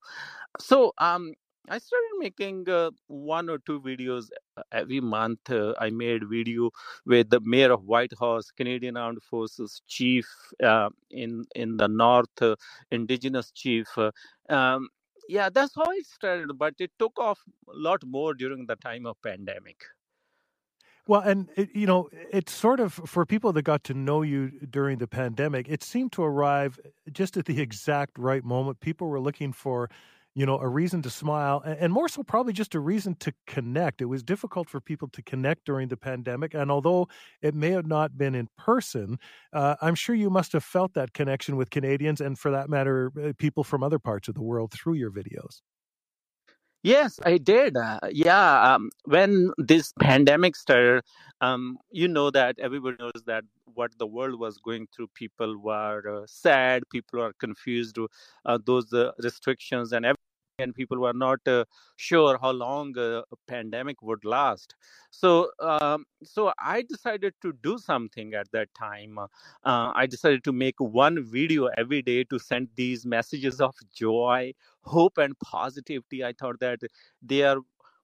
so 0.61 0.93
um 0.99 1.33
I 1.69 1.79
started 1.79 2.11
making 2.19 2.69
uh, 2.69 2.91
one 3.07 3.49
or 3.49 3.59
two 3.59 3.81
videos 3.81 4.31
uh, 4.57 4.63
every 4.73 5.01
month. 5.01 5.49
Uh, 5.49 5.75
I 5.79 5.91
made 5.91 6.29
video 6.29 6.71
with 7.07 7.31
the 7.31 7.41
mayor 7.41 7.73
of 7.73 7.85
Whitehorse, 7.85 8.51
Canadian 8.51 8.97
Armed 8.97 9.23
Forces 9.23 9.81
chief 9.87 10.27
uh, 10.63 10.91
in 11.11 11.45
in 11.55 11.77
the 11.77 11.89
north, 11.89 12.43
uh, 12.43 12.57
Indigenous 12.91 13.53
chief. 13.53 13.87
Um, 14.49 14.89
yeah, 15.29 15.51
that's 15.51 15.75
how 15.77 15.91
it 15.93 16.07
started. 16.07 16.59
But 16.59 16.75
it 16.81 16.91
took 16.99 17.19
off 17.19 17.41
a 17.69 17.77
lot 17.77 18.03
more 18.05 18.35
during 18.35 18.67
the 18.67 18.77
time 18.77 19.07
of 19.07 19.23
pandemic. 19.23 19.85
Well, 21.13 21.21
and 21.21 21.51
it, 21.57 21.69
you 21.75 21.87
know, 21.87 22.09
it's 22.33 22.55
sort 22.55 22.81
of 22.81 22.95
for 22.95 23.27
people 23.27 23.53
that 23.53 23.65
got 23.65 23.85
to 23.85 23.93
know 23.93 24.23
you 24.23 24.51
during 24.71 24.97
the 24.97 25.07
pandemic, 25.07 25.69
it 25.69 25.83
seemed 25.83 26.13
to 26.13 26.23
arrive 26.23 26.81
just 27.13 27.37
at 27.37 27.45
the 27.45 27.61
exact 27.61 28.17
right 28.17 28.43
moment. 28.43 28.81
People 28.81 29.09
were 29.09 29.21
looking 29.21 29.53
for 29.53 29.91
you 30.35 30.47
know, 30.47 30.59
a 30.59 30.67
reason 30.67 31.03
to 31.03 31.11
smile, 31.11 31.63
and 31.67 31.93
more 31.93 32.09
so, 32.09 32.23
probably 32.23 32.55
just 32.55 32.75
a 32.75 32.81
reason 32.81 33.15
to 33.17 33.35
connect. 33.47 34.01
It 34.01 34.07
was 34.07 34.23
difficult 34.23 34.71
for 34.71 34.81
people 34.81 35.09
to 35.09 35.23
connect 35.23 35.67
during 35.67 35.89
the 35.89 35.99
pandemic, 35.99 36.55
and 36.55 36.71
although 36.71 37.09
it 37.43 37.55
may 37.55 37.73
have 37.73 37.87
not 37.87 38.17
been 38.17 38.35
in 38.35 38.49
person, 38.57 39.19
uh, 39.53 39.75
I'm 39.83 39.95
sure 39.95 40.15
you 40.15 40.31
must 40.31 40.55
have 40.55 40.65
felt 40.65 40.95
that 40.95 41.13
connection 41.13 41.59
with 41.59 41.69
Canadians, 41.69 42.23
and 42.23 42.39
for 42.39 42.51
that 42.53 42.71
matter, 42.71 43.13
uh, 43.23 43.33
people 43.37 43.65
from 43.65 43.83
other 43.83 43.99
parts 43.99 44.29
of 44.29 44.35
the 44.35 44.43
world 44.43 44.73
through 44.73 44.95
your 44.95 45.11
videos. 45.11 45.61
Yes, 46.83 47.21
I 47.25 47.39
did. 47.39 47.77
Uh, 47.77 48.01
yeah, 48.11 48.75
um, 48.75 48.91
when 49.05 49.53
this 49.57 49.93
pandemic 50.01 50.57
started, 50.57 51.05
um, 51.41 51.79
you 51.91 52.09
know 52.09 52.31
that 52.31 52.59
everybody 52.59 52.97
knows 52.99 53.23
that 53.27 53.45
what 53.75 53.97
the 53.99 54.07
world 54.07 54.39
was 54.41 54.59
going 54.59 54.89
through. 54.95 55.09
People 55.15 55.57
were 55.59 56.23
uh, 56.23 56.27
sad. 56.27 56.83
People 56.91 57.21
are 57.23 57.33
confused. 57.35 57.99
Uh, 58.45 58.59
those 58.65 58.93
uh, 58.93 59.13
restrictions 59.23 59.93
and 59.93 60.05
everything 60.05 60.32
and 60.59 60.75
people 60.75 60.99
were 60.99 61.13
not 61.13 61.41
uh, 61.47 61.65
sure 61.97 62.39
how 62.41 62.51
long 62.51 62.97
uh, 62.99 63.23
a 63.33 63.37
pandemic 63.49 64.03
would 64.03 64.25
last. 64.25 64.75
So, 65.11 65.51
um, 65.61 66.05
so 66.23 66.53
I 66.59 66.83
decided 66.83 67.35
to 67.43 67.53
do 67.63 67.79
something 67.79 68.35
at 68.35 68.51
that 68.53 68.69
time. 68.75 69.19
Uh, 69.19 69.27
I 69.65 70.07
decided 70.07 70.45
to 70.45 70.53
make 70.53 70.77
one 70.79 71.25
video 71.25 71.67
every 71.77 72.03
day 72.03 72.25
to 72.25 72.39
send 72.39 72.69
these 72.77 73.07
messages 73.07 73.61
of 73.61 73.75
joy, 73.95 74.53
hope, 74.83 75.19
and 75.19 75.39
positivity. 75.41 76.25
I 76.25 76.33
thought 76.33 76.61
that 76.61 76.81
they 77.23 77.43
are 77.43 77.59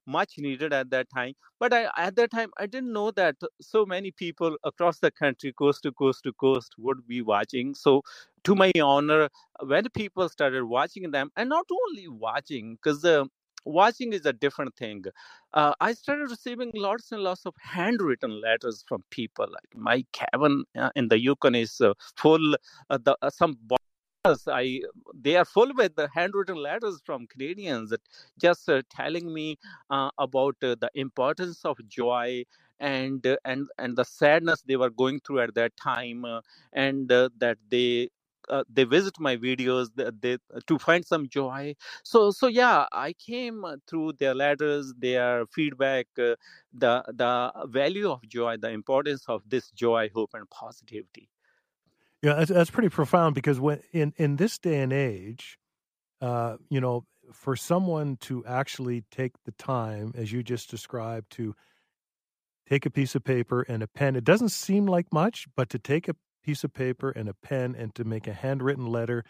much 0.07 0.39
needed 0.39 0.73
at 0.73 0.89
that 0.91 1.07
time 1.11 1.35
but 1.61 1.73
I, 1.75 1.89
at 1.99 2.17
that 2.17 2.31
time 2.31 2.51
i 2.59 2.65
didn't 2.65 2.95
know 2.95 3.11
that 3.11 3.37
so 3.61 3.85
many 3.85 4.11
people 4.11 4.57
across 4.65 5.01
the 5.01 5.11
country 5.11 5.53
coast 5.53 5.83
to 5.83 5.93
coast 5.93 6.23
to 6.25 6.33
coast 6.33 6.75
would 6.79 7.07
be 7.07 7.21
watching 7.21 7.75
so 7.75 8.03
to 8.49 8.55
my 8.55 8.73
honor 8.83 9.29
when 9.61 9.87
people 9.91 10.27
started 10.27 10.65
watching 10.65 11.11
them 11.11 11.31
and 11.37 11.51
not 11.51 11.67
only 11.71 12.09
watching 12.09 12.77
because 12.77 13.05
uh, 13.05 13.25
watching 13.67 14.15
is 14.15 14.25
a 14.25 14.33
different 14.33 14.75
thing. 14.75 15.05
Uh, 15.53 15.73
i 15.81 15.93
started 15.93 16.31
receiving 16.31 16.71
lots 16.75 17.13
and 17.13 17.23
lots 17.23 17.45
of 17.45 17.55
handwritten 17.61 18.41
letters 18.41 18.85
from 18.89 19.05
people 19.11 19.47
like 19.57 19.71
my 19.89 19.99
cabin 20.13 20.65
uh, 20.79 20.91
in 20.97 21.09
the 21.09 21.19
yukon 21.19 21.55
is 21.55 21.81
uh, 21.83 21.93
full 22.17 22.55
uh, 22.91 22.99
the, 23.05 23.17
uh, 23.21 23.31
some 23.31 23.59
I 24.47 24.83
they 25.15 25.37
are 25.37 25.45
full 25.45 25.73
with 25.75 25.95
the 25.97 26.09
handwritten 26.15 26.57
letters 26.57 27.01
from 27.05 27.27
Canadians 27.29 27.95
just 28.39 28.69
telling 28.91 29.33
me 29.33 29.59
about 29.91 30.57
the 30.61 30.91
importance 30.95 31.65
of 31.65 31.77
joy 31.89 32.45
and 32.81 33.25
and 33.45 33.69
and 33.79 33.97
the 33.97 34.05
sadness 34.05 34.63
they 34.67 34.77
were 34.77 34.91
going 34.91 35.21
through 35.21 35.41
at 35.41 35.55
that 35.55 35.77
time 35.77 36.27
and 36.73 37.09
that 37.09 37.59
they 37.71 38.11
uh, 38.51 38.65
they 38.69 38.85
visit 38.85 39.19
my 39.19 39.37
videos 39.37 39.89
they, 39.95 40.11
they, 40.21 40.39
to 40.67 40.79
find 40.79 41.05
some 41.05 41.29
joy. 41.29 41.75
So 42.03 42.31
so 42.31 42.47
yeah 42.47 42.87
i 42.93 43.13
came 43.13 43.65
through 43.89 44.13
their 44.15 44.35
letters 44.35 44.93
their 44.99 45.47
feedback 45.47 46.07
uh, 46.19 46.35
the 46.73 47.05
the 47.09 47.53
value 47.67 48.11
of 48.11 48.23
joy 48.29 48.57
the 48.57 48.71
importance 48.71 49.25
of 49.29 49.43
this 49.47 49.71
joy 49.71 50.11
hope 50.15 50.31
and 50.35 50.49
positivity. 50.51 51.29
Yeah, 52.23 52.35
that's, 52.35 52.51
that's 52.51 52.71
pretty 52.71 52.89
profound 52.89 53.35
because 53.35 53.61
when 53.61 53.81
in 53.93 54.13
in 54.17 54.37
this 54.37 54.59
day 54.59 54.81
and 54.81 54.93
age, 54.93 55.59
uh, 56.21 56.57
you 56.69 56.81
know, 56.81 57.05
for 57.33 57.55
someone 57.55 58.17
to 58.23 58.45
actually 58.45 59.05
take 59.11 59.33
the 59.45 59.53
time, 59.53 60.13
as 60.17 60.33
you 60.33 60.43
just 60.43 60.71
described, 60.71 61.31
to 61.31 61.55
take 62.69 62.87
a 62.87 62.91
piece 62.91 63.15
of 63.15 63.25
paper 63.25 63.63
and 63.63 63.83
a 63.83 63.87
pen, 63.87 64.17
it 64.17 64.25
doesn't 64.25 64.51
seem 64.51 64.87
like 64.87 65.13
much, 65.13 65.47
but 65.57 65.71
to 65.71 65.79
take 65.79 66.09
a 66.09 66.15
piece 66.45 66.65
of 66.65 66.73
paper 66.75 67.11
and 67.11 67.29
a 67.29 67.35
pen 67.35 67.75
and 67.77 67.95
to 67.95 68.05
make 68.05 68.27
a 68.27 68.33
handwritten 68.33 68.87
letter, 68.87 69.25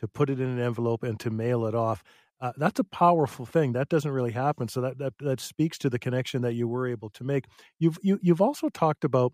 to 0.00 0.08
put 0.08 0.30
it 0.30 0.40
in 0.40 0.48
an 0.48 0.60
envelope 0.60 1.02
and 1.02 1.18
to 1.20 1.30
mail 1.30 1.66
it 1.66 1.74
off, 1.74 2.02
uh, 2.40 2.52
that's 2.56 2.80
a 2.80 2.84
powerful 2.84 3.46
thing. 3.46 3.72
That 3.72 3.88
doesn't 3.88 4.10
really 4.10 4.32
happen. 4.32 4.68
So 4.68 4.80
that, 4.82 4.98
that 4.98 5.14
that 5.20 5.40
speaks 5.40 5.78
to 5.78 5.90
the 5.90 5.98
connection 5.98 6.42
that 6.42 6.54
you 6.54 6.68
were 6.68 6.86
able 6.86 7.10
to 7.10 7.24
make. 7.24 7.46
You've 7.78 7.98
you, 8.02 8.18
you've 8.22 8.42
also 8.42 8.68
talked 8.68 9.04
about 9.04 9.32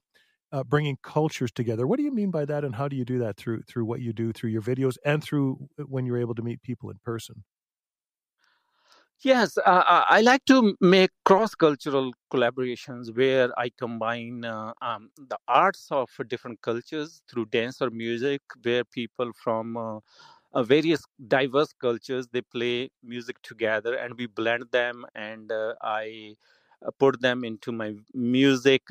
uh, 0.52 0.62
bringing 0.64 0.98
cultures 1.02 1.50
together. 1.50 1.86
What 1.86 1.96
do 1.96 2.04
you 2.04 2.12
mean 2.12 2.30
by 2.30 2.44
that, 2.44 2.64
and 2.64 2.74
how 2.76 2.88
do 2.88 2.96
you 2.96 3.04
do 3.04 3.18
that 3.20 3.36
through 3.36 3.62
through 3.62 3.86
what 3.86 4.00
you 4.00 4.12
do 4.12 4.32
through 4.32 4.50
your 4.50 4.62
videos 4.62 4.96
and 5.04 5.22
through 5.22 5.68
uh, 5.80 5.84
when 5.84 6.06
you're 6.06 6.18
able 6.18 6.34
to 6.36 6.42
meet 6.42 6.62
people 6.62 6.90
in 6.90 6.98
person? 7.04 7.44
Yes, 9.24 9.56
uh, 9.58 9.60
uh 9.94 10.04
I 10.08 10.20
like 10.20 10.44
to 10.46 10.76
make 10.80 11.10
cross 11.24 11.54
cultural 11.54 12.12
collaborations 12.32 13.16
where 13.16 13.50
I 13.58 13.70
combine 13.78 14.44
uh, 14.44 14.72
um, 14.82 15.10
the 15.16 15.38
arts 15.46 15.86
of 15.90 16.10
different 16.28 16.60
cultures 16.62 17.22
through 17.30 17.46
dance 17.46 17.80
or 17.80 17.90
music, 17.90 18.40
where 18.62 18.82
people 18.84 19.30
from 19.32 19.76
uh, 19.76 19.98
uh, 20.54 20.62
various 20.64 21.02
diverse 21.28 21.72
cultures 21.80 22.26
they 22.32 22.42
play 22.42 22.90
music 23.04 23.40
together 23.42 23.94
and 23.94 24.14
we 24.18 24.26
blend 24.26 24.64
them 24.72 25.04
and 25.14 25.50
uh, 25.52 25.74
i 25.82 26.34
put 26.98 27.20
them 27.20 27.44
into 27.44 27.72
my 27.72 27.94
music 28.14 28.82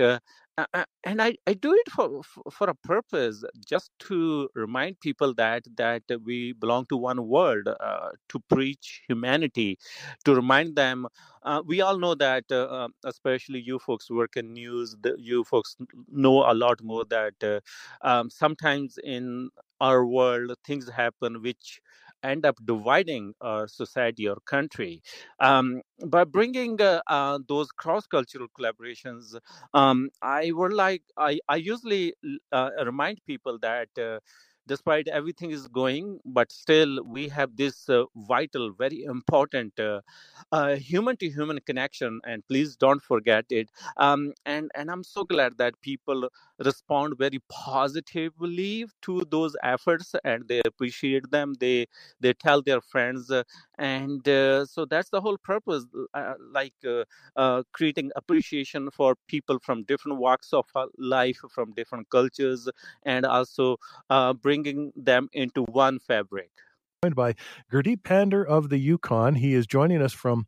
and 1.04 1.22
I, 1.22 1.36
I 1.48 1.54
do 1.54 1.74
it 1.74 1.92
for, 1.92 2.22
for 2.52 2.70
a 2.70 2.76
purpose 2.76 3.44
just 3.66 3.92
to 4.00 4.50
remind 4.56 5.00
people 5.00 5.34
that 5.36 5.64
that 5.78 6.04
we 6.24 6.54
belong 6.54 6.86
to 6.88 6.98
one 6.98 7.28
world 7.28 7.68
uh, 7.68 8.10
to 8.30 8.40
preach 8.50 9.02
humanity 9.08 9.78
to 10.26 10.36
remind 10.36 10.76
them 10.76 11.08
uh, 11.44 11.62
we 11.66 11.82
all 11.82 11.98
know 11.98 12.16
that 12.16 12.44
uh, 12.52 12.64
uh 12.66 12.88
especially 13.06 13.60
you 13.60 13.80
folks 13.80 14.10
work 14.10 14.36
in 14.38 14.54
news 14.54 14.96
you 15.18 15.44
folks 15.44 15.76
know 16.12 16.52
a 16.52 16.54
lot 16.54 16.82
more 16.84 17.06
that 17.06 17.62
um, 18.02 18.30
sometimes 18.30 19.00
in 19.04 19.50
our 19.80 20.06
world 20.06 20.54
things 20.66 20.90
happen 20.90 21.42
which 21.42 21.82
end 22.24 22.46
up 22.46 22.58
dividing 22.66 23.34
our 23.42 23.68
society 23.68 24.28
or 24.28 24.38
country. 24.46 25.02
Um, 25.40 25.82
by 26.06 26.24
bringing 26.24 26.82
uh, 26.82 27.02
uh, 27.08 27.40
those 27.48 27.72
cross-cultural 27.72 28.48
collaborations, 28.58 29.36
um, 29.74 30.10
I 30.22 30.52
would 30.52 30.74
like 30.74 31.04
I, 31.18 31.40
I 31.48 31.58
usually 31.58 32.14
uh, 32.52 32.70
remind 32.86 33.20
people 33.26 33.58
that 33.62 33.90
uh, 34.00 34.20
despite 34.68 35.08
everything 35.08 35.52
is 35.52 35.68
going 35.68 36.20
but 36.26 36.52
still 36.52 37.04
we 37.04 37.28
have 37.28 37.56
this 37.58 37.90
uh, 37.90 38.04
vital 38.16 38.72
very 38.72 39.04
important 39.04 39.74
human 40.76 41.18
to 41.18 41.30
human 41.30 41.60
connection 41.62 42.20
and 42.26 42.46
please 42.48 42.76
don't 42.76 43.02
forget 43.02 43.46
it. 43.50 43.70
Um, 43.98 44.34
and 44.46 44.72
and 44.76 44.92
i'm 44.92 45.04
so 45.04 45.24
glad 45.24 45.58
that 45.58 45.80
people 45.82 46.30
respond 46.64 47.18
very 47.18 47.40
positively 47.50 48.86
to 49.02 49.24
those 49.30 49.56
efforts 49.64 50.16
and 50.24 50.48
they 50.48 50.62
appreciate 50.66 51.32
them. 51.32 51.54
They 51.60 51.88
they 52.20 52.34
tell 52.34 52.62
their 52.62 52.82
friends 52.82 53.32
uh, 53.32 53.44
and 53.82 54.28
uh, 54.30 54.64
so 54.66 54.86
that's 54.86 55.10
the 55.10 55.20
whole 55.20 55.38
purpose 55.38 55.86
uh, 56.14 56.34
like 56.52 56.74
uh, 57.36 57.64
creating 57.74 58.12
appreciation 58.16 58.92
for 58.92 59.16
people 59.28 59.58
from 59.60 59.84
different 59.84 60.20
walks 60.20 60.54
of 60.54 60.66
life 60.98 61.40
from 61.50 61.74
different 61.74 62.08
cultures 62.10 62.70
and 63.04 63.26
also 63.26 63.78
bringing 64.42 64.92
them 64.96 65.28
into 65.34 65.64
one 65.64 65.98
fabric 66.00 66.52
joined 67.04 67.16
by 67.16 67.34
Gurdeep 67.72 68.04
Pandher 68.04 68.46
of 68.46 68.70
the 68.70 68.78
Yukon. 68.78 69.34
He 69.34 69.56
is 69.56 69.66
joining 69.66 70.04
us 70.04 70.14
from, 70.14 70.46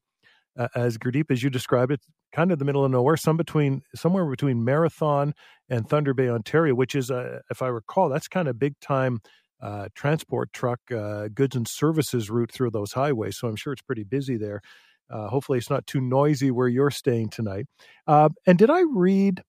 uh, 0.55 0.67
as 0.75 0.99
Gurdeep, 0.99 1.31
as 1.31 1.41
you 1.41 1.49
described 1.49 1.91
it, 1.91 2.01
kind 2.31 2.51
of 2.51 2.59
the 2.59 2.65
middle 2.65 2.85
of 2.85 2.91
nowhere, 2.91 3.17
some 3.17 3.37
between 3.37 3.81
somewhere 3.95 4.23
between 4.27 4.63
Marathon 4.63 5.33
and 5.67 5.89
Thunder 5.89 6.13
Bay, 6.13 6.29
Ontario, 6.29 6.75
which 6.75 6.93
is, 6.93 7.09
uh, 7.09 7.39
if 7.49 7.63
I 7.63 7.69
recall, 7.69 8.07
that's 8.09 8.27
kind 8.27 8.47
of 8.47 8.59
big 8.59 8.79
time 8.79 9.19
uh, 9.63 9.87
transport 9.95 10.51
truck 10.51 10.79
uh, 10.91 11.29
goods 11.33 11.55
and 11.55 11.67
services 11.67 12.29
route 12.29 12.51
through 12.51 12.69
those 12.69 12.91
highways. 12.91 13.37
So 13.37 13.47
I'm 13.47 13.55
sure 13.55 13.71
it's 13.71 13.81
pretty 13.81 14.03
busy 14.03 14.35
there. 14.35 14.61
Uh, 15.09 15.27
hopefully, 15.27 15.57
it's 15.57 15.69
not 15.69 15.87
too 15.87 16.01
noisy 16.01 16.51
where 16.51 16.67
you're 16.67 16.91
staying 16.91 17.29
tonight. 17.29 17.65
Uh, 18.05 18.29
and 18.45 18.57
did 18.57 18.69
I 18.69 18.81
read? 18.81 19.41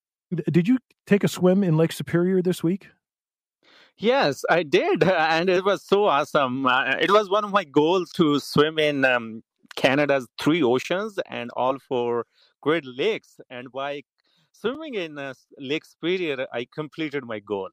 Did 0.50 0.68
you 0.68 0.78
take 1.06 1.24
a 1.24 1.28
swim 1.28 1.64
in 1.64 1.76
Lake 1.76 1.92
Superior 1.92 2.42
this 2.42 2.62
week? 2.62 2.88
Yes, 3.96 4.44
I 4.48 4.62
did, 4.62 5.02
and 5.08 5.48
it 5.48 5.64
was 5.64 5.82
so 5.82 6.04
awesome. 6.04 6.66
Uh, 6.66 6.96
it 7.00 7.10
was 7.10 7.28
one 7.28 7.44
of 7.44 7.50
my 7.50 7.64
goals 7.64 8.10
to 8.12 8.38
swim 8.40 8.78
in 8.78 9.04
um, 9.04 9.42
Canada's 9.76 10.26
three 10.40 10.62
oceans 10.62 11.18
and 11.28 11.50
all 11.56 11.78
four 11.78 12.26
Great 12.60 12.84
Lakes. 12.84 13.40
And 13.50 13.70
by 13.72 14.02
swimming 14.52 14.94
in 14.94 15.18
uh, 15.18 15.34
Lake 15.58 15.84
Superior, 15.84 16.46
I 16.52 16.66
completed 16.72 17.24
my 17.24 17.40
goal. 17.40 17.70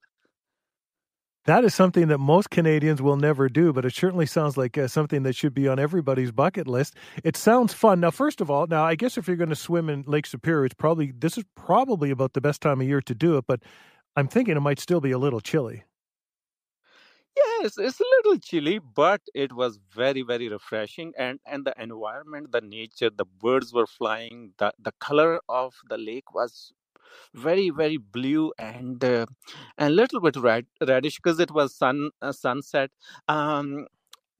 That 1.45 1.63
is 1.65 1.73
something 1.73 2.07
that 2.09 2.19
most 2.19 2.51
Canadians 2.51 3.01
will 3.01 3.15
never 3.17 3.49
do, 3.49 3.73
but 3.73 3.83
it 3.83 3.95
certainly 3.95 4.27
sounds 4.27 4.57
like 4.57 4.77
uh, 4.77 4.87
something 4.87 5.23
that 5.23 5.35
should 5.35 5.55
be 5.55 5.67
on 5.67 5.79
everybody's 5.79 6.31
bucket 6.31 6.67
list. 6.67 6.95
It 7.23 7.35
sounds 7.35 7.73
fun. 7.73 7.99
Now, 7.99 8.11
first 8.11 8.41
of 8.41 8.51
all, 8.51 8.67
now 8.67 8.83
I 8.83 8.93
guess 8.95 9.17
if 9.17 9.27
you're 9.27 9.37
going 9.37 9.49
to 9.49 9.55
swim 9.55 9.89
in 9.89 10.03
Lake 10.05 10.27
Superior, 10.27 10.65
it's 10.65 10.75
probably 10.75 11.11
this 11.11 11.37
is 11.39 11.43
probably 11.55 12.11
about 12.11 12.33
the 12.33 12.41
best 12.41 12.61
time 12.61 12.79
of 12.79 12.87
year 12.87 13.01
to 13.01 13.15
do 13.15 13.37
it, 13.37 13.45
but 13.47 13.61
I'm 14.15 14.27
thinking 14.27 14.55
it 14.55 14.59
might 14.61 14.79
still 14.79 15.01
be 15.01 15.11
a 15.11 15.17
little 15.17 15.41
chilly. 15.41 15.83
Yes, 17.35 17.77
it's 17.77 17.99
a 17.99 18.03
little 18.17 18.37
chilly, 18.39 18.79
but 18.79 19.21
it 19.33 19.53
was 19.53 19.79
very, 19.93 20.21
very 20.21 20.49
refreshing. 20.49 21.13
And 21.17 21.39
and 21.45 21.65
the 21.65 21.73
environment, 21.81 22.51
the 22.51 22.61
nature, 22.61 23.09
the 23.09 23.25
birds 23.25 23.73
were 23.73 23.87
flying. 23.87 24.53
the 24.57 24.73
The 24.79 24.91
color 24.99 25.41
of 25.49 25.73
the 25.89 25.97
lake 25.97 26.33
was 26.33 26.73
very, 27.33 27.69
very 27.69 27.97
blue 27.97 28.53
and 28.59 29.03
uh, 29.03 29.25
and 29.77 29.93
a 29.93 29.95
little 29.95 30.21
bit 30.21 30.35
red, 30.37 30.65
reddish 30.87 31.17
because 31.17 31.39
it 31.39 31.51
was 31.51 31.75
sun 31.75 32.11
uh, 32.21 32.31
sunset. 32.31 32.91
Um, 33.27 33.87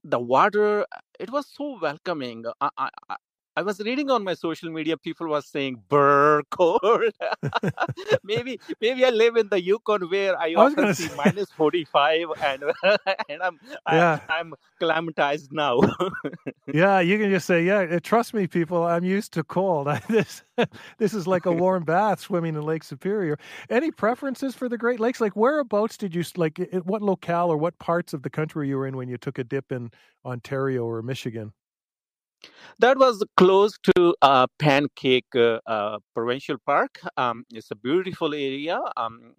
the 0.04 0.20
water 0.20 0.86
it 1.20 1.30
was 1.30 1.46
so 1.52 1.78
welcoming 1.80 2.44
I, 2.60 2.68
I 3.54 3.60
was 3.60 3.80
reading 3.80 4.10
on 4.10 4.24
my 4.24 4.32
social 4.32 4.70
media, 4.70 4.96
people 4.96 5.28
were 5.28 5.42
saying 5.42 5.82
"burr 5.88 6.42
cold." 6.50 7.02
maybe, 8.24 8.58
maybe 8.80 9.04
I 9.04 9.10
live 9.10 9.36
in 9.36 9.48
the 9.48 9.60
Yukon 9.60 10.08
where 10.08 10.38
I, 10.38 10.52
I 10.52 10.54
often 10.54 10.94
see 10.94 11.10
minus 11.16 11.50
forty 11.50 11.84
five, 11.84 12.28
and 12.42 12.64
and 13.28 13.42
I'm 13.42 13.60
yeah. 13.90 14.20
I, 14.30 14.40
am 14.40 14.54
climatized 14.80 15.52
now. 15.52 15.80
yeah, 16.72 17.00
you 17.00 17.18
can 17.18 17.30
just 17.30 17.46
say, 17.46 17.62
"Yeah, 17.64 17.80
eh, 17.80 17.98
trust 18.02 18.32
me, 18.32 18.46
people. 18.46 18.84
I'm 18.84 19.04
used 19.04 19.34
to 19.34 19.44
cold. 19.44 19.86
this 20.08 20.42
this 20.98 21.12
is 21.12 21.26
like 21.26 21.44
a 21.44 21.52
warm 21.52 21.84
bath 21.84 22.20
swimming 22.20 22.54
in 22.54 22.62
Lake 22.62 22.84
Superior." 22.84 23.38
Any 23.68 23.90
preferences 23.90 24.54
for 24.54 24.70
the 24.70 24.78
Great 24.78 24.98
Lakes? 24.98 25.20
Like 25.20 25.36
whereabouts 25.36 25.98
did 25.98 26.14
you 26.14 26.24
like? 26.36 26.58
What 26.84 27.02
locale 27.02 27.52
or 27.52 27.58
what 27.58 27.78
parts 27.78 28.14
of 28.14 28.22
the 28.22 28.30
country 28.30 28.68
you 28.68 28.78
were 28.78 28.86
in 28.86 28.96
when 28.96 29.10
you 29.10 29.18
took 29.18 29.38
a 29.38 29.44
dip 29.44 29.72
in 29.72 29.90
Ontario 30.24 30.86
or 30.86 31.02
Michigan? 31.02 31.52
That 32.78 32.98
was 32.98 33.22
close 33.36 33.78
to 33.96 34.14
uh, 34.22 34.46
Pancake 34.58 35.34
uh, 35.34 35.60
uh, 35.66 35.98
Provincial 36.14 36.56
Park. 36.64 37.00
Um, 37.16 37.44
it's 37.52 37.70
a 37.70 37.76
beautiful 37.76 38.34
area. 38.34 38.80
Um, 38.96 39.34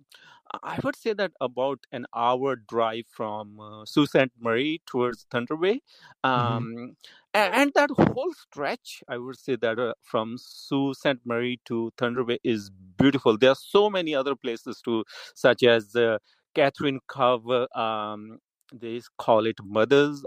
I 0.61 0.79
would 0.83 0.95
say 0.95 1.13
that 1.13 1.31
about 1.41 1.79
an 1.91 2.05
hour 2.15 2.55
drive 2.55 3.05
from 3.09 3.59
uh, 3.59 3.85
Sault 3.85 4.09
Ste. 4.09 4.29
Marie 4.39 4.81
towards 4.85 5.25
Thunder 5.31 5.57
Bay. 5.57 5.81
Mm-hmm. 6.23 6.29
Um, 6.29 6.63
mm-hmm. 6.65 6.85
and, 7.33 7.53
and, 7.55 7.71
that 7.75 7.89
whole 7.89 8.33
stretch, 8.33 9.03
I 9.07 9.17
would 9.17 9.37
say 9.37 9.55
that 9.55 9.79
uh, 9.79 9.93
from 10.01 10.37
Sault 10.37 10.97
Ste. 10.97 11.25
Marie 11.25 11.59
to 11.65 11.91
Thunder 11.97 12.23
Bay 12.23 12.39
is 12.43 12.69
beautiful. 12.97 13.37
There 13.37 13.49
are 13.49 13.55
so 13.55 13.89
many 13.89 14.13
other 14.13 14.35
places 14.35 14.81
too, 14.83 15.03
such 15.33 15.63
as 15.63 15.95
uh, 15.95 16.19
Katherine 16.53 16.99
Cove. 17.07 17.49
Um, 17.75 18.39
they 18.71 19.01
call 19.17 19.45
it 19.45 19.57
Mothers 19.63 20.23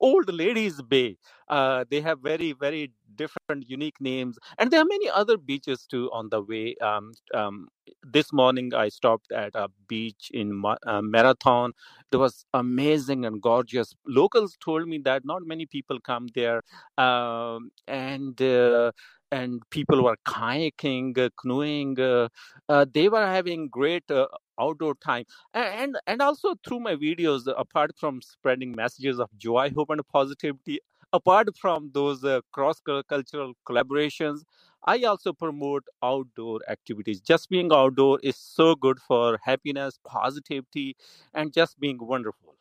Old 0.00 0.32
Ladies 0.32 0.80
Bay. 0.82 1.16
Uh, 1.48 1.84
they 1.90 2.00
have 2.00 2.20
very, 2.20 2.52
very 2.52 2.92
different, 3.14 3.68
unique 3.68 4.00
names, 4.00 4.38
and 4.58 4.70
there 4.70 4.80
are 4.80 4.86
many 4.86 5.08
other 5.10 5.36
beaches 5.36 5.86
too 5.86 6.10
on 6.12 6.28
the 6.30 6.40
way. 6.40 6.74
Um, 6.80 7.12
um, 7.34 7.68
this 8.02 8.32
morning, 8.32 8.72
I 8.74 8.88
stopped 8.88 9.30
at 9.32 9.50
a 9.54 9.68
beach 9.88 10.30
in 10.32 10.62
uh, 10.86 11.02
Marathon. 11.02 11.72
It 12.10 12.16
was 12.16 12.44
amazing 12.54 13.24
and 13.26 13.40
gorgeous. 13.42 13.94
Locals 14.06 14.56
told 14.64 14.88
me 14.88 14.98
that 15.04 15.24
not 15.24 15.42
many 15.46 15.66
people 15.66 16.00
come 16.00 16.28
there, 16.34 16.62
um, 16.98 17.70
and 17.86 18.40
uh, 18.40 18.92
and 19.30 19.62
people 19.70 20.02
were 20.04 20.16
kayaking, 20.26 21.30
canoeing. 21.40 21.98
Uh, 21.98 22.28
uh, 22.68 22.84
they 22.92 23.08
were 23.08 23.26
having 23.26 23.68
great 23.68 24.10
uh, 24.10 24.26
outdoor 24.62 24.94
time, 24.94 25.24
and 25.54 25.98
and 26.06 26.22
also 26.22 26.54
through 26.64 26.80
my 26.80 26.94
videos. 26.94 27.52
Apart 27.66 27.92
from 27.98 28.22
spreading 28.22 28.74
messages 28.82 29.18
of 29.18 29.28
joy, 29.36 29.70
hope, 29.74 29.90
and 29.90 30.06
positivity, 30.08 30.80
apart 31.12 31.48
from 31.56 31.90
those 31.92 32.24
uh, 32.24 32.40
cross 32.52 32.80
cultural 33.08 33.52
collaborations, 33.68 34.44
I 34.84 35.02
also 35.02 35.32
promote 35.32 35.84
outdoor 36.02 36.60
activities. 36.68 37.20
Just 37.20 37.50
being 37.50 37.72
outdoor 37.72 38.18
is 38.22 38.36
so 38.36 38.74
good 38.74 38.98
for 39.00 39.38
happiness, 39.42 39.98
positivity, 40.04 40.96
and 41.34 41.52
just 41.52 41.78
being 41.78 41.98
wonderful. 42.00 42.56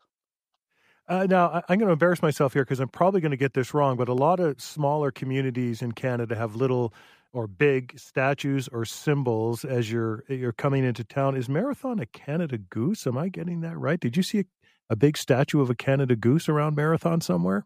Uh, 1.08 1.26
now, 1.30 1.50
I, 1.50 1.74
am 1.74 1.80
going 1.80 1.88
to 1.88 1.94
embarrass 1.94 2.22
myself 2.22 2.54
here 2.54 2.64
because 2.64 2.80
I'm 2.80 2.88
probably 2.88 3.22
going 3.22 3.32
to 3.32 3.38
get 3.38 3.54
this 3.54 3.74
wrong, 3.74 3.98
but 3.98 4.08
a 4.08 4.14
lot 4.14 4.40
of 4.40 4.62
smaller 4.62 5.12
communities 5.12 5.82
in 5.82 5.92
Canada 5.92 6.36
have 6.36 6.56
little 6.56 6.94
or 7.34 7.48
big 7.48 7.98
statues 7.98 8.68
or 8.70 8.86
symbols 8.86 9.64
as 9.64 9.92
you're 9.92 10.24
you're 10.28 10.52
coming 10.52 10.84
into 10.84 11.04
town. 11.04 11.36
Is 11.36 11.50
Marathon 11.50 12.00
a 12.00 12.06
Canada 12.06 12.58
goose? 12.58 13.08
Am 13.08 13.18
I 13.18 13.30
getting 13.30 13.62
that 13.62 13.78
right? 13.78 14.00
Did 14.00 14.18
you 14.18 14.24
see 14.24 14.40
a, 14.40 14.46
a 14.90 14.96
big 14.96 15.18
statue 15.18 15.62
of 15.62 15.70
a 15.70 15.76
Canada 15.76 16.16
goose 16.16 16.50
around 16.50 16.76
Marathon 16.76 17.22
somewhere? 17.22 17.66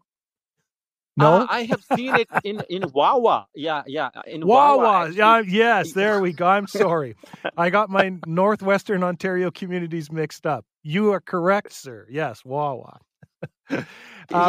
No, 1.18 1.32
uh, 1.32 1.46
I 1.48 1.62
have 1.64 1.82
seen 1.96 2.14
it 2.14 2.28
in 2.44 2.62
in 2.68 2.90
Wawa. 2.92 3.46
Yeah, 3.54 3.82
yeah, 3.86 4.10
in 4.26 4.46
Wawa. 4.46 4.76
Wawa 4.76 5.10
yeah, 5.10 5.40
yes, 5.40 5.92
there 5.94 6.20
we 6.20 6.32
go. 6.32 6.46
I'm 6.46 6.66
sorry, 6.66 7.16
I 7.56 7.70
got 7.70 7.88
my 7.88 8.12
Northwestern 8.26 9.02
Ontario 9.02 9.50
communities 9.50 10.12
mixed 10.12 10.46
up. 10.46 10.66
You 10.82 11.12
are 11.12 11.20
correct, 11.20 11.72
sir. 11.72 12.06
Yes, 12.10 12.44
Wawa. 12.44 13.00
um, 13.70 13.84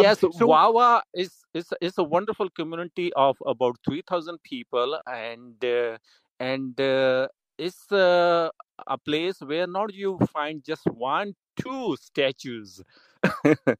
yes, 0.01 0.19
so, 0.19 0.31
Wawa 0.41 1.03
is 1.13 1.31
is 1.53 1.73
is 1.81 1.97
a 1.97 2.03
wonderful 2.03 2.49
community 2.49 3.11
of 3.15 3.37
about 3.45 3.77
three 3.85 4.03
thousand 4.07 4.41
people, 4.43 4.99
and 5.07 5.63
uh, 5.63 5.97
and 6.39 6.79
uh, 6.79 7.27
it's 7.57 7.91
uh, 7.91 8.49
a 8.85 8.97
place 8.97 9.39
where 9.41 9.67
not 9.67 9.93
you 9.93 10.19
find 10.31 10.63
just 10.63 10.85
one, 10.85 11.33
two 11.59 11.95
statues. 11.99 12.81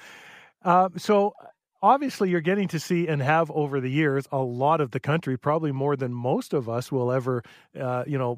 Um, 0.63 0.93
so 0.97 1.33
obviously 1.81 2.29
you're 2.29 2.41
getting 2.41 2.67
to 2.67 2.79
see 2.79 3.07
and 3.07 3.21
have 3.21 3.49
over 3.51 3.79
the 3.81 3.89
years 3.89 4.27
a 4.31 4.37
lot 4.37 4.81
of 4.81 4.91
the 4.91 4.99
country 4.99 5.37
probably 5.37 5.71
more 5.71 5.95
than 5.95 6.13
most 6.13 6.53
of 6.53 6.69
us 6.69 6.91
will 6.91 7.11
ever 7.11 7.43
uh, 7.79 8.03
you 8.05 8.17
know 8.17 8.37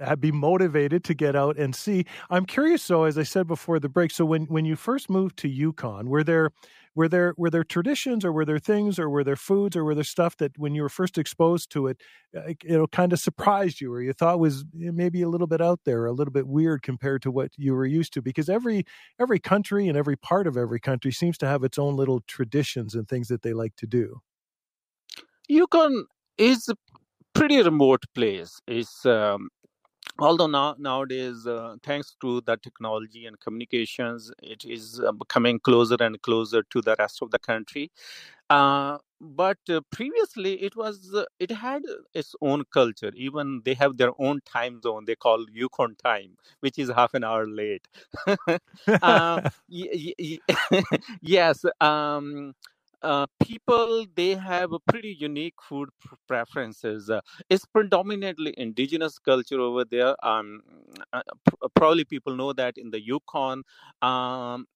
uh, 0.00 0.16
be 0.16 0.30
motivated 0.32 1.04
to 1.04 1.14
get 1.14 1.34
out 1.36 1.56
and 1.56 1.74
see. 1.74 2.04
I'm 2.30 2.46
curious 2.46 2.82
so 2.82 3.04
as 3.04 3.18
i 3.18 3.22
said 3.22 3.46
before 3.46 3.78
the 3.78 3.88
break 3.88 4.10
so 4.10 4.24
when 4.24 4.44
when 4.46 4.64
you 4.64 4.76
first 4.76 5.10
moved 5.10 5.36
to 5.38 5.48
yukon 5.48 6.08
were 6.08 6.24
there 6.24 6.50
were 6.94 7.08
there 7.08 7.34
were 7.36 7.50
there 7.50 7.64
traditions 7.64 8.24
or 8.24 8.32
were 8.32 8.44
there 8.44 8.58
things 8.58 8.98
or 8.98 9.10
were 9.10 9.24
there 9.24 9.36
foods 9.36 9.76
or 9.76 9.84
were 9.84 9.94
there 9.94 10.04
stuff 10.04 10.36
that 10.36 10.56
when 10.58 10.74
you 10.74 10.82
were 10.82 10.88
first 10.88 11.18
exposed 11.18 11.70
to 11.70 11.88
it 11.88 12.00
uh, 12.36 12.48
you 12.62 12.78
know 12.78 12.86
kind 12.86 13.12
of 13.12 13.18
surprised 13.18 13.80
you 13.80 13.92
or 13.92 14.00
you 14.00 14.12
thought 14.12 14.38
was 14.38 14.64
maybe 14.72 15.22
a 15.22 15.28
little 15.28 15.46
bit 15.46 15.60
out 15.60 15.80
there 15.84 16.06
a 16.06 16.12
little 16.12 16.32
bit 16.32 16.46
weird 16.46 16.82
compared 16.82 17.22
to 17.22 17.30
what 17.30 17.50
you 17.56 17.74
were 17.74 17.86
used 17.86 18.12
to? 18.14 18.22
Because 18.22 18.48
every 18.48 18.84
every 19.20 19.38
country 19.38 19.88
and 19.88 19.98
every 19.98 20.16
part 20.16 20.46
of 20.46 20.56
every 20.56 20.80
country 20.80 21.12
seems 21.12 21.36
to 21.38 21.46
have 21.46 21.64
its 21.64 21.78
own 21.78 21.96
little 21.96 22.20
traditions 22.26 22.94
and 22.94 23.08
things 23.08 23.28
that 23.28 23.42
they 23.42 23.52
like 23.52 23.76
to 23.76 23.86
do. 23.86 24.20
Yukon 25.48 26.06
is 26.38 26.68
a 26.68 26.76
pretty 27.34 27.60
remote 27.62 28.04
place. 28.14 28.60
It's 28.66 29.04
um, 29.04 29.50
although 30.18 30.46
now 30.46 30.74
nowadays 30.78 31.46
uh, 31.46 31.76
thanks 31.82 32.16
to 32.20 32.40
the 32.42 32.56
technology 32.56 33.26
and 33.26 33.40
communications 33.40 34.30
it 34.42 34.64
is 34.64 35.00
uh, 35.00 35.12
coming 35.28 35.58
closer 35.58 35.96
and 36.00 36.20
closer 36.22 36.62
to 36.64 36.80
the 36.82 36.96
rest 36.98 37.22
of 37.22 37.30
the 37.30 37.38
country. 37.38 37.90
Uh, 38.50 38.98
but 39.20 39.58
uh, 39.70 39.80
previously 39.90 40.62
it 40.62 40.76
was 40.76 41.14
uh, 41.14 41.24
it 41.38 41.50
had 41.50 41.82
its 42.14 42.34
own 42.42 42.64
culture. 42.72 43.12
Even 43.16 43.62
they 43.64 43.74
have 43.74 43.96
their 43.96 44.12
own 44.18 44.40
time 44.44 44.80
zone 44.82 45.04
they 45.06 45.16
call 45.16 45.46
yukon 45.52 45.96
time 46.02 46.36
which 46.60 46.78
is 46.78 46.90
half 46.90 47.14
an 47.14 47.24
hour 47.24 47.46
late. 47.46 47.88
Um, 49.02 49.44
y- 49.68 50.14
y- 50.18 50.38
yes 51.22 51.64
um, 51.80 52.54
uh, 53.04 53.26
people 53.42 54.06
they 54.14 54.34
have 54.34 54.72
a 54.72 54.78
pretty 54.80 55.16
unique 55.20 55.54
food 55.60 55.90
preferences. 56.26 57.10
Uh, 57.10 57.20
it's 57.50 57.64
predominantly 57.66 58.54
indigenous 58.56 59.18
culture 59.18 59.60
over 59.60 59.84
there. 59.84 60.14
Um, 60.26 60.62
uh, 61.12 61.22
probably 61.74 62.04
people 62.04 62.34
know 62.34 62.52
that 62.54 62.78
in 62.78 62.90
the 62.90 63.00
Yukon, 63.00 63.62
um, 64.02 64.66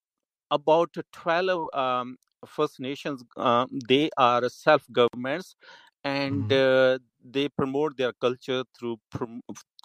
about 0.50 0.94
12 1.12 1.68
um, 1.74 2.16
First 2.46 2.78
Nations, 2.80 3.24
uh, 3.36 3.66
they 3.88 4.10
are 4.16 4.48
self 4.48 4.82
governments 4.92 5.56
and 6.04 6.44
mm-hmm. 6.44 6.94
uh, 6.94 6.98
they 7.24 7.48
promote 7.48 7.96
their 7.96 8.12
culture 8.12 8.62
through 8.78 8.98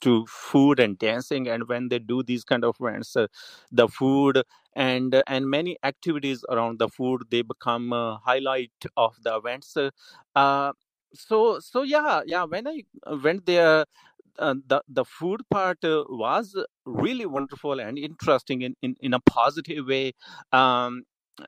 to 0.06 0.26
food 0.28 0.80
and 0.80 0.97
dancing 0.99 1.47
and 1.47 1.68
when 1.68 1.89
they 1.89 1.99
do 1.99 2.24
these 2.24 2.43
kind 2.43 2.64
of 2.66 2.76
events 2.82 3.16
uh, 3.16 3.28
the 3.72 3.88
food 3.88 4.43
and 4.76 5.16
uh, 5.16 5.24
and 5.28 5.49
many 5.49 5.78
activities 5.84 6.43
around 6.49 6.80
the 6.80 6.89
food 6.89 7.24
they 7.32 7.41
become 7.41 7.93
a 7.93 8.20
highlight 8.26 8.72
of 8.97 9.16
the 9.24 9.36
events 9.36 9.78
uh, 10.36 10.72
so 11.14 11.60
so 11.60 11.84
yeah 11.84 12.22
yeah 12.26 12.43
when 12.43 12.68
i 12.68 12.82
went 13.24 13.45
there 13.45 13.86
uh, 14.39 14.56
the 14.68 14.82
the 14.89 15.06
food 15.06 15.41
part 15.51 15.84
uh, 15.86 16.04
was 16.10 16.56
really 16.86 17.26
wonderful 17.26 17.80
and 17.80 17.97
interesting 17.97 18.62
in, 18.64 18.76
in, 18.82 18.95
in 19.01 19.14
a 19.14 19.20
positive 19.22 19.88
way 19.88 20.14
um, 20.51 21.04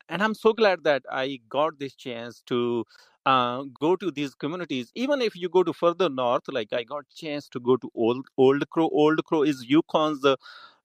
and 0.10 0.24
i'm 0.24 0.34
so 0.36 0.54
glad 0.54 0.84
that 0.84 1.04
i 1.12 1.40
got 1.50 1.80
this 1.80 1.96
chance 1.96 2.42
to 2.46 2.86
uh, 3.26 3.64
go 3.80 3.96
to 3.96 4.12
these 4.12 4.36
communities. 4.36 4.92
Even 4.96 5.22
if 5.22 5.36
you 5.36 5.50
go 5.50 5.64
to 5.64 5.74
further 5.74 6.10
north 6.10 6.44
like 6.48 6.72
i 6.74 6.84
got 6.84 7.10
chance 7.10 7.50
to 7.50 7.60
go 7.60 7.78
to 7.78 7.90
old 7.96 8.26
old 8.38 8.70
crow. 8.70 8.90
Old 8.92 9.24
crow 9.26 9.44
is 9.44 9.66
yukon's 9.66 10.24
uh, 10.24 10.36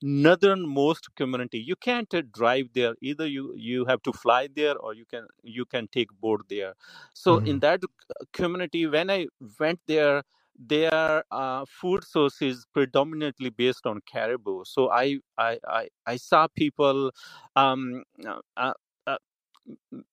northernmost 0.03 1.15
community. 1.17 1.59
You 1.59 1.77
can't 1.77 2.13
uh, 2.15 2.23
drive 2.33 2.69
there. 2.75 2.95
Either 3.03 3.27
you 3.27 3.55
you 3.57 3.85
have 3.85 4.03
to 4.03 4.13
fly 4.13 4.49
there 4.55 4.77
or 4.79 4.95
you 4.95 5.05
can 5.05 5.27
you 5.43 5.65
can 5.65 5.89
take 5.89 6.09
boat 6.21 6.45
there. 6.49 6.75
So 7.15 7.37
mm-hmm. 7.37 7.47
in 7.47 7.59
that 7.61 7.81
community 8.33 8.87
when 8.87 9.11
i 9.11 9.27
went 9.59 9.81
there 9.87 10.23
their 10.61 11.25
uh, 11.31 11.65
food 11.67 12.05
source 12.05 12.43
is 12.43 12.67
predominantly 12.75 13.51
based 13.51 13.87
on 13.87 14.01
caribou. 14.11 14.63
So 14.65 14.91
i 14.91 15.19
i 15.39 15.59
i, 15.69 15.89
I 16.07 16.17
saw 16.17 16.47
people 16.49 17.11
um, 17.57 18.05
uh, 18.57 18.73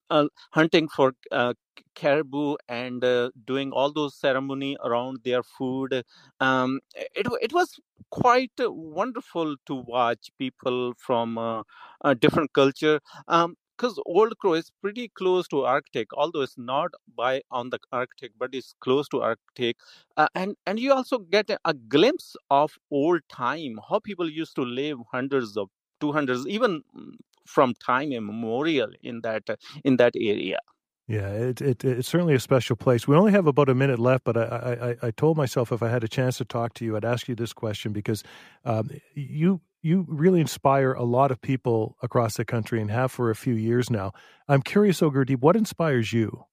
uh, 0.09 0.27
hunting 0.51 0.87
for 0.87 1.13
uh, 1.31 1.53
caribou 1.95 2.55
and 2.67 3.03
uh, 3.03 3.29
doing 3.45 3.71
all 3.71 3.91
those 3.91 4.15
ceremony 4.15 4.77
around 4.83 5.19
their 5.23 5.43
food. 5.43 6.03
Um, 6.39 6.79
it 6.95 7.27
it 7.41 7.53
was 7.53 7.79
quite 8.09 8.51
wonderful 8.59 9.55
to 9.65 9.75
watch 9.75 10.29
people 10.37 10.93
from 10.97 11.37
uh, 11.37 11.63
a 12.01 12.15
different 12.15 12.53
culture. 12.53 12.99
Um, 13.27 13.55
because 13.77 13.99
Old 14.05 14.37
Crow 14.39 14.53
is 14.53 14.71
pretty 14.81 15.09
close 15.09 15.47
to 15.49 15.63
Arctic, 15.63 16.07
although 16.13 16.41
it's 16.41 16.57
not 16.57 16.91
by 17.15 17.41
on 17.51 17.69
the 17.69 17.79
Arctic, 17.91 18.31
but 18.39 18.49
it's 18.53 18.73
close 18.81 19.07
to 19.09 19.21
Arctic, 19.21 19.77
uh, 20.17 20.27
and 20.33 20.55
and 20.65 20.79
you 20.79 20.93
also 20.93 21.19
get 21.19 21.49
a, 21.63 21.73
glimpse 21.73 22.35
of 22.49 22.77
old 22.91 23.21
time, 23.29 23.79
how 23.87 23.99
people 23.99 24.29
used 24.29 24.55
to 24.55 24.63
live 24.63 24.97
hundreds 25.11 25.55
of 25.57 25.69
two 26.01 26.11
hundreds, 26.11 26.47
even 26.47 26.83
mm, 26.97 27.11
from 27.47 27.73
time 27.75 28.11
immemorial 28.11 28.89
in 29.01 29.21
that 29.21 29.43
in 29.83 29.97
that 29.97 30.13
area. 30.15 30.59
Yeah, 31.07 31.29
it, 31.29 31.61
it, 31.61 31.85
it's 31.85 32.09
certainly 32.09 32.33
a 32.33 32.39
special 32.39 32.75
place. 32.75 33.07
We 33.07 33.15
only 33.15 33.31
have 33.31 33.47
about 33.47 33.69
a 33.69 33.75
minute 33.75 33.97
left, 33.97 34.25
but 34.25 34.35
I, 34.35 34.97
I, 35.01 35.07
I 35.07 35.11
told 35.11 35.37
myself 35.37 35.71
if 35.71 35.81
I 35.81 35.87
had 35.87 36.03
a 36.03 36.07
chance 36.09 36.37
to 36.39 36.45
talk 36.45 36.73
to 36.75 36.85
you, 36.85 36.97
I'd 36.97 37.05
ask 37.05 37.29
you 37.29 37.35
this 37.35 37.53
question 37.53 37.93
because 37.93 38.23
um, 38.65 38.89
you 39.15 39.61
you 39.81 40.05
really 40.09 40.41
inspire 40.41 40.91
a 40.91 41.03
lot 41.03 41.31
of 41.31 41.39
people 41.39 41.95
across 42.01 42.35
the 42.35 42.43
country 42.43 42.81
and 42.81 42.91
have 42.91 43.09
for 43.09 43.29
a 43.29 43.35
few 43.35 43.53
years 43.53 43.89
now. 43.89 44.11
I'm 44.49 44.61
curious, 44.61 44.99
Gurdeep, 44.99 45.39
what 45.39 45.55
inspires 45.55 46.11
you? 46.11 46.45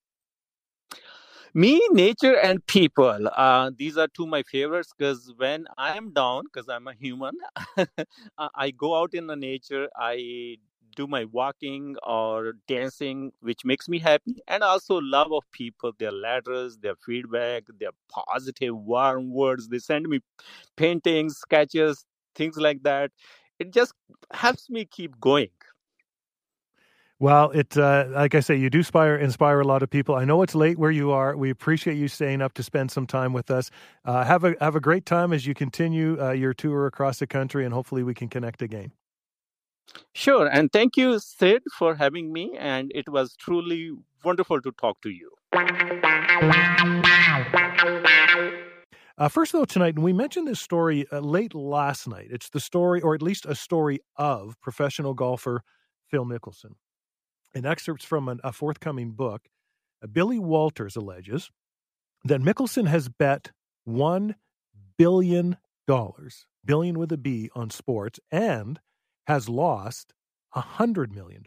Me, 1.53 1.80
nature, 1.90 2.36
and 2.38 2.64
people. 2.66 3.28
Uh, 3.34 3.70
these 3.76 3.97
are 3.97 4.09
two 4.09 4.26
my 4.26 4.42
favorites 4.42 4.92
because 4.97 5.32
when 5.36 5.66
I 5.78 5.97
am 5.97 6.12
down, 6.12 6.45
because 6.45 6.68
I'm 6.68 6.86
a 6.86 6.95
human, 6.95 7.34
I 8.38 8.70
go 8.70 9.01
out 9.01 9.14
in 9.14 9.26
the 9.26 9.36
nature. 9.36 9.88
I 9.97 10.59
do 10.95 11.07
my 11.07 11.24
walking 11.26 11.97
or 12.03 12.55
dancing, 12.68 13.32
which 13.40 13.64
makes 13.64 13.88
me 13.88 13.99
happy, 13.99 14.36
and 14.49 14.62
also 14.62 15.01
love 15.01 15.32
of 15.32 15.42
people, 15.53 15.92
their 15.99 16.12
letters, 16.12 16.78
their 16.78 16.97
feedback, 17.05 17.64
their 17.78 17.90
positive, 18.09 18.76
warm 18.76 19.32
words. 19.32 19.68
They 19.68 19.78
send 19.78 20.09
me 20.09 20.20
paintings, 20.76 21.36
sketches, 21.36 22.05
things 22.34 22.57
like 22.57 22.82
that. 22.84 23.11
It 23.59 23.72
just 23.72 23.95
helps 24.32 24.68
me 24.70 24.84
keep 24.84 25.20
going. 25.20 25.51
Well, 27.20 27.51
it 27.53 27.76
uh, 27.78 28.07
like 28.11 28.34
I 28.34 28.40
say, 28.40 28.57
you 28.57 28.68
do 28.68 28.78
inspire 28.78 29.16
inspire 29.16 29.61
a 29.61 29.64
lot 29.64 29.82
of 29.82 29.88
people. 29.90 30.16
I 30.16 30.24
know 30.24 30.42
it's 30.42 30.55
late 30.55 30.78
where 30.78 30.90
you 30.90 31.12
are. 31.12 31.36
We 31.36 31.49
appreciate 31.49 31.95
you 31.97 32.09
staying 32.09 32.42
up 32.42 32.55
to 32.55 32.62
spend 32.62 32.90
some 32.90 33.07
time 33.07 33.32
with 33.32 33.51
us. 33.51 33.70
Uh, 34.05 34.24
have 34.24 34.45
a 34.45 34.57
have 34.61 34.74
a 34.74 34.80
great 34.80 35.07
time 35.07 35.32
as 35.32 35.47
you 35.47 35.55
continue 35.55 36.20
uh, 36.20 36.32
your 36.32 36.53
tour 36.53 36.86
across 36.86 37.20
the 37.20 37.26
country, 37.26 37.64
and 37.64 37.72
hopefully 37.72 38.03
we 38.03 38.14
can 38.14 38.28
connect 38.28 38.62
again. 38.62 38.92
Sure. 40.12 40.47
And 40.47 40.72
thank 40.72 40.97
you, 40.97 41.18
Syd, 41.18 41.62
for 41.76 41.95
having 41.97 42.32
me. 42.32 42.57
And 42.59 42.93
it 42.95 43.09
was 43.09 43.37
truly 43.37 43.93
wonderful 44.24 44.61
to 44.61 44.72
talk 44.72 45.01
to 45.03 45.11
you. 45.11 45.30
Uh, 49.16 49.28
first, 49.28 49.53
though, 49.53 49.64
tonight, 49.64 49.95
and 49.95 50.03
we 50.03 50.12
mentioned 50.12 50.49
this 50.49 50.61
story 50.61 51.07
uh, 51.12 51.20
late 51.20 51.55
last 51.55 52.09
night. 52.09 52.26
It's 52.30 52.49
the 52.49 52.59
story, 52.59 53.01
or 53.01 53.14
at 53.14 53.22
least 53.22 53.47
a 53.47 53.55
story 53.55 54.01
of 54.16 54.61
professional 54.61 55.14
golfer 55.14 55.62
Phil 56.11 56.24
Mickelson. 56.24 56.72
In 57.55 57.64
excerpts 57.64 58.05
from 58.05 58.28
an, 58.28 58.41
a 58.43 58.51
forthcoming 58.51 59.12
book, 59.12 59.43
uh, 60.03 60.09
Billy 60.09 60.41
Walters 60.41 60.97
alleges 60.97 61.51
that 62.24 62.41
Mickelson 62.41 62.89
has 62.89 63.09
bet 63.09 63.53
$1 63.89 64.35
billion, 64.99 65.57
billion 66.64 66.99
with 66.99 67.12
a 67.12 67.16
B, 67.16 67.51
on 67.55 67.70
sports, 67.70 68.18
and 68.32 68.80
has 69.27 69.49
lost 69.49 70.12
$100 70.55 71.12
million. 71.12 71.43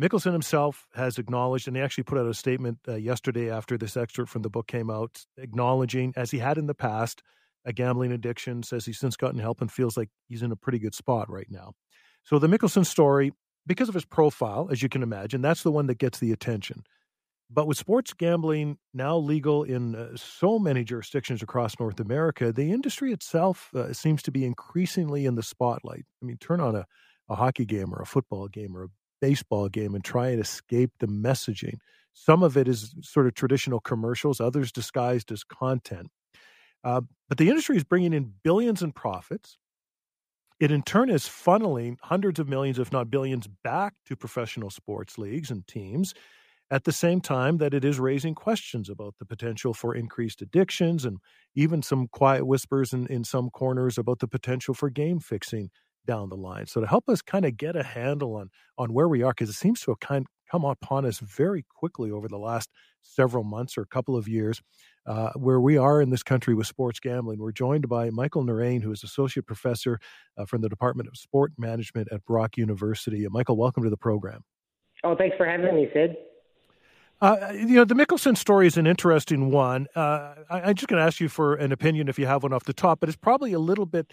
Mickelson 0.00 0.32
himself 0.32 0.86
has 0.94 1.18
acknowledged, 1.18 1.68
and 1.68 1.76
he 1.76 1.82
actually 1.82 2.04
put 2.04 2.18
out 2.18 2.26
a 2.26 2.34
statement 2.34 2.78
uh, 2.88 2.94
yesterday 2.94 3.50
after 3.50 3.76
this 3.76 3.96
excerpt 3.96 4.30
from 4.30 4.42
the 4.42 4.48
book 4.48 4.66
came 4.66 4.88
out, 4.90 5.24
acknowledging, 5.36 6.12
as 6.16 6.30
he 6.30 6.38
had 6.38 6.56
in 6.56 6.66
the 6.66 6.74
past, 6.74 7.22
a 7.66 7.72
gambling 7.72 8.12
addiction, 8.12 8.62
says 8.62 8.86
he's 8.86 8.98
since 8.98 9.16
gotten 9.16 9.38
help 9.38 9.60
and 9.60 9.70
feels 9.70 9.96
like 9.96 10.08
he's 10.28 10.42
in 10.42 10.52
a 10.52 10.56
pretty 10.56 10.78
good 10.78 10.94
spot 10.94 11.28
right 11.28 11.50
now. 11.50 11.72
So 12.24 12.38
the 12.38 12.46
Mickelson 12.46 12.86
story, 12.86 13.32
because 13.66 13.88
of 13.88 13.94
his 13.94 14.06
profile, 14.06 14.68
as 14.70 14.82
you 14.82 14.88
can 14.88 15.02
imagine, 15.02 15.42
that's 15.42 15.62
the 15.62 15.72
one 15.72 15.86
that 15.88 15.98
gets 15.98 16.18
the 16.18 16.32
attention. 16.32 16.84
But 17.52 17.66
with 17.66 17.76
sports 17.76 18.12
gambling 18.12 18.78
now 18.94 19.16
legal 19.16 19.64
in 19.64 19.96
uh, 19.96 20.16
so 20.16 20.58
many 20.58 20.84
jurisdictions 20.84 21.42
across 21.42 21.78
North 21.80 21.98
America, 21.98 22.52
the 22.52 22.70
industry 22.70 23.12
itself 23.12 23.70
uh, 23.74 23.92
seems 23.92 24.22
to 24.22 24.30
be 24.30 24.44
increasingly 24.44 25.26
in 25.26 25.34
the 25.34 25.42
spotlight. 25.42 26.04
I 26.22 26.26
mean, 26.26 26.36
turn 26.36 26.60
on 26.60 26.76
a, 26.76 26.86
a 27.28 27.34
hockey 27.34 27.64
game 27.64 27.92
or 27.92 28.00
a 28.00 28.06
football 28.06 28.46
game 28.46 28.76
or 28.76 28.84
a 28.84 28.88
baseball 29.20 29.68
game 29.68 29.96
and 29.96 30.04
try 30.04 30.28
and 30.28 30.40
escape 30.40 30.92
the 31.00 31.08
messaging. 31.08 31.78
Some 32.12 32.44
of 32.44 32.56
it 32.56 32.68
is 32.68 32.94
sort 33.02 33.26
of 33.26 33.34
traditional 33.34 33.80
commercials, 33.80 34.40
others 34.40 34.70
disguised 34.70 35.32
as 35.32 35.42
content. 35.42 36.08
Uh, 36.84 37.00
but 37.28 37.38
the 37.38 37.48
industry 37.48 37.76
is 37.76 37.84
bringing 37.84 38.12
in 38.12 38.32
billions 38.44 38.80
in 38.80 38.92
profits. 38.92 39.58
It 40.60 40.70
in 40.70 40.82
turn 40.82 41.10
is 41.10 41.24
funneling 41.24 41.96
hundreds 42.02 42.38
of 42.38 42.48
millions, 42.48 42.78
if 42.78 42.92
not 42.92 43.10
billions, 43.10 43.48
back 43.64 43.94
to 44.06 44.14
professional 44.14 44.70
sports 44.70 45.18
leagues 45.18 45.50
and 45.50 45.66
teams 45.66 46.14
at 46.70 46.84
the 46.84 46.92
same 46.92 47.20
time 47.20 47.58
that 47.58 47.74
it 47.74 47.84
is 47.84 47.98
raising 47.98 48.34
questions 48.34 48.88
about 48.88 49.14
the 49.18 49.26
potential 49.26 49.74
for 49.74 49.94
increased 49.94 50.40
addictions 50.40 51.04
and 51.04 51.18
even 51.54 51.82
some 51.82 52.06
quiet 52.08 52.46
whispers 52.46 52.92
in, 52.92 53.06
in 53.08 53.24
some 53.24 53.50
corners 53.50 53.98
about 53.98 54.20
the 54.20 54.28
potential 54.28 54.74
for 54.74 54.88
game 54.88 55.18
fixing 55.18 55.70
down 56.06 56.28
the 56.28 56.36
line. 56.36 56.66
So 56.66 56.80
to 56.80 56.86
help 56.86 57.08
us 57.08 57.22
kind 57.22 57.44
of 57.44 57.56
get 57.56 57.76
a 57.76 57.82
handle 57.82 58.36
on 58.36 58.50
on 58.78 58.92
where 58.92 59.08
we 59.08 59.22
are, 59.22 59.32
because 59.32 59.50
it 59.50 59.54
seems 59.54 59.80
to 59.82 59.90
have 59.90 60.00
kind 60.00 60.24
of 60.24 60.50
come 60.50 60.64
upon 60.64 61.04
us 61.04 61.18
very 61.18 61.64
quickly 61.68 62.10
over 62.10 62.28
the 62.28 62.38
last 62.38 62.70
several 63.02 63.44
months 63.44 63.76
or 63.76 63.82
a 63.82 63.86
couple 63.86 64.16
of 64.16 64.26
years, 64.26 64.60
uh, 65.06 65.30
where 65.36 65.60
we 65.60 65.76
are 65.76 66.00
in 66.00 66.10
this 66.10 66.22
country 66.22 66.54
with 66.54 66.66
sports 66.66 66.98
gambling. 66.98 67.38
We're 67.38 67.52
joined 67.52 67.88
by 67.88 68.10
Michael 68.10 68.44
Naraine, 68.44 68.82
who 68.82 68.90
is 68.90 69.04
associate 69.04 69.46
professor 69.46 70.00
uh, 70.36 70.46
from 70.46 70.62
the 70.62 70.68
Department 70.68 71.08
of 71.08 71.16
Sport 71.16 71.52
Management 71.58 72.08
at 72.10 72.24
Brock 72.24 72.56
University. 72.56 73.26
Uh, 73.26 73.30
Michael, 73.30 73.56
welcome 73.56 73.82
to 73.84 73.90
the 73.90 73.96
program. 73.96 74.42
Oh, 75.04 75.14
thanks 75.16 75.36
for 75.36 75.46
having 75.46 75.74
me, 75.74 75.88
Syd. 75.92 76.16
Uh, 77.20 77.52
you 77.52 77.74
know, 77.74 77.84
the 77.84 77.94
Mickelson 77.94 78.34
story 78.36 78.66
is 78.66 78.78
an 78.78 78.86
interesting 78.86 79.50
one. 79.50 79.86
Uh, 79.94 80.34
I, 80.48 80.70
am 80.70 80.74
just 80.74 80.88
going 80.88 80.98
to 80.98 81.06
ask 81.06 81.20
you 81.20 81.28
for 81.28 81.54
an 81.54 81.70
opinion 81.70 82.08
if 82.08 82.18
you 82.18 82.26
have 82.26 82.42
one 82.42 82.54
off 82.54 82.64
the 82.64 82.72
top, 82.72 83.00
but 83.00 83.10
it's 83.10 83.16
probably 83.16 83.52
a 83.52 83.58
little 83.58 83.84
bit 83.84 84.10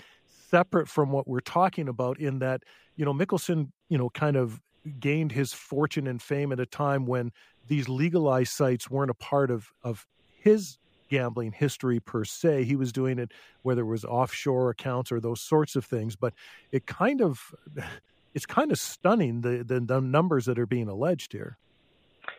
separate 0.49 0.89
from 0.89 1.11
what 1.11 1.25
we're 1.25 1.39
talking 1.39 1.87
about 1.87 2.19
in 2.19 2.39
that, 2.39 2.63
you 2.97 3.05
know, 3.05 3.13
Mickelson, 3.13 3.71
you 3.87 3.97
know, 3.97 4.09
kind 4.09 4.35
of 4.35 4.59
gained 4.99 5.31
his 5.31 5.53
fortune 5.53 6.05
and 6.05 6.21
fame 6.21 6.51
at 6.51 6.59
a 6.59 6.65
time 6.65 7.05
when 7.05 7.31
these 7.67 7.87
legalized 7.87 8.51
sites 8.51 8.89
weren't 8.89 9.11
a 9.11 9.15
part 9.15 9.51
of, 9.51 9.71
of 9.83 10.05
his 10.37 10.77
gambling 11.09 11.53
history 11.53 12.01
per 12.01 12.25
se. 12.25 12.65
He 12.65 12.75
was 12.75 12.91
doing 12.91 13.19
it 13.19 13.31
whether 13.61 13.81
it 13.81 13.85
was 13.85 14.03
offshore 14.03 14.69
accounts 14.69 15.13
or 15.13 15.21
those 15.21 15.39
sorts 15.39 15.77
of 15.77 15.85
things, 15.85 16.17
but 16.17 16.33
it 16.73 16.85
kind 16.85 17.21
of 17.21 17.55
it's 18.33 18.45
kind 18.45 18.71
of 18.71 18.77
stunning 18.77 19.41
the, 19.41 19.63
the, 19.63 19.79
the 19.79 20.01
numbers 20.01 20.45
that 20.45 20.59
are 20.59 20.67
being 20.67 20.89
alleged 20.89 21.31
here. 21.31 21.57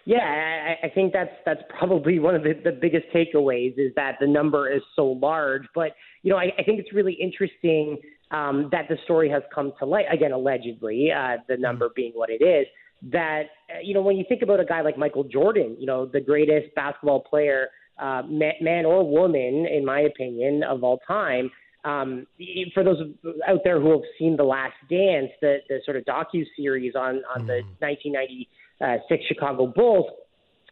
Yeah, 0.05 0.75
I, 0.83 0.87
I 0.87 0.91
think 0.91 1.13
that's 1.13 1.35
that's 1.45 1.61
probably 1.79 2.19
one 2.19 2.35
of 2.35 2.43
the, 2.43 2.55
the 2.65 2.73
biggest 2.73 3.07
takeaways 3.15 3.75
is 3.79 3.93
that 3.97 4.17
the 4.21 4.27
number 4.27 4.71
is 4.71 4.83
so 4.97 5.07
large. 5.07 5.65
But 5.75 5.93
you 6.23 6.31
know, 6.31 6.39
I, 6.39 6.51
I 6.59 6.63
think 6.63 6.81
it's 6.81 6.93
really 6.93 7.13
interesting 7.13 7.99
um, 8.31 8.69
that 8.73 8.89
the 8.89 8.97
story 9.05 9.29
has 9.31 9.43
come 9.55 9.73
to 9.79 9.87
light 9.87 10.07
again, 10.11 10.33
allegedly, 10.33 11.11
uh, 11.13 11.37
the 11.47 11.55
mm-hmm. 11.55 11.63
number 11.63 11.91
being 11.95 12.13
what 12.15 12.31
it 12.31 12.43
is. 12.43 12.67
That 13.13 13.43
uh, 13.71 13.81
you 13.83 13.95
know, 13.95 14.03
when 14.03 14.17
you 14.17 14.25
think 14.29 14.43
about 14.43 14.61
a 14.61 14.65
guy 14.65 14.81
like 14.81 14.97
Michael 14.97 15.25
Jordan, 15.25 15.77
you 15.79 15.87
know, 15.87 16.07
the 16.07 16.21
greatest 16.21 16.75
basketball 16.75 17.21
player, 17.21 17.69
uh, 17.99 18.23
man 18.29 18.87
or 18.87 19.09
woman, 19.09 19.67
in 19.67 19.85
my 19.85 20.01
opinion, 20.01 20.63
of 20.63 20.83
all 20.85 21.01
time. 21.07 21.51
Um, 21.85 22.27
for 22.75 22.83
those 22.83 22.99
out 23.47 23.61
there 23.63 23.81
who 23.81 23.93
have 23.93 24.01
seen 24.19 24.37
The 24.37 24.43
Last 24.45 24.75
Dance, 24.91 25.31
the, 25.41 25.59
the 25.69 25.79
sort 25.85 25.97
of 25.97 26.05
docu 26.05 26.45
series 26.57 26.95
on 26.97 27.23
on 27.35 27.43
mm. 27.43 27.47
the 27.47 27.63
1990 27.79 28.49
uh, 28.81 28.97
six 29.09 29.25
Chicago 29.27 29.67
Bulls. 29.67 30.07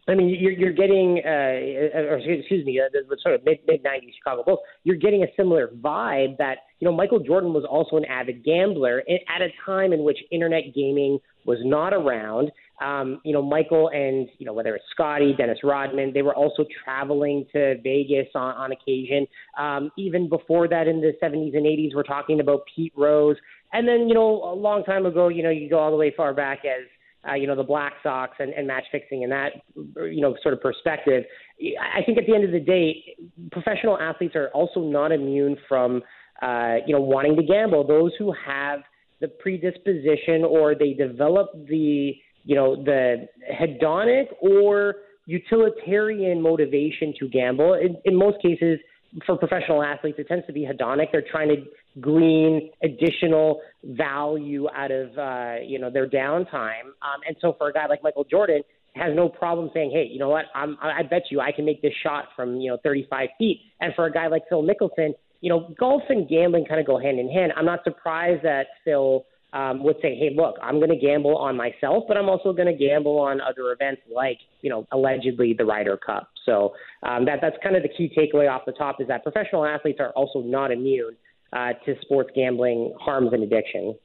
I 0.09 0.15
mean, 0.15 0.29
you're, 0.29 0.53
you're 0.53 0.73
getting, 0.73 1.21
uh, 1.25 1.99
or 1.99 2.19
excuse 2.19 2.65
me, 2.65 2.81
uh, 2.81 2.85
the 2.93 3.17
sort 3.21 3.35
of 3.35 3.45
mid 3.45 3.59
mid 3.67 3.83
'90s 3.83 4.15
Chicago 4.17 4.45
Bulls. 4.45 4.61
You're 4.85 4.97
getting 4.97 5.25
a 5.25 5.27
similar 5.37 5.69
vibe 5.69 6.39
that 6.39 6.59
you 6.79 6.87
know 6.87 6.93
Michael 6.93 7.19
Jordan 7.19 7.53
was 7.53 7.65
also 7.69 7.97
an 7.97 8.05
avid 8.05 8.45
gambler 8.45 9.03
at 9.09 9.43
a 9.43 9.49
time 9.65 9.93
in 9.93 10.05
which 10.05 10.19
internet 10.31 10.75
gaming 10.75 11.19
was 11.45 11.59
not 11.63 11.93
around. 11.93 12.53
Um, 12.81 13.21
you 13.25 13.33
know, 13.33 13.43
Michael 13.43 13.89
and 13.89 14.29
you 14.39 14.47
know 14.47 14.53
whether 14.53 14.77
it's 14.77 14.85
Scottie, 14.93 15.35
Dennis 15.37 15.59
Rodman, 15.65 16.13
they 16.13 16.23
were 16.23 16.35
also 16.35 16.65
traveling 16.85 17.45
to 17.53 17.77
Vegas 17.83 18.29
on, 18.37 18.55
on 18.55 18.73
occasion. 18.73 19.27
Um, 19.59 19.91
even 19.99 20.29
before 20.29 20.69
that, 20.69 20.87
in 20.87 21.01
the 21.01 21.15
70s 21.21 21.57
and 21.57 21.67
80s, 21.67 21.97
we're 21.97 22.05
talking 22.05 22.39
about 22.39 22.61
Pete 22.73 22.93
Rose, 22.97 23.37
and 23.73 23.89
then 23.89 24.09
you 24.09 24.15
know 24.15 24.45
a 24.45 24.55
long 24.55 24.85
time 24.85 25.05
ago, 25.05 25.27
you 25.29 25.43
know, 25.43 25.51
you 25.51 25.69
go 25.69 25.81
all 25.81 25.91
the 25.91 25.97
way 25.97 26.15
far 26.17 26.33
back 26.33 26.61
as 26.65 26.87
uh, 27.29 27.35
you 27.35 27.47
know, 27.47 27.57
the 27.57 27.63
Black 27.63 27.95
Sox 28.03 28.35
and, 28.39 28.53
and 28.53 28.67
match 28.67 28.85
fixing 28.93 29.23
in 29.23 29.31
that, 29.31 29.53
you 29.75 30.21
know, 30.21 30.37
sort 30.43 30.55
of 30.55 30.61
perspective. 30.61 31.25
I 31.61 32.03
think 32.05 32.19
at 32.19 32.25
the 32.27 32.35
end 32.35 32.45
of 32.45 32.53
the 32.53 32.61
day, 32.61 33.17
professional 33.53 33.99
athletes 33.99 34.37
are 34.37 34.49
also 34.49 34.81
not 34.81 35.13
immune 35.13 35.57
from, 35.69 36.03
uh, 36.43 36.77
you 36.87 36.95
know, 36.95 37.01
wanting 37.01 37.37
to 37.37 37.43
gamble. 37.43 37.87
Those 37.87 38.13
who 38.19 38.33
have 38.47 38.81
the 39.21 39.29
predisposition 39.29 40.45
or 40.45 40.75
they 40.75 40.93
develop 40.93 41.51
the, 41.69 42.13
you 42.45 42.55
know, 42.55 42.77
the 42.77 43.27
hedonic 43.61 44.27
or 44.41 44.97
utilitarian 45.27 46.41
motivation 46.41 47.13
to 47.19 47.29
gamble. 47.29 47.75
In, 47.75 47.97
in 48.05 48.15
most 48.15 48.41
cases, 48.41 48.79
for 49.25 49.37
professional 49.37 49.83
athletes, 49.83 50.19
it 50.19 50.29
tends 50.29 50.47
to 50.47 50.53
be 50.53 50.63
hedonic. 50.67 51.07
They're 51.13 51.25
trying 51.31 51.49
to 51.49 52.01
glean 52.01 52.71
additional 52.83 53.61
value 53.85 54.69
out 54.75 54.91
of 54.91 55.17
uh, 55.19 55.57
you 55.65 55.79
know 55.79 55.91
their 55.91 56.09
downtime. 56.09 56.87
Um, 57.03 57.21
and 57.27 57.37
so 57.41 57.55
for 57.59 57.69
a 57.69 57.73
guy 57.73 57.87
like 57.87 58.03
Michael 58.03 58.25
Jordan, 58.25 58.63
has 58.95 59.15
no 59.15 59.29
problem 59.29 59.71
saying, 59.75 59.91
"Hey, 59.91 60.09
you 60.11 60.19
know 60.19 60.29
what? 60.29 60.47
I'm, 60.55 60.77
I 60.81 61.03
bet 61.03 61.23
you 61.31 61.41
I 61.41 61.53
can 61.53 61.65
make 61.65 61.83
this 61.83 61.93
shot 62.03 62.27
from 62.35 62.61
you 62.61 62.71
know 62.71 62.79
35 62.83 63.29
feet." 63.39 63.61
And 63.81 63.95
for 63.95 64.07
a 64.07 64.13
guy 64.13 64.27
like 64.27 64.43
Phil 64.49 64.63
Mickelson, 64.63 65.15
you 65.41 65.51
know, 65.51 65.75
golf 65.79 66.03
and 66.09 66.29
gambling 66.29 66.65
kind 66.67 66.81
of 66.81 66.87
go 66.87 66.99
hand 66.99 67.19
in 67.19 67.31
hand. 67.31 67.53
I'm 67.57 67.67
not 67.67 67.85
surprised 67.85 68.43
that 68.45 68.67
Phil 68.85 69.25
um, 69.57 69.83
would 69.83 69.97
say, 70.03 70.15
"Hey, 70.15 70.31
look, 70.37 70.57
I'm 70.63 70.77
going 70.77 70.91
to 70.91 70.97
gamble 70.97 71.37
on 71.37 71.57
myself, 71.57 72.05
but 72.07 72.17
I'm 72.19 72.29
also 72.29 72.53
going 72.53 72.67
to 72.67 72.75
gamble 72.75 73.19
on 73.19 73.41
other 73.41 73.73
events 73.73 74.03
like, 74.15 74.39
you 74.61 74.69
know, 74.69 74.87
allegedly 74.93 75.55
the 75.55 75.65
Ryder 75.65 75.97
Cup." 75.97 76.29
So 76.45 76.75
um, 77.03 77.25
that 77.25 77.39
that's 77.41 77.57
kind 77.63 77.75
of 77.75 77.83
the 77.83 77.89
key 77.89 78.13
takeaway 78.17 78.51
off 78.51 78.63
the 78.67 78.73
top 78.73 79.01
is 79.01 79.09
that 79.09 79.23
professional 79.23 79.65
athletes 79.65 79.99
are 79.99 80.11
also 80.11 80.41
not 80.41 80.71
immune 80.71 81.17
uh, 81.55 81.73
to 81.87 81.95
sports 82.03 82.31
gambling 82.35 82.95
harms 83.01 83.31
and 83.33 83.43
addiction. 83.43 83.97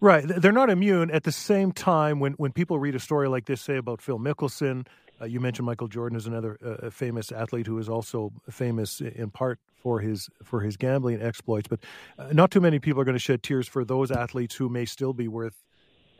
Right, 0.00 0.24
they're 0.26 0.52
not 0.52 0.70
immune. 0.70 1.10
At 1.10 1.22
the 1.22 1.32
same 1.32 1.70
time, 1.70 2.18
when 2.18 2.32
when 2.32 2.50
people 2.50 2.78
read 2.80 2.96
a 2.96 3.00
story 3.00 3.28
like 3.28 3.46
this, 3.46 3.62
say 3.62 3.76
about 3.76 4.02
Phil 4.02 4.18
Mickelson, 4.18 4.86
uh, 5.20 5.24
you 5.24 5.40
mentioned 5.40 5.66
Michael 5.66 5.88
Jordan 5.88 6.16
is 6.16 6.26
another 6.26 6.58
uh, 6.64 6.90
famous 6.90 7.30
athlete 7.30 7.66
who 7.66 7.78
is 7.78 7.88
also 7.88 8.32
famous 8.50 9.00
in 9.00 9.30
part 9.30 9.58
for 9.76 10.00
his 10.00 10.28
for 10.42 10.60
his 10.60 10.76
gambling 10.76 11.22
exploits. 11.22 11.68
But 11.68 11.80
uh, 12.18 12.28
not 12.32 12.50
too 12.50 12.60
many 12.60 12.78
people 12.78 13.00
are 13.00 13.04
going 13.04 13.16
to 13.16 13.20
shed 13.20 13.42
tears 13.42 13.68
for 13.68 13.84
those 13.84 14.10
athletes 14.10 14.54
who 14.54 14.68
may 14.68 14.84
still 14.84 15.12
be 15.12 15.28
worth. 15.28 15.62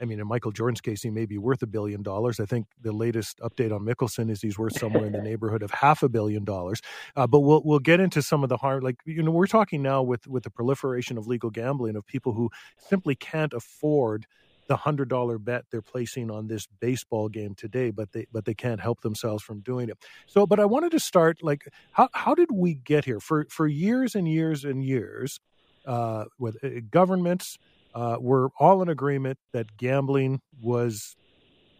I 0.00 0.06
mean, 0.06 0.18
in 0.18 0.26
Michael 0.26 0.50
Jordan's 0.50 0.80
case, 0.80 1.02
he 1.02 1.10
may 1.10 1.24
be 1.24 1.38
worth 1.38 1.62
a 1.62 1.66
billion 1.66 2.02
dollars. 2.02 2.40
I 2.40 2.46
think 2.46 2.66
the 2.82 2.92
latest 2.92 3.38
update 3.38 3.72
on 3.72 3.82
Mickelson 3.82 4.28
is 4.28 4.42
he's 4.42 4.58
worth 4.58 4.76
somewhere 4.76 5.06
in 5.06 5.12
the 5.12 5.22
neighborhood 5.22 5.62
of 5.62 5.70
half 5.70 6.02
a 6.02 6.08
billion 6.08 6.44
dollars. 6.44 6.80
Uh, 7.16 7.26
but 7.26 7.40
we'll 7.40 7.62
we'll 7.64 7.78
get 7.78 8.00
into 8.00 8.20
some 8.20 8.42
of 8.42 8.48
the 8.48 8.56
harm. 8.56 8.82
Like 8.82 8.96
you 9.06 9.22
know, 9.22 9.30
we're 9.30 9.46
talking 9.46 9.82
now 9.82 10.02
with 10.02 10.26
with 10.26 10.42
the 10.42 10.50
proliferation 10.50 11.16
of 11.16 11.26
legal 11.26 11.50
gambling 11.50 11.96
of 11.96 12.06
people 12.06 12.32
who 12.32 12.50
simply 12.78 13.14
can't 13.14 13.52
afford 13.52 14.26
the 14.66 14.76
hundred 14.76 15.08
dollar 15.08 15.38
bet 15.38 15.64
they're 15.70 15.82
placing 15.82 16.30
on 16.30 16.46
this 16.46 16.66
baseball 16.80 17.28
game 17.28 17.54
today, 17.54 17.90
but 17.90 18.12
they 18.12 18.26
but 18.32 18.44
they 18.44 18.54
can't 18.54 18.80
help 18.80 19.00
themselves 19.00 19.42
from 19.42 19.60
doing 19.60 19.88
it. 19.88 19.98
So, 20.26 20.46
but 20.46 20.60
I 20.60 20.64
wanted 20.64 20.92
to 20.92 21.00
start 21.00 21.42
like 21.42 21.68
how 21.92 22.08
how 22.12 22.34
did 22.34 22.50
we 22.52 22.74
get 22.74 23.04
here? 23.04 23.20
For 23.20 23.46
for 23.50 23.66
years 23.66 24.14
and 24.14 24.28
years 24.28 24.64
and 24.64 24.84
years, 24.84 25.40
uh, 25.86 26.24
with 26.38 26.62
uh, 26.64 26.80
governments 26.90 27.58
uh, 27.94 28.16
were 28.20 28.50
all 28.58 28.82
in 28.82 28.88
agreement 28.88 29.38
that 29.52 29.76
gambling 29.76 30.40
was 30.60 31.16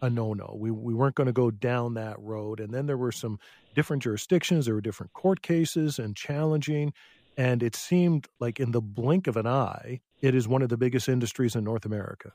a 0.01 0.09
no 0.09 0.33
no. 0.33 0.55
We 0.57 0.71
we 0.71 0.93
weren't 0.93 1.15
going 1.15 1.27
to 1.27 1.33
go 1.33 1.51
down 1.51 1.95
that 1.95 2.19
road, 2.19 2.59
and 2.59 2.73
then 2.73 2.85
there 2.85 2.97
were 2.97 3.11
some 3.11 3.39
different 3.75 4.03
jurisdictions. 4.03 4.65
There 4.65 4.75
were 4.75 4.81
different 4.81 5.13
court 5.13 5.41
cases 5.41 5.99
and 5.99 6.15
challenging. 6.15 6.93
And 7.37 7.61
it 7.61 7.75
seemed 7.75 8.27
like 8.39 8.59
in 8.61 8.71
the 8.71 8.81
blink 8.81 9.27
of 9.27 9.35
an 9.35 9.45
eye, 9.45 9.99
it 10.21 10.33
is 10.33 10.47
one 10.47 10.61
of 10.61 10.69
the 10.69 10.77
biggest 10.77 11.09
industries 11.09 11.55
in 11.55 11.65
North 11.65 11.85
America. 11.85 12.31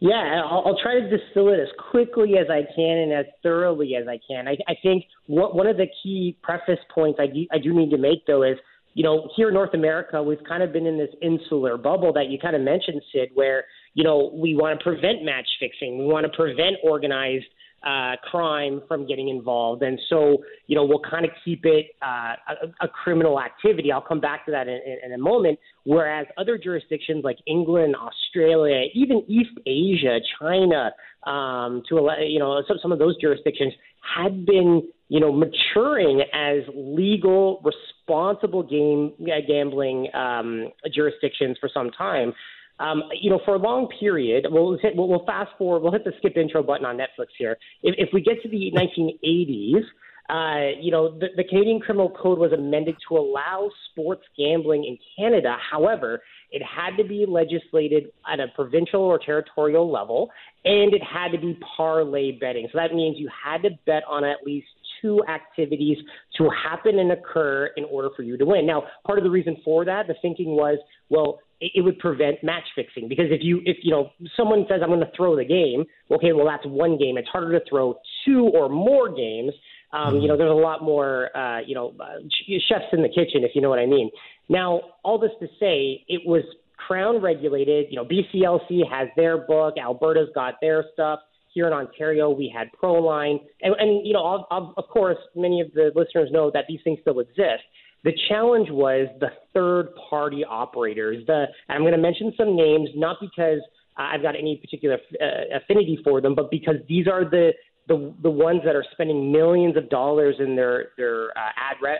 Yeah, 0.00 0.42
I'll, 0.44 0.62
I'll 0.64 0.78
try 0.80 1.00
to 1.00 1.08
distill 1.08 1.48
it 1.48 1.58
as 1.58 1.68
quickly 1.90 2.38
as 2.38 2.46
I 2.50 2.62
can 2.74 2.98
and 2.98 3.12
as 3.12 3.26
thoroughly 3.42 3.96
as 3.96 4.06
I 4.06 4.20
can. 4.28 4.46
I, 4.46 4.56
I 4.68 4.74
think 4.82 5.04
what, 5.26 5.56
one 5.56 5.66
of 5.66 5.76
the 5.76 5.88
key 6.02 6.36
preface 6.42 6.78
points 6.94 7.18
I 7.20 7.26
do, 7.26 7.46
I 7.52 7.58
do 7.58 7.74
need 7.74 7.90
to 7.90 7.98
make, 7.98 8.24
though, 8.26 8.44
is 8.44 8.58
you 8.94 9.04
know, 9.04 9.30
here 9.36 9.48
in 9.48 9.54
North 9.54 9.74
America, 9.74 10.20
we've 10.20 10.42
kind 10.42 10.60
of 10.60 10.72
been 10.72 10.84
in 10.84 10.98
this 10.98 11.10
insular 11.22 11.76
bubble 11.76 12.12
that 12.14 12.30
you 12.30 12.38
kind 12.38 12.56
of 12.56 12.62
mentioned, 12.62 13.00
Syd, 13.12 13.28
where, 13.34 13.64
you 13.94 14.02
know, 14.02 14.32
we 14.34 14.56
want 14.56 14.76
to 14.76 14.82
prevent 14.82 15.22
match 15.22 15.46
fixing. 15.60 15.98
We 15.98 16.06
want 16.06 16.26
to 16.26 16.36
prevent 16.36 16.76
organized 16.82 17.46
uh, 17.82 18.16
crime 18.30 18.82
from 18.88 19.06
getting 19.06 19.28
involved. 19.28 19.82
And 19.82 19.98
so, 20.08 20.38
you 20.66 20.74
know, 20.74 20.84
we'll 20.84 21.02
kind 21.08 21.24
of 21.24 21.30
keep 21.44 21.64
it 21.64 21.86
uh, 22.02 22.34
a, 22.82 22.84
a 22.86 22.88
criminal 22.88 23.40
activity. 23.40 23.92
I'll 23.92 24.00
come 24.00 24.20
back 24.20 24.44
to 24.46 24.50
that 24.52 24.66
in, 24.68 24.74
in, 24.74 24.98
in 25.06 25.12
a 25.12 25.18
moment. 25.18 25.58
Whereas 25.84 26.26
other 26.36 26.58
jurisdictions 26.58 27.24
like 27.24 27.38
England, 27.46 27.94
Australia, 27.96 28.86
even 28.94 29.22
East 29.28 29.58
Asia, 29.66 30.18
China, 30.40 30.90
um, 31.26 31.82
to 31.88 32.08
you 32.26 32.38
know, 32.38 32.62
some, 32.66 32.78
some 32.82 32.92
of 32.92 32.98
those 32.98 33.16
jurisdictions 33.20 33.72
had 34.16 34.44
been, 34.44 34.82
you 35.08 35.20
know, 35.20 35.32
maturing 35.32 36.22
as 36.32 36.62
legal, 36.74 37.62
responsible 37.64 38.62
game 38.62 39.12
uh, 39.22 39.40
gambling 39.46 40.08
um, 40.14 40.68
jurisdictions 40.92 41.56
for 41.60 41.70
some 41.72 41.90
time. 41.90 42.32
Um, 42.80 43.04
you 43.20 43.30
know, 43.30 43.40
for 43.44 43.54
a 43.54 43.58
long 43.58 43.88
period, 44.00 44.46
we'll, 44.50 44.78
hit, 44.78 44.94
we'll, 44.94 45.24
fast 45.26 45.50
forward, 45.58 45.82
we'll 45.82 45.92
hit 45.92 46.04
the 46.04 46.12
skip 46.18 46.36
intro 46.36 46.62
button 46.62 46.86
on 46.86 46.96
Netflix 46.96 47.28
here. 47.36 47.56
If, 47.82 47.94
if 47.98 48.08
we 48.12 48.20
get 48.20 48.42
to 48.42 48.48
the 48.48 48.70
1980s, 48.72 49.82
uh, 50.28 50.78
you 50.78 50.90
know, 50.90 51.18
the, 51.18 51.28
the 51.36 51.44
Canadian 51.44 51.80
Criminal 51.80 52.10
Code 52.10 52.38
was 52.38 52.52
amended 52.52 52.96
to 53.08 53.16
allow 53.16 53.70
sports 53.90 54.22
gambling 54.36 54.84
in 54.84 54.98
Canada. 55.16 55.56
However, 55.70 56.20
it 56.50 56.62
had 56.62 56.96
to 57.02 57.08
be 57.08 57.24
legislated 57.26 58.12
at 58.30 58.38
a 58.38 58.48
provincial 58.54 59.00
or 59.00 59.18
territorial 59.18 59.90
level, 59.90 60.30
and 60.64 60.92
it 60.92 61.02
had 61.02 61.32
to 61.32 61.38
be 61.38 61.58
parlay 61.76 62.32
betting. 62.32 62.68
So 62.70 62.78
that 62.78 62.94
means 62.94 63.16
you 63.18 63.30
had 63.42 63.62
to 63.62 63.70
bet 63.86 64.02
on 64.08 64.22
at 64.22 64.38
least 64.44 64.66
two 65.00 65.22
activities 65.28 65.96
to 66.36 66.50
happen 66.50 66.98
and 66.98 67.12
occur 67.12 67.70
in 67.76 67.84
order 67.84 68.10
for 68.14 68.22
you 68.22 68.36
to 68.36 68.44
win. 68.44 68.66
Now, 68.66 68.84
part 69.06 69.18
of 69.18 69.24
the 69.24 69.30
reason 69.30 69.56
for 69.64 69.84
that, 69.86 70.08
the 70.08 70.14
thinking 70.20 70.48
was, 70.48 70.78
well, 71.08 71.40
it, 71.60 71.84
would 71.84 71.98
prevent 71.98 72.42
match 72.42 72.64
fixing 72.74 73.08
because 73.08 73.26
if 73.30 73.40
you 73.42 73.60
if 73.64 73.78
you 73.82 73.90
know 73.90 74.10
someone 74.36 74.64
says 74.68 74.80
I'm 74.82 74.88
going 74.88 75.00
to 75.00 75.10
throw 75.16 75.36
the 75.36 75.44
game, 75.44 75.84
okay, 76.10 76.32
well 76.32 76.46
that's 76.46 76.64
one 76.66 76.98
game. 76.98 77.18
It's 77.18 77.28
harder 77.28 77.58
to 77.58 77.64
throw 77.68 77.98
two 78.24 78.50
or 78.54 78.68
more 78.68 79.08
games. 79.08 79.52
Um, 79.92 80.16
You 80.16 80.28
know, 80.28 80.36
there's 80.36 80.50
a 80.50 80.54
lot 80.54 80.82
more 80.82 81.36
uh, 81.36 81.60
you 81.60 81.74
know 81.74 81.94
uh, 82.00 82.20
chefs 82.68 82.92
in 82.92 83.02
the 83.02 83.08
kitchen, 83.08 83.42
if 83.42 83.52
you 83.54 83.62
know 83.62 83.70
what 83.70 83.78
I 83.78 83.86
mean. 83.86 84.10
Now, 84.48 84.80
all 85.02 85.18
this 85.18 85.30
to 85.40 85.46
say, 85.58 86.04
it 86.08 86.22
was 86.26 86.42
crown 86.76 87.20
regulated. 87.20 87.86
You 87.90 87.96
know, 87.96 88.04
BCLC 88.04 88.88
has 88.90 89.08
their 89.16 89.38
book. 89.38 89.74
Alberta's 89.80 90.28
got 90.34 90.54
their 90.60 90.84
stuff. 90.92 91.20
Here 91.54 91.66
in 91.66 91.72
Ontario, 91.72 92.30
we 92.30 92.52
had 92.54 92.68
Proline, 92.80 93.40
and, 93.62 93.74
and 93.78 94.06
you 94.06 94.12
know, 94.12 94.46
of, 94.50 94.74
of 94.76 94.84
course, 94.88 95.16
many 95.34 95.60
of 95.62 95.72
the 95.72 95.90
listeners 95.94 96.28
know 96.30 96.50
that 96.52 96.66
these 96.68 96.78
things 96.84 96.98
still 97.00 97.18
exist. 97.20 97.64
The 98.04 98.12
challenge 98.28 98.68
was 98.70 99.08
the 99.20 99.28
third 99.52 99.88
party 100.08 100.44
operators. 100.44 101.26
The, 101.26 101.46
I'm 101.68 101.80
going 101.80 101.92
to 101.92 101.98
mention 101.98 102.32
some 102.36 102.56
names, 102.56 102.88
not 102.94 103.16
because 103.20 103.60
I've 103.96 104.22
got 104.22 104.36
any 104.36 104.56
particular 104.56 104.98
uh, 105.20 105.56
affinity 105.56 105.98
for 106.04 106.20
them, 106.20 106.34
but 106.34 106.50
because 106.50 106.76
these 106.88 107.08
are 107.08 107.24
the, 107.24 107.50
the, 107.88 108.14
the 108.22 108.30
ones 108.30 108.60
that 108.64 108.76
are 108.76 108.84
spending 108.92 109.32
millions 109.32 109.76
of 109.76 109.90
dollars 109.90 110.36
in 110.38 110.54
their, 110.54 110.90
their 110.96 111.30
uh, 111.36 111.50
ad, 111.56 111.76
re, 111.82 111.92
uh, 111.92 111.96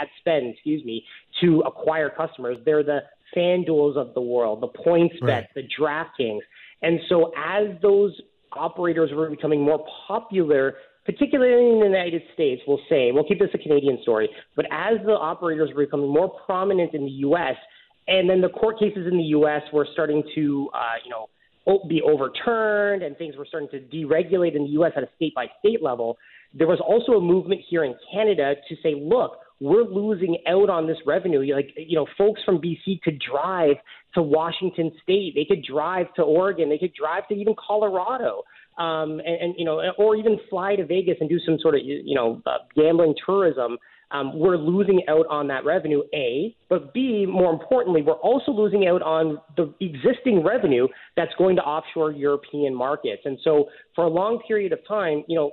ad 0.00 0.08
spend, 0.20 0.54
excuse 0.54 0.82
me, 0.84 1.04
to 1.42 1.60
acquire 1.66 2.08
customers. 2.08 2.56
They're 2.64 2.82
the 2.82 3.00
FanDuels 3.36 3.96
of 3.96 4.14
the 4.14 4.20
world, 4.20 4.62
the 4.62 4.68
points 4.68 5.14
right. 5.20 5.46
bet, 5.46 5.50
the 5.54 5.68
DraftKings. 5.78 6.40
And 6.82 6.98
so 7.08 7.32
as 7.36 7.68
those 7.82 8.18
operators 8.52 9.10
were 9.12 9.30
becoming 9.30 9.60
more 9.62 9.84
popular, 10.06 10.76
particularly 11.04 11.72
in 11.72 11.80
the 11.80 11.86
United 11.86 12.22
States, 12.34 12.62
we'll 12.66 12.80
say, 12.88 13.10
we'll 13.12 13.24
keep 13.24 13.38
this 13.38 13.50
a 13.54 13.58
Canadian 13.58 13.98
story, 14.02 14.28
but 14.56 14.66
as 14.70 14.98
the 15.04 15.12
operators 15.12 15.70
were 15.74 15.84
becoming 15.84 16.08
more 16.08 16.28
prominent 16.46 16.94
in 16.94 17.04
the 17.04 17.10
U.S., 17.26 17.56
and 18.08 18.28
then 18.28 18.40
the 18.40 18.48
court 18.48 18.78
cases 18.78 19.06
in 19.10 19.16
the 19.16 19.24
U.S. 19.24 19.62
were 19.72 19.86
starting 19.92 20.22
to, 20.34 20.70
uh, 20.74 20.98
you 21.04 21.10
know, 21.10 21.28
be 21.88 22.02
overturned 22.02 23.02
and 23.02 23.16
things 23.16 23.36
were 23.36 23.46
starting 23.46 23.68
to 23.70 23.78
deregulate 23.78 24.56
in 24.56 24.64
the 24.64 24.70
U.S. 24.70 24.92
at 24.96 25.04
a 25.04 25.08
state 25.16 25.34
by 25.34 25.46
state 25.60 25.82
level, 25.82 26.18
there 26.54 26.66
was 26.66 26.80
also 26.80 27.12
a 27.12 27.20
movement 27.20 27.60
here 27.68 27.84
in 27.84 27.94
Canada 28.12 28.54
to 28.68 28.76
say, 28.82 28.94
look, 29.00 29.38
we're 29.60 29.84
losing 29.84 30.38
out 30.48 30.68
on 30.68 30.88
this 30.88 30.96
revenue. 31.06 31.54
Like, 31.54 31.70
you 31.76 31.96
know, 31.96 32.06
folks 32.18 32.40
from 32.44 32.60
BC 32.60 33.00
could 33.02 33.20
drive 33.20 33.76
to 34.14 34.22
Washington 34.22 34.90
State, 35.02 35.34
they 35.36 35.44
could 35.44 35.64
drive 35.64 36.12
to 36.16 36.22
Oregon, 36.22 36.68
they 36.68 36.78
could 36.78 36.92
drive 36.94 37.28
to 37.28 37.34
even 37.34 37.54
Colorado 37.54 38.42
um, 38.78 39.20
and, 39.24 39.40
and 39.40 39.54
you 39.58 39.64
know, 39.64 39.80
or 39.98 40.16
even 40.16 40.38
fly 40.48 40.76
to 40.76 40.84
Vegas 40.84 41.16
and 41.20 41.28
do 41.28 41.38
some 41.44 41.58
sort 41.60 41.74
of 41.74 41.80
you 41.84 42.14
know 42.14 42.42
uh, 42.46 42.58
gambling 42.74 43.14
tourism. 43.24 43.78
Um, 44.10 44.38
we're 44.38 44.58
losing 44.58 45.00
out 45.08 45.26
on 45.30 45.48
that 45.48 45.64
revenue, 45.64 46.02
A, 46.12 46.54
but 46.68 46.92
B, 46.92 47.24
more 47.26 47.50
importantly, 47.50 48.02
we're 48.02 48.12
also 48.12 48.52
losing 48.52 48.86
out 48.86 49.00
on 49.00 49.38
the 49.56 49.72
existing 49.80 50.44
revenue 50.44 50.86
that's 51.16 51.32
going 51.38 51.56
to 51.56 51.62
offshore 51.62 52.12
European 52.12 52.74
markets. 52.74 53.22
And 53.24 53.38
so, 53.42 53.70
for 53.94 54.04
a 54.04 54.08
long 54.08 54.42
period 54.46 54.72
of 54.74 54.86
time, 54.86 55.24
you 55.28 55.36
know, 55.36 55.52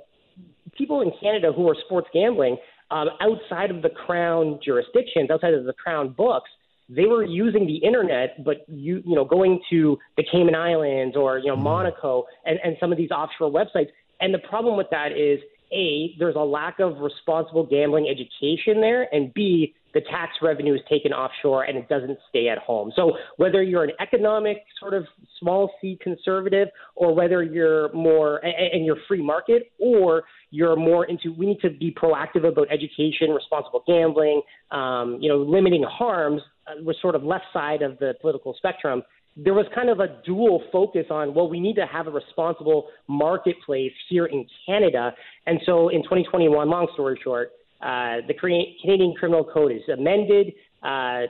people 0.76 1.00
in 1.00 1.10
Canada 1.22 1.52
who 1.56 1.68
are 1.70 1.76
sports 1.86 2.08
gambling 2.12 2.58
um, 2.90 3.08
outside 3.20 3.70
of 3.70 3.80
the 3.82 3.88
Crown 3.88 4.58
jurisdictions, 4.62 5.30
outside 5.30 5.54
of 5.54 5.64
the 5.64 5.72
Crown 5.72 6.10
books, 6.10 6.50
they 6.90 7.06
were 7.06 7.24
using 7.24 7.66
the 7.66 7.76
internet, 7.76 8.44
but 8.44 8.64
you 8.68 9.02
you 9.06 9.14
know 9.14 9.24
going 9.24 9.60
to 9.70 9.98
the 10.16 10.24
Cayman 10.30 10.54
Islands 10.54 11.16
or 11.16 11.38
you 11.38 11.46
know 11.46 11.54
mm-hmm. 11.54 11.64
Monaco 11.64 12.26
and, 12.44 12.58
and 12.64 12.76
some 12.80 12.92
of 12.92 12.98
these 12.98 13.10
offshore 13.10 13.50
websites. 13.50 13.88
And 14.20 14.34
the 14.34 14.38
problem 14.38 14.76
with 14.76 14.88
that 14.90 15.12
is 15.12 15.38
A, 15.72 16.14
there's 16.18 16.36
a 16.36 16.40
lack 16.44 16.80
of 16.80 16.98
responsible 16.98 17.64
gambling 17.64 18.06
education 18.08 18.80
there, 18.80 19.08
and 19.14 19.32
B, 19.32 19.74
the 19.94 20.00
tax 20.02 20.32
revenue 20.42 20.74
is 20.74 20.80
taken 20.88 21.12
offshore 21.12 21.64
and 21.64 21.76
it 21.76 21.88
doesn't 21.88 22.18
stay 22.28 22.48
at 22.48 22.58
home. 22.58 22.92
So 22.94 23.16
whether 23.36 23.62
you're 23.62 23.84
an 23.84 23.92
economic 24.00 24.64
sort 24.78 24.94
of 24.94 25.04
small 25.38 25.72
c 25.80 25.98
conservative 26.00 26.68
or 26.94 27.14
whether 27.14 27.42
you're 27.42 27.92
more 27.92 28.36
and 28.44 28.84
you're 28.84 28.98
free 29.08 29.22
market 29.22 29.72
or 29.78 30.24
you're 30.50 30.76
more 30.76 31.04
into 31.04 31.32
we 31.32 31.46
need 31.46 31.60
to 31.60 31.70
be 31.70 31.92
proactive 31.92 32.46
about 32.46 32.68
education, 32.70 33.30
responsible 33.30 33.82
gambling, 33.86 34.42
um, 34.70 35.18
you 35.20 35.28
know, 35.28 35.38
limiting 35.38 35.84
harms. 35.84 36.42
Uh, 36.66 36.72
we're 36.82 36.94
sort 37.00 37.14
of 37.14 37.22
left 37.22 37.44
side 37.52 37.82
of 37.82 37.98
the 37.98 38.14
political 38.20 38.54
spectrum 38.56 39.02
there 39.36 39.54
was 39.54 39.66
kind 39.74 39.88
of 39.88 40.00
a 40.00 40.20
dual 40.24 40.62
focus 40.72 41.06
on, 41.10 41.34
well, 41.34 41.48
we 41.48 41.60
need 41.60 41.76
to 41.76 41.86
have 41.86 42.06
a 42.06 42.10
responsible 42.10 42.88
marketplace 43.08 43.92
here 44.08 44.26
in 44.26 44.46
Canada. 44.66 45.12
And 45.46 45.60
so 45.64 45.88
in 45.88 46.02
2021, 46.02 46.68
long 46.68 46.88
story 46.94 47.18
short, 47.22 47.52
uh, 47.80 48.18
the 48.26 48.34
Canadian 48.34 49.14
Criminal 49.18 49.44
Code 49.44 49.72
is 49.72 49.82
amended. 49.92 50.52
Uh, 50.82 51.28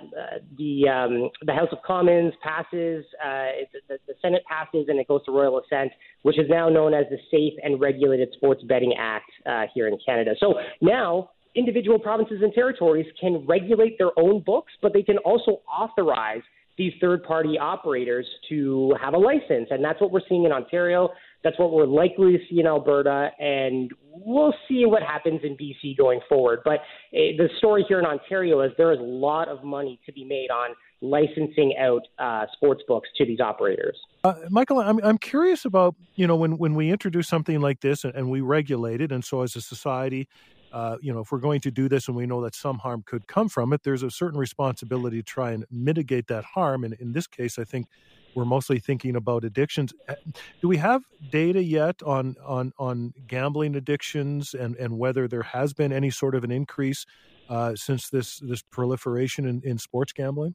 the 0.59 0.89
um, 0.89 1.29
the 1.45 1.53
House 1.53 1.69
of 1.73 1.79
Commons 1.85 2.33
passes, 2.41 3.05
uh, 3.25 3.67
the, 3.89 3.99
the, 4.07 4.15
Senate 4.23 4.43
passes, 4.49 4.87
and 4.89 5.01
it 5.01 5.09
goes 5.09 5.25
to 5.25 5.33
royal 5.33 5.59
assent, 5.59 5.91
which 6.23 6.39
is 6.39 6.47
now 6.49 6.69
known 6.69 6.95
as 6.95 7.07
the 7.11 7.19
Safe 7.33 7.59
and 7.65 7.81
Regulated 7.81 8.29
Sports 8.35 8.63
Betting 8.69 8.95
Act 8.97 9.31
uh, 9.47 9.63
here 9.75 9.89
in 9.89 9.99
Canada. 10.07 10.35
So 10.39 10.55
now 10.81 11.31
individual 11.57 11.99
provinces 11.99 12.39
and 12.43 12.53
territories 12.53 13.07
can 13.21 13.45
regulate 13.47 13.99
their 13.99 14.17
own 14.17 14.41
books, 14.41 14.73
but 14.83 14.93
they 14.93 15.03
can 15.03 15.19
also 15.19 15.63
authorize 15.69 16.43
these 16.79 16.93
third 17.01 17.23
party 17.25 17.59
operators 17.59 18.27
to 18.49 18.95
have 19.03 19.15
a 19.15 19.19
license. 19.19 19.69
And 19.71 19.85
that's 19.85 20.01
what 20.01 20.13
we're 20.13 20.23
seeing 20.29 20.45
in 20.45 20.53
Ontario. 20.53 21.11
That's 21.43 21.59
what 21.59 21.73
we're 21.73 21.87
likely 21.87 22.33
to 22.33 22.39
see 22.49 22.61
in 22.61 22.67
Alberta. 22.67 23.31
And 23.39 23.91
we'll 24.13 24.55
see 24.69 24.85
what 24.87 25.03
happens 25.03 25.41
in 25.43 25.57
BC 25.57 25.97
going 25.97 26.21
forward. 26.29 26.61
But 26.65 26.81
uh, 26.81 27.37
the 27.39 27.49
story 27.59 27.85
here 27.89 27.99
in 27.99 28.07
Ontario 28.07 28.61
is 28.61 28.73
there 28.77 28.93
is 28.93 28.99
a 28.99 29.03
lot 29.03 29.49
of 29.49 29.65
money 29.65 30.01
to 30.07 30.13
be 30.13 30.25
made 30.25 30.51
on 30.51 30.75
licensing 31.03 31.75
out 31.79 32.03
uh, 32.19 32.47
sports 32.53 32.83
books 32.87 33.09
to 33.17 33.25
these 33.25 33.41
operators. 33.41 33.97
Uh, 34.23 34.35
Michael, 34.51 34.81
I'm, 34.81 35.03
I'm 35.03 35.17
curious 35.17 35.65
about, 35.65 35.95
you 36.15 36.27
know, 36.27 36.37
when, 36.37 36.59
when 36.59 36.75
we 36.75 36.91
introduce 36.91 37.27
something 37.27 37.61
like 37.61 37.81
this 37.81 38.05
and, 38.05 38.15
and 38.15 38.31
we 38.31 38.43
regulate 38.43 39.01
it, 39.01 39.11
and 39.11 39.25
so 39.25 39.41
as 39.41 39.57
a 39.57 39.63
society, 39.63 40.29
uh, 40.73 40.97
you 41.01 41.13
know, 41.13 41.21
if 41.21 41.33
we're 41.33 41.39
going 41.39 41.61
to 41.61 41.71
do 41.71 41.89
this 41.89 42.07
and 42.07 42.17
we 42.17 42.27
know 42.27 42.43
that 42.43 42.55
some 42.55 42.79
harm 42.79 43.03
could 43.05 43.27
come 43.27 43.49
from 43.49 43.73
it, 43.73 43.83
there's 43.83 44.03
a 44.03 44.11
certain 44.11 44.39
responsibility 44.39 45.17
to 45.19 45.23
try 45.23 45.53
and 45.53 45.65
mitigate 45.71 46.27
that 46.29 46.45
harm. 46.45 46.85
And 46.85 46.95
in 46.95 47.13
this 47.13 47.27
case, 47.27 47.59
I 47.59 47.65
think 47.65 47.89
we're 48.35 48.45
mostly 48.45 48.79
thinking 48.79 49.17
about 49.17 49.45
addictions. 49.45 49.93
Uh, 50.09 50.15
do 50.61 50.69
we 50.69 50.77
have 50.77 51.03
data 51.31 51.63
yet 51.63 52.03
on 52.03 52.37
on 52.45 52.73
on 52.79 53.13
gambling 53.27 53.77
addictions 53.77 54.55
and 54.55 54.77
and 54.77 54.99
whether 54.99 55.29
there 55.29 55.43
has 55.43 55.73
been 55.73 55.93
any 55.93 56.11
sort 56.11 56.35
of 56.35 56.45
an 56.45 56.51
increase 56.51 57.07
uh, 57.49 57.75
since 57.75 58.09
this 58.09 58.39
this 58.39 58.63
proliferation 58.63 59.47
in, 59.47 59.61
in 59.65 59.79
sports 59.79 60.13
gambling? 60.13 60.55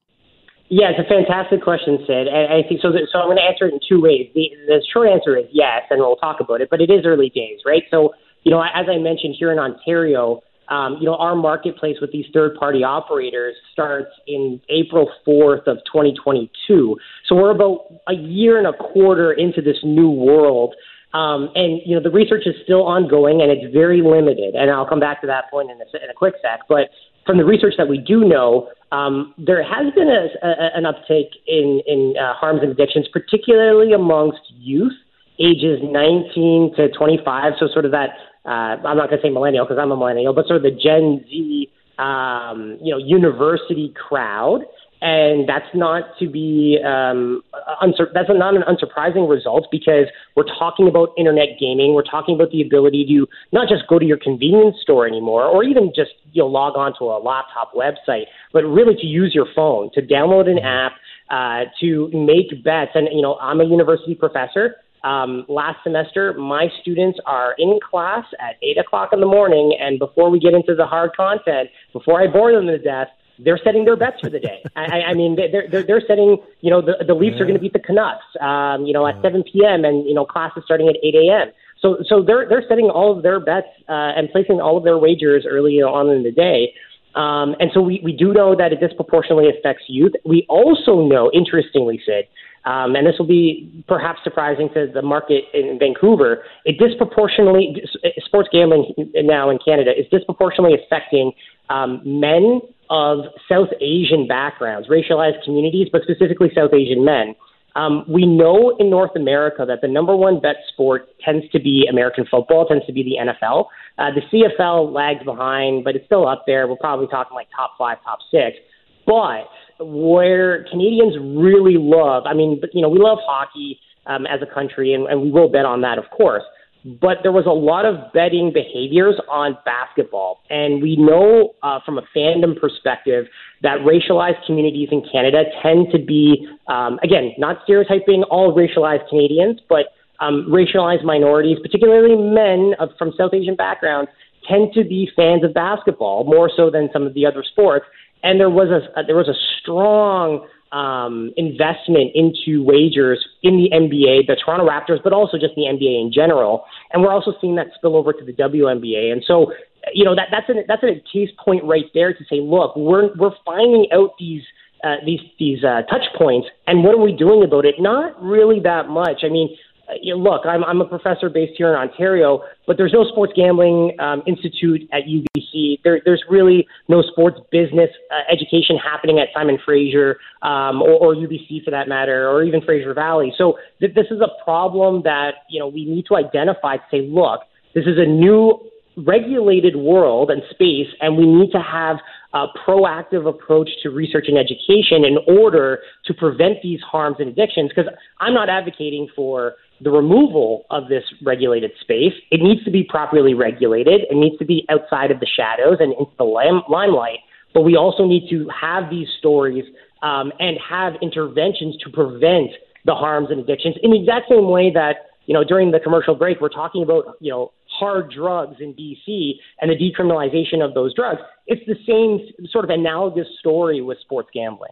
Yeah, 0.67 0.89
it's 0.89 0.99
a 0.99 1.07
fantastic 1.07 1.61
question, 1.61 1.99
Syd. 2.07 2.25
And 2.27 2.51
I 2.51 2.67
think 2.67 2.81
so. 2.81 2.91
That, 2.91 3.07
so 3.11 3.19
I'm 3.19 3.27
going 3.27 3.37
to 3.37 3.43
answer 3.43 3.67
it 3.67 3.73
in 3.73 3.79
two 3.87 4.01
ways. 4.01 4.31
The, 4.33 4.49
the 4.65 4.83
short 4.91 5.09
answer 5.09 5.37
is 5.37 5.45
yes, 5.51 5.83
and 5.91 5.99
we'll 5.99 6.15
talk 6.15 6.39
about 6.39 6.59
it. 6.61 6.69
But 6.71 6.81
it 6.81 6.89
is 6.89 7.05
early 7.05 7.29
days, 7.29 7.59
right? 7.65 7.83
So 7.91 8.13
you 8.43 8.51
know, 8.51 8.61
as 8.61 8.85
I 8.89 8.97
mentioned 8.97 9.35
here 9.37 9.51
in 9.51 9.59
Ontario, 9.59 10.41
um, 10.69 10.97
you 10.99 11.05
know, 11.05 11.15
our 11.15 11.35
marketplace 11.35 11.97
with 12.01 12.11
these 12.11 12.25
third 12.33 12.55
party 12.55 12.83
operators 12.83 13.55
starts 13.71 14.11
in 14.27 14.59
April 14.69 15.09
4th 15.27 15.67
of 15.67 15.77
2022. 15.91 16.97
So 17.27 17.35
we're 17.35 17.51
about 17.51 17.85
a 18.07 18.13
year 18.13 18.57
and 18.57 18.67
a 18.67 18.73
quarter 18.73 19.31
into 19.31 19.61
this 19.61 19.77
new 19.83 20.09
world. 20.09 20.75
Um, 21.13 21.49
and, 21.55 21.79
you 21.85 21.95
know, 21.95 22.03
the 22.03 22.09
research 22.09 22.43
is 22.45 22.55
still 22.63 22.83
ongoing 22.83 23.41
and 23.41 23.51
it's 23.51 23.73
very 23.73 24.01
limited. 24.01 24.55
And 24.55 24.69
I'll 24.69 24.87
come 24.87 24.99
back 24.99 25.21
to 25.21 25.27
that 25.27 25.49
point 25.49 25.71
in 25.71 25.77
a, 25.79 26.03
in 26.03 26.09
a 26.09 26.13
quick 26.13 26.33
sec. 26.41 26.61
But 26.67 26.89
from 27.25 27.37
the 27.37 27.45
research 27.45 27.75
that 27.77 27.87
we 27.87 27.97
do 27.97 28.25
know, 28.25 28.69
um, 28.91 29.33
there 29.37 29.63
has 29.63 29.93
been 29.93 30.09
a, 30.09 30.27
a, 30.45 30.77
an 30.77 30.85
uptake 30.85 31.31
in, 31.47 31.81
in 31.87 32.15
uh, 32.19 32.33
harms 32.33 32.61
and 32.63 32.71
addictions, 32.71 33.07
particularly 33.13 33.93
amongst 33.93 34.41
youth 34.57 34.93
ages 35.39 35.79
19 35.83 36.73
to 36.77 36.89
25. 36.89 37.53
So 37.59 37.67
sort 37.71 37.85
of 37.85 37.91
that 37.91 38.09
uh, 38.45 38.77
I'm 38.85 38.97
not 38.97 39.09
going 39.09 39.21
to 39.21 39.27
say 39.27 39.29
millennial 39.29 39.65
because 39.65 39.79
I'm 39.81 39.91
a 39.91 39.97
millennial, 39.97 40.33
but 40.33 40.47
sort 40.47 40.57
of 40.57 40.63
the 40.63 40.71
Gen 40.71 41.25
Z, 41.27 41.69
um, 41.97 42.77
you 42.81 42.91
know, 42.91 42.97
university 42.97 43.93
crowd. 43.95 44.61
And 45.01 45.47
that's 45.47 45.67
not 45.75 46.17
to 46.19 46.29
be 46.29 46.79
um, 46.83 47.43
unsur- 47.81 48.11
that's 48.13 48.29
not 48.29 48.55
an 48.55 48.63
unsurprising 48.63 49.29
result 49.29 49.67
because 49.69 50.05
we're 50.35 50.47
talking 50.57 50.87
about 50.87 51.09
internet 51.17 51.59
gaming. 51.59 51.93
We're 51.93 52.03
talking 52.03 52.33
about 52.33 52.49
the 52.51 52.61
ability 52.61 53.05
to 53.09 53.27
not 53.51 53.67
just 53.67 53.87
go 53.87 53.99
to 53.99 54.05
your 54.05 54.17
convenience 54.17 54.77
store 54.81 55.05
anymore, 55.05 55.43
or 55.43 55.63
even 55.63 55.91
just 55.93 56.11
you 56.31 56.41
know 56.41 56.47
log 56.47 56.75
on 56.77 56.93
to 56.99 57.05
a 57.05 57.19
laptop 57.21 57.73
website, 57.75 58.25
but 58.53 58.63
really 58.63 58.95
to 58.95 59.05
use 59.05 59.35
your 59.35 59.45
phone 59.53 59.91
to 59.93 60.01
download 60.01 60.49
an 60.49 60.59
app, 60.59 60.93
uh, 61.29 61.69
to 61.81 62.09
make 62.13 62.63
bets. 62.63 62.91
And 62.95 63.09
you 63.11 63.21
know, 63.21 63.35
I'm 63.35 63.59
a 63.59 63.65
university 63.65 64.15
professor. 64.15 64.77
Um, 65.05 65.45
last 65.47 65.77
semester, 65.83 66.33
my 66.33 66.67
students 66.81 67.19
are 67.27 67.53
in 67.59 67.79
class 67.79 68.25
at 68.39 68.55
8 68.63 68.79
o'clock 68.79 69.09
in 69.13 69.19
the 69.19 69.27
morning, 69.27 69.77
and 69.79 69.99
before 69.99 70.31
we 70.31 70.39
get 70.39 70.55
into 70.55 70.73
the 70.73 70.85
hard 70.85 71.15
content, 71.15 71.69
before 71.93 72.21
I 72.21 72.27
bore 72.27 72.51
them 72.51 72.65
to 72.65 72.79
death, 72.79 73.09
they're 73.37 73.59
setting 73.63 73.85
their 73.85 73.95
bets 73.95 74.19
for 74.19 74.31
the 74.31 74.39
day. 74.39 74.63
I, 74.75 75.01
I 75.01 75.13
mean, 75.13 75.35
they're, 75.35 75.69
they're, 75.69 75.83
they're 75.83 76.03
setting, 76.07 76.37
you 76.61 76.71
know, 76.71 76.81
the, 76.81 77.03
the 77.05 77.13
Leafs 77.13 77.35
yeah. 77.35 77.43
are 77.43 77.45
going 77.45 77.55
to 77.55 77.61
beat 77.61 77.73
the 77.73 77.79
Canucks, 77.79 78.25
um, 78.41 78.85
you 78.85 78.93
know, 78.93 79.05
at 79.05 79.15
yeah. 79.17 79.21
7 79.21 79.43
p.m., 79.53 79.85
and, 79.85 80.07
you 80.07 80.15
know, 80.15 80.25
class 80.25 80.51
is 80.57 80.63
starting 80.65 80.89
at 80.89 80.95
8 81.03 81.13
a.m. 81.13 81.51
So, 81.79 81.97
so 82.07 82.23
they're, 82.23 82.49
they're 82.49 82.65
setting 82.67 82.85
all 82.85 83.15
of 83.15 83.21
their 83.21 83.39
bets 83.39 83.67
uh, 83.87 84.17
and 84.17 84.27
placing 84.31 84.59
all 84.59 84.75
of 84.75 84.83
their 84.83 84.97
wagers 84.97 85.45
early 85.47 85.83
on 85.83 86.09
in 86.09 86.23
the 86.23 86.31
day. 86.31 86.73
Um, 87.13 87.55
and 87.59 87.69
so 87.73 87.79
we, 87.79 88.01
we 88.03 88.11
do 88.11 88.33
know 88.33 88.55
that 88.55 88.73
it 88.73 88.79
disproportionately 88.79 89.49
affects 89.49 89.83
youth. 89.87 90.13
We 90.25 90.45
also 90.49 91.05
know, 91.05 91.29
interestingly, 91.33 92.01
Syd, 92.05 92.27
um, 92.65 92.95
and 92.95 93.05
this 93.05 93.15
will 93.19 93.27
be 93.27 93.83
perhaps 93.87 94.19
surprising 94.23 94.69
to 94.73 94.87
the 94.91 95.01
market 95.01 95.43
in 95.53 95.77
Vancouver. 95.79 96.43
It 96.65 96.77
disproportionately 96.79 97.81
sports 98.25 98.49
gambling 98.51 98.93
now 99.15 99.49
in 99.49 99.59
Canada 99.63 99.91
is 99.97 100.05
disproportionately 100.11 100.77
affecting 100.83 101.31
um, 101.69 102.01
men 102.03 102.61
of 102.89 103.25
South 103.49 103.69
Asian 103.81 104.27
backgrounds, 104.27 104.87
racialized 104.89 105.43
communities, 105.43 105.87
but 105.91 106.01
specifically 106.03 106.49
South 106.55 106.73
Asian 106.73 107.05
men. 107.05 107.35
Um, 107.75 108.05
we 108.07 108.25
know 108.25 108.75
in 108.79 108.89
North 108.89 109.15
America 109.15 109.65
that 109.67 109.81
the 109.81 109.87
number 109.87 110.15
one 110.15 110.39
bet 110.39 110.55
sport 110.71 111.09
tends 111.23 111.47
to 111.51 111.59
be 111.59 111.85
American 111.89 112.25
football, 112.29 112.65
tends 112.65 112.85
to 112.85 112.93
be 112.93 113.03
the 113.03 113.31
NFL. 113.31 113.65
Uh, 113.97 114.11
the 114.15 114.21
CFL 114.31 114.93
lags 114.93 115.23
behind, 115.23 115.83
but 115.83 115.95
it's 115.95 116.05
still 116.05 116.27
up 116.27 116.45
there. 116.47 116.67
We're 116.67 116.77
probably 116.77 117.07
talking 117.07 117.35
like 117.35 117.47
top 117.55 117.71
five, 117.77 117.97
top 118.03 118.19
six. 118.31 118.57
But 119.05 119.49
where 119.79 120.65
Canadians 120.71 121.15
really 121.19 121.77
love. 121.77 122.23
I 122.25 122.33
mean, 122.33 122.61
you 122.73 122.81
know, 122.81 122.89
we 122.89 122.99
love 122.99 123.19
hockey 123.25 123.79
um, 124.07 124.25
as 124.25 124.39
a 124.41 124.53
country, 124.53 124.93
and, 124.93 125.07
and 125.07 125.21
we 125.21 125.31
will 125.31 125.49
bet 125.49 125.65
on 125.65 125.81
that, 125.81 125.97
of 125.97 126.05
course. 126.15 126.43
But 126.85 127.23
there 127.23 127.31
was 127.31 127.47
a 127.47 127.51
lot 127.51 127.83
of 127.83 128.13
betting 128.13 128.53
behaviors 128.53 129.15
on 129.27 129.57
basketball, 129.65 130.41
and 130.51 130.83
we 130.83 130.95
know 130.95 131.55
uh, 131.63 131.79
from 131.83 131.97
a 131.97 132.03
fandom 132.15 132.59
perspective 132.59 133.25
that 133.63 133.79
racialized 133.79 134.45
communities 134.45 134.89
in 134.91 135.01
Canada 135.11 135.45
tend 135.63 135.87
to 135.91 135.97
be, 135.97 136.47
um, 136.67 136.99
again, 137.01 137.33
not 137.39 137.57
stereotyping 137.63 138.21
all 138.29 138.55
racialized 138.55 139.09
Canadians, 139.09 139.59
but 139.67 139.87
um, 140.19 140.45
racialized 140.47 141.03
minorities, 141.03 141.57
particularly 141.61 142.15
men 142.15 142.73
of, 142.79 142.89
from 142.99 143.11
South 143.17 143.33
Asian 143.33 143.55
backgrounds, 143.55 144.11
tend 144.47 144.71
to 144.73 144.83
be 144.83 145.09
fans 145.15 145.43
of 145.43 145.55
basketball 145.55 146.23
more 146.23 146.51
so 146.55 146.69
than 146.69 146.89
some 146.93 147.03
of 147.03 147.15
the 147.15 147.25
other 147.25 147.43
sports 147.43 147.85
and 148.25 148.39
there 148.39 148.49
was 148.49 148.67
a, 148.69 149.03
there 149.03 149.15
was 149.15 149.29
a 149.29 149.37
strong 149.61 150.47
um, 150.71 151.31
investment 151.37 152.11
into 152.15 152.63
wagers 152.63 153.23
in 153.43 153.55
the 153.55 153.69
NBA, 153.71 154.27
the 154.27 154.35
Toronto 154.35 154.67
Raptors, 154.67 155.01
but 155.03 155.13
also 155.13 155.37
just 155.37 155.53
the 155.55 155.61
NBA 155.61 156.01
in 156.01 156.11
general. 156.11 156.65
And 156.91 157.03
we're 157.03 157.13
also 157.13 157.33
seeing 157.39 157.55
that 157.55 157.67
spill 157.75 157.95
over 157.95 158.11
to 158.11 158.25
the 158.25 158.33
WNBA. 158.33 159.11
And 159.11 159.23
so, 159.25 159.53
you 159.93 160.03
know, 160.03 160.15
that 160.15 160.27
that's 160.31 160.49
an, 160.49 160.65
that's 160.67 160.83
a 160.83 160.99
case 161.13 161.29
point 161.43 161.63
right 161.63 161.85
there 161.93 162.13
to 162.13 162.23
say, 162.25 162.41
look, 162.41 162.75
we're 162.75 163.15
we're 163.15 163.35
finding 163.45 163.87
out 163.93 164.11
these. 164.19 164.41
Uh, 164.83 164.97
these 165.03 165.21
these 165.39 165.63
uh, 165.63 165.81
touch 165.89 166.03
points, 166.15 166.47
and 166.67 166.83
what 166.83 166.93
are 166.93 167.01
we 167.01 167.11
doing 167.11 167.43
about 167.43 167.65
it? 167.65 167.73
Not 167.79 168.21
really 168.21 168.59
that 168.59 168.87
much. 168.87 169.23
I 169.23 169.29
mean, 169.29 169.57
you 170.01 170.15
know, 170.15 170.21
look, 170.21 170.45
I'm, 170.45 170.63
I'm 170.63 170.81
a 170.81 170.85
professor 170.85 171.29
based 171.29 171.53
here 171.57 171.69
in 171.69 171.75
Ontario, 171.75 172.43
but 172.67 172.77
there's 172.77 172.93
no 172.93 173.03
sports 173.05 173.33
gambling 173.35 173.95
um, 173.99 174.23
institute 174.27 174.81
at 174.91 175.03
UBC. 175.03 175.79
There, 175.83 176.01
there's 176.03 176.23
really 176.29 176.67
no 176.87 177.01
sports 177.01 177.39
business 177.51 177.89
uh, 178.11 178.31
education 178.31 178.77
happening 178.77 179.19
at 179.19 179.27
Simon 179.33 179.57
Fraser 179.63 180.17
um, 180.41 180.81
or, 180.81 180.93
or 180.93 181.15
UBC 181.15 181.63
for 181.63 181.71
that 181.71 181.87
matter, 181.87 182.29
or 182.29 182.43
even 182.43 182.61
Fraser 182.61 182.93
Valley. 182.93 183.33
So 183.37 183.57
th- 183.79 183.93
this 183.93 184.07
is 184.11 184.21
a 184.21 184.43
problem 184.43 185.03
that 185.03 185.45
you 185.49 185.59
know 185.59 185.67
we 185.67 185.85
need 185.85 186.05
to 186.07 186.15
identify 186.15 186.77
to 186.77 186.83
say, 186.89 187.01
look, 187.01 187.41
this 187.73 187.85
is 187.85 187.97
a 187.97 188.05
new 188.05 188.59
regulated 188.97 189.75
world 189.75 190.31
and 190.31 190.41
space, 190.49 190.87
and 191.01 191.17
we 191.17 191.25
need 191.25 191.51
to 191.51 191.61
have 191.61 191.97
uh, 192.35 192.47
proactive 192.67 193.27
approach 193.27 193.69
to 193.81 193.89
research 193.89 194.25
and 194.27 194.37
education 194.37 195.05
in 195.05 195.17
order 195.39 195.79
to 196.05 196.13
prevent 196.13 196.57
these 196.61 196.81
harms 196.81 197.15
and 197.19 197.29
addictions. 197.29 197.71
Because 197.73 197.91
I'm 198.19 198.33
not 198.33 198.49
advocating 198.49 199.07
for 199.15 199.53
the 199.81 199.89
removal 199.89 200.65
of 200.69 200.89
this 200.89 201.03
regulated 201.23 201.71
space. 201.79 202.13
It 202.31 202.41
needs 202.41 202.63
to 202.65 202.71
be 202.71 202.83
properly 202.83 203.33
regulated. 203.33 204.01
It 204.09 204.15
needs 204.15 204.37
to 204.39 204.45
be 204.45 204.65
outside 204.69 205.11
of 205.11 205.19
the 205.19 205.27
shadows 205.27 205.77
and 205.79 205.93
into 205.93 206.11
the 206.17 206.25
lim- 206.25 206.63
limelight. 206.69 207.19
But 207.53 207.61
we 207.61 207.77
also 207.77 208.05
need 208.05 208.29
to 208.29 208.47
have 208.49 208.89
these 208.89 209.07
stories 209.17 209.63
um, 210.03 210.31
and 210.39 210.57
have 210.69 210.93
interventions 211.01 211.77
to 211.83 211.89
prevent 211.89 212.51
the 212.83 212.93
harms 212.93 213.29
and 213.31 213.39
addictions 213.39 213.75
in 213.81 213.91
the 213.91 213.99
exact 213.99 214.29
same 214.29 214.47
way 214.47 214.71
that 214.71 215.07
you 215.25 215.33
know 215.33 215.43
during 215.43 215.71
the 215.71 215.79
commercial 215.79 216.13
break 216.13 216.39
we're 216.39 216.49
talking 216.49 216.83
about 216.83 217.15
you 217.19 217.31
know 217.31 217.51
hard 217.65 218.11
drugs 218.11 218.57
in 218.59 218.73
BC 218.73 219.31
and 219.59 219.71
the 219.71 219.75
decriminalization 219.75 220.63
of 220.63 220.73
those 220.73 220.93
drugs. 220.93 221.21
It's 221.47 221.61
the 221.67 221.75
same 221.87 222.47
sort 222.49 222.65
of 222.65 222.71
analogous 222.71 223.27
story 223.39 223.81
with 223.81 223.99
sports 223.99 224.29
gambling. 224.33 224.71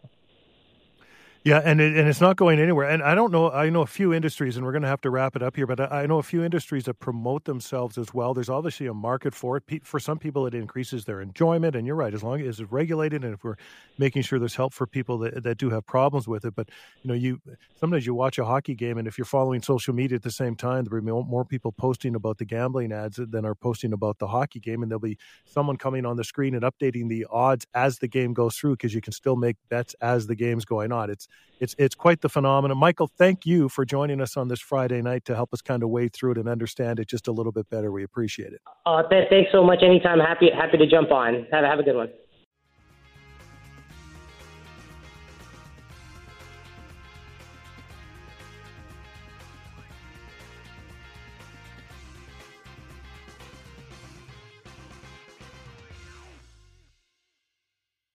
Yeah, 1.46 1.60
and 1.62 1.78
it, 1.78 1.94
and 1.94 2.08
it's 2.08 2.22
not 2.22 2.36
going 2.36 2.58
anywhere. 2.58 2.88
And 2.88 3.02
I 3.02 3.14
don't 3.14 3.30
know. 3.30 3.50
I 3.50 3.68
know 3.68 3.82
a 3.82 3.86
few 3.86 4.14
industries, 4.14 4.56
and 4.56 4.64
we're 4.64 4.72
going 4.72 4.80
to 4.80 4.88
have 4.88 5.02
to 5.02 5.10
wrap 5.10 5.36
it 5.36 5.42
up 5.42 5.56
here. 5.56 5.66
But 5.66 5.92
I, 5.92 6.06
know 6.06 6.16
a 6.16 6.22
few 6.22 6.42
industries 6.42 6.84
that 6.84 6.94
promote 7.00 7.44
themselves 7.44 7.98
as 7.98 8.14
well. 8.14 8.32
There's 8.32 8.48
obviously 8.48 8.86
a 8.86 8.94
market 8.94 9.34
for 9.34 9.58
it. 9.58 9.84
For 9.86 10.00
some 10.00 10.18
people, 10.18 10.46
it 10.46 10.54
increases 10.54 11.04
their 11.04 11.20
enjoyment. 11.20 11.76
And 11.76 11.86
you're 11.86 11.96
right, 11.96 12.14
as 12.14 12.22
long 12.22 12.40
as 12.40 12.60
it's 12.60 12.72
regulated, 12.72 13.24
and 13.24 13.34
if 13.34 13.44
we're 13.44 13.56
making 13.98 14.22
sure 14.22 14.38
there's 14.38 14.54
help 14.54 14.72
for 14.72 14.86
people 14.86 15.18
that, 15.18 15.42
that 15.42 15.58
do 15.58 15.68
have 15.68 15.84
problems 15.86 16.26
with 16.26 16.46
it. 16.46 16.54
But 16.54 16.70
you 17.02 17.08
know, 17.08 17.14
you 17.14 17.42
sometimes 17.78 18.06
you 18.06 18.14
watch 18.14 18.38
a 18.38 18.46
hockey 18.46 18.74
game, 18.74 18.96
and 18.96 19.06
if 19.06 19.18
you're 19.18 19.26
following 19.26 19.60
social 19.60 19.92
media 19.92 20.16
at 20.16 20.22
the 20.22 20.30
same 20.30 20.56
time, 20.56 20.84
there'll 20.84 21.04
be 21.04 21.10
more 21.28 21.44
people 21.44 21.72
posting 21.72 22.14
about 22.14 22.38
the 22.38 22.46
gambling 22.46 22.90
ads 22.90 23.20
than 23.20 23.44
are 23.44 23.54
posting 23.54 23.92
about 23.92 24.18
the 24.18 24.28
hockey 24.28 24.60
game, 24.60 24.82
and 24.82 24.90
there'll 24.90 24.98
be 24.98 25.18
someone 25.44 25.76
coming 25.76 26.06
on 26.06 26.16
the 26.16 26.24
screen 26.24 26.54
and 26.54 26.64
updating 26.64 27.10
the 27.10 27.26
odds 27.30 27.66
as 27.74 27.98
the 27.98 28.08
game 28.08 28.32
goes 28.32 28.56
through 28.56 28.72
because 28.72 28.94
you 28.94 29.02
can 29.02 29.12
still 29.12 29.36
make 29.36 29.56
bets 29.68 29.94
as 30.00 30.26
the 30.26 30.34
game's 30.34 30.64
going 30.64 30.90
on. 30.90 31.10
It's 31.10 31.28
it's 31.60 31.74
it's 31.78 31.94
quite 31.94 32.20
the 32.20 32.28
phenomenon. 32.28 32.76
Michael, 32.78 33.08
thank 33.16 33.46
you 33.46 33.68
for 33.68 33.84
joining 33.84 34.20
us 34.20 34.36
on 34.36 34.48
this 34.48 34.60
Friday 34.60 35.00
night 35.02 35.24
to 35.26 35.34
help 35.34 35.52
us 35.52 35.62
kind 35.62 35.82
of 35.82 35.88
wade 35.88 36.12
through 36.12 36.32
it 36.32 36.38
and 36.38 36.48
understand 36.48 36.98
it 36.98 37.08
just 37.08 37.28
a 37.28 37.32
little 37.32 37.52
bit 37.52 37.68
better. 37.70 37.92
We 37.92 38.02
appreciate 38.02 38.52
it. 38.52 38.60
Uh, 38.86 39.02
th- 39.08 39.28
thanks 39.30 39.50
so 39.52 39.62
much. 39.62 39.82
Anytime, 39.82 40.18
happy 40.18 40.50
happy 40.54 40.78
to 40.78 40.86
jump 40.86 41.10
on. 41.10 41.46
Have 41.52 41.64
have 41.64 41.78
a 41.78 41.82
good 41.82 41.96
one. 41.96 42.08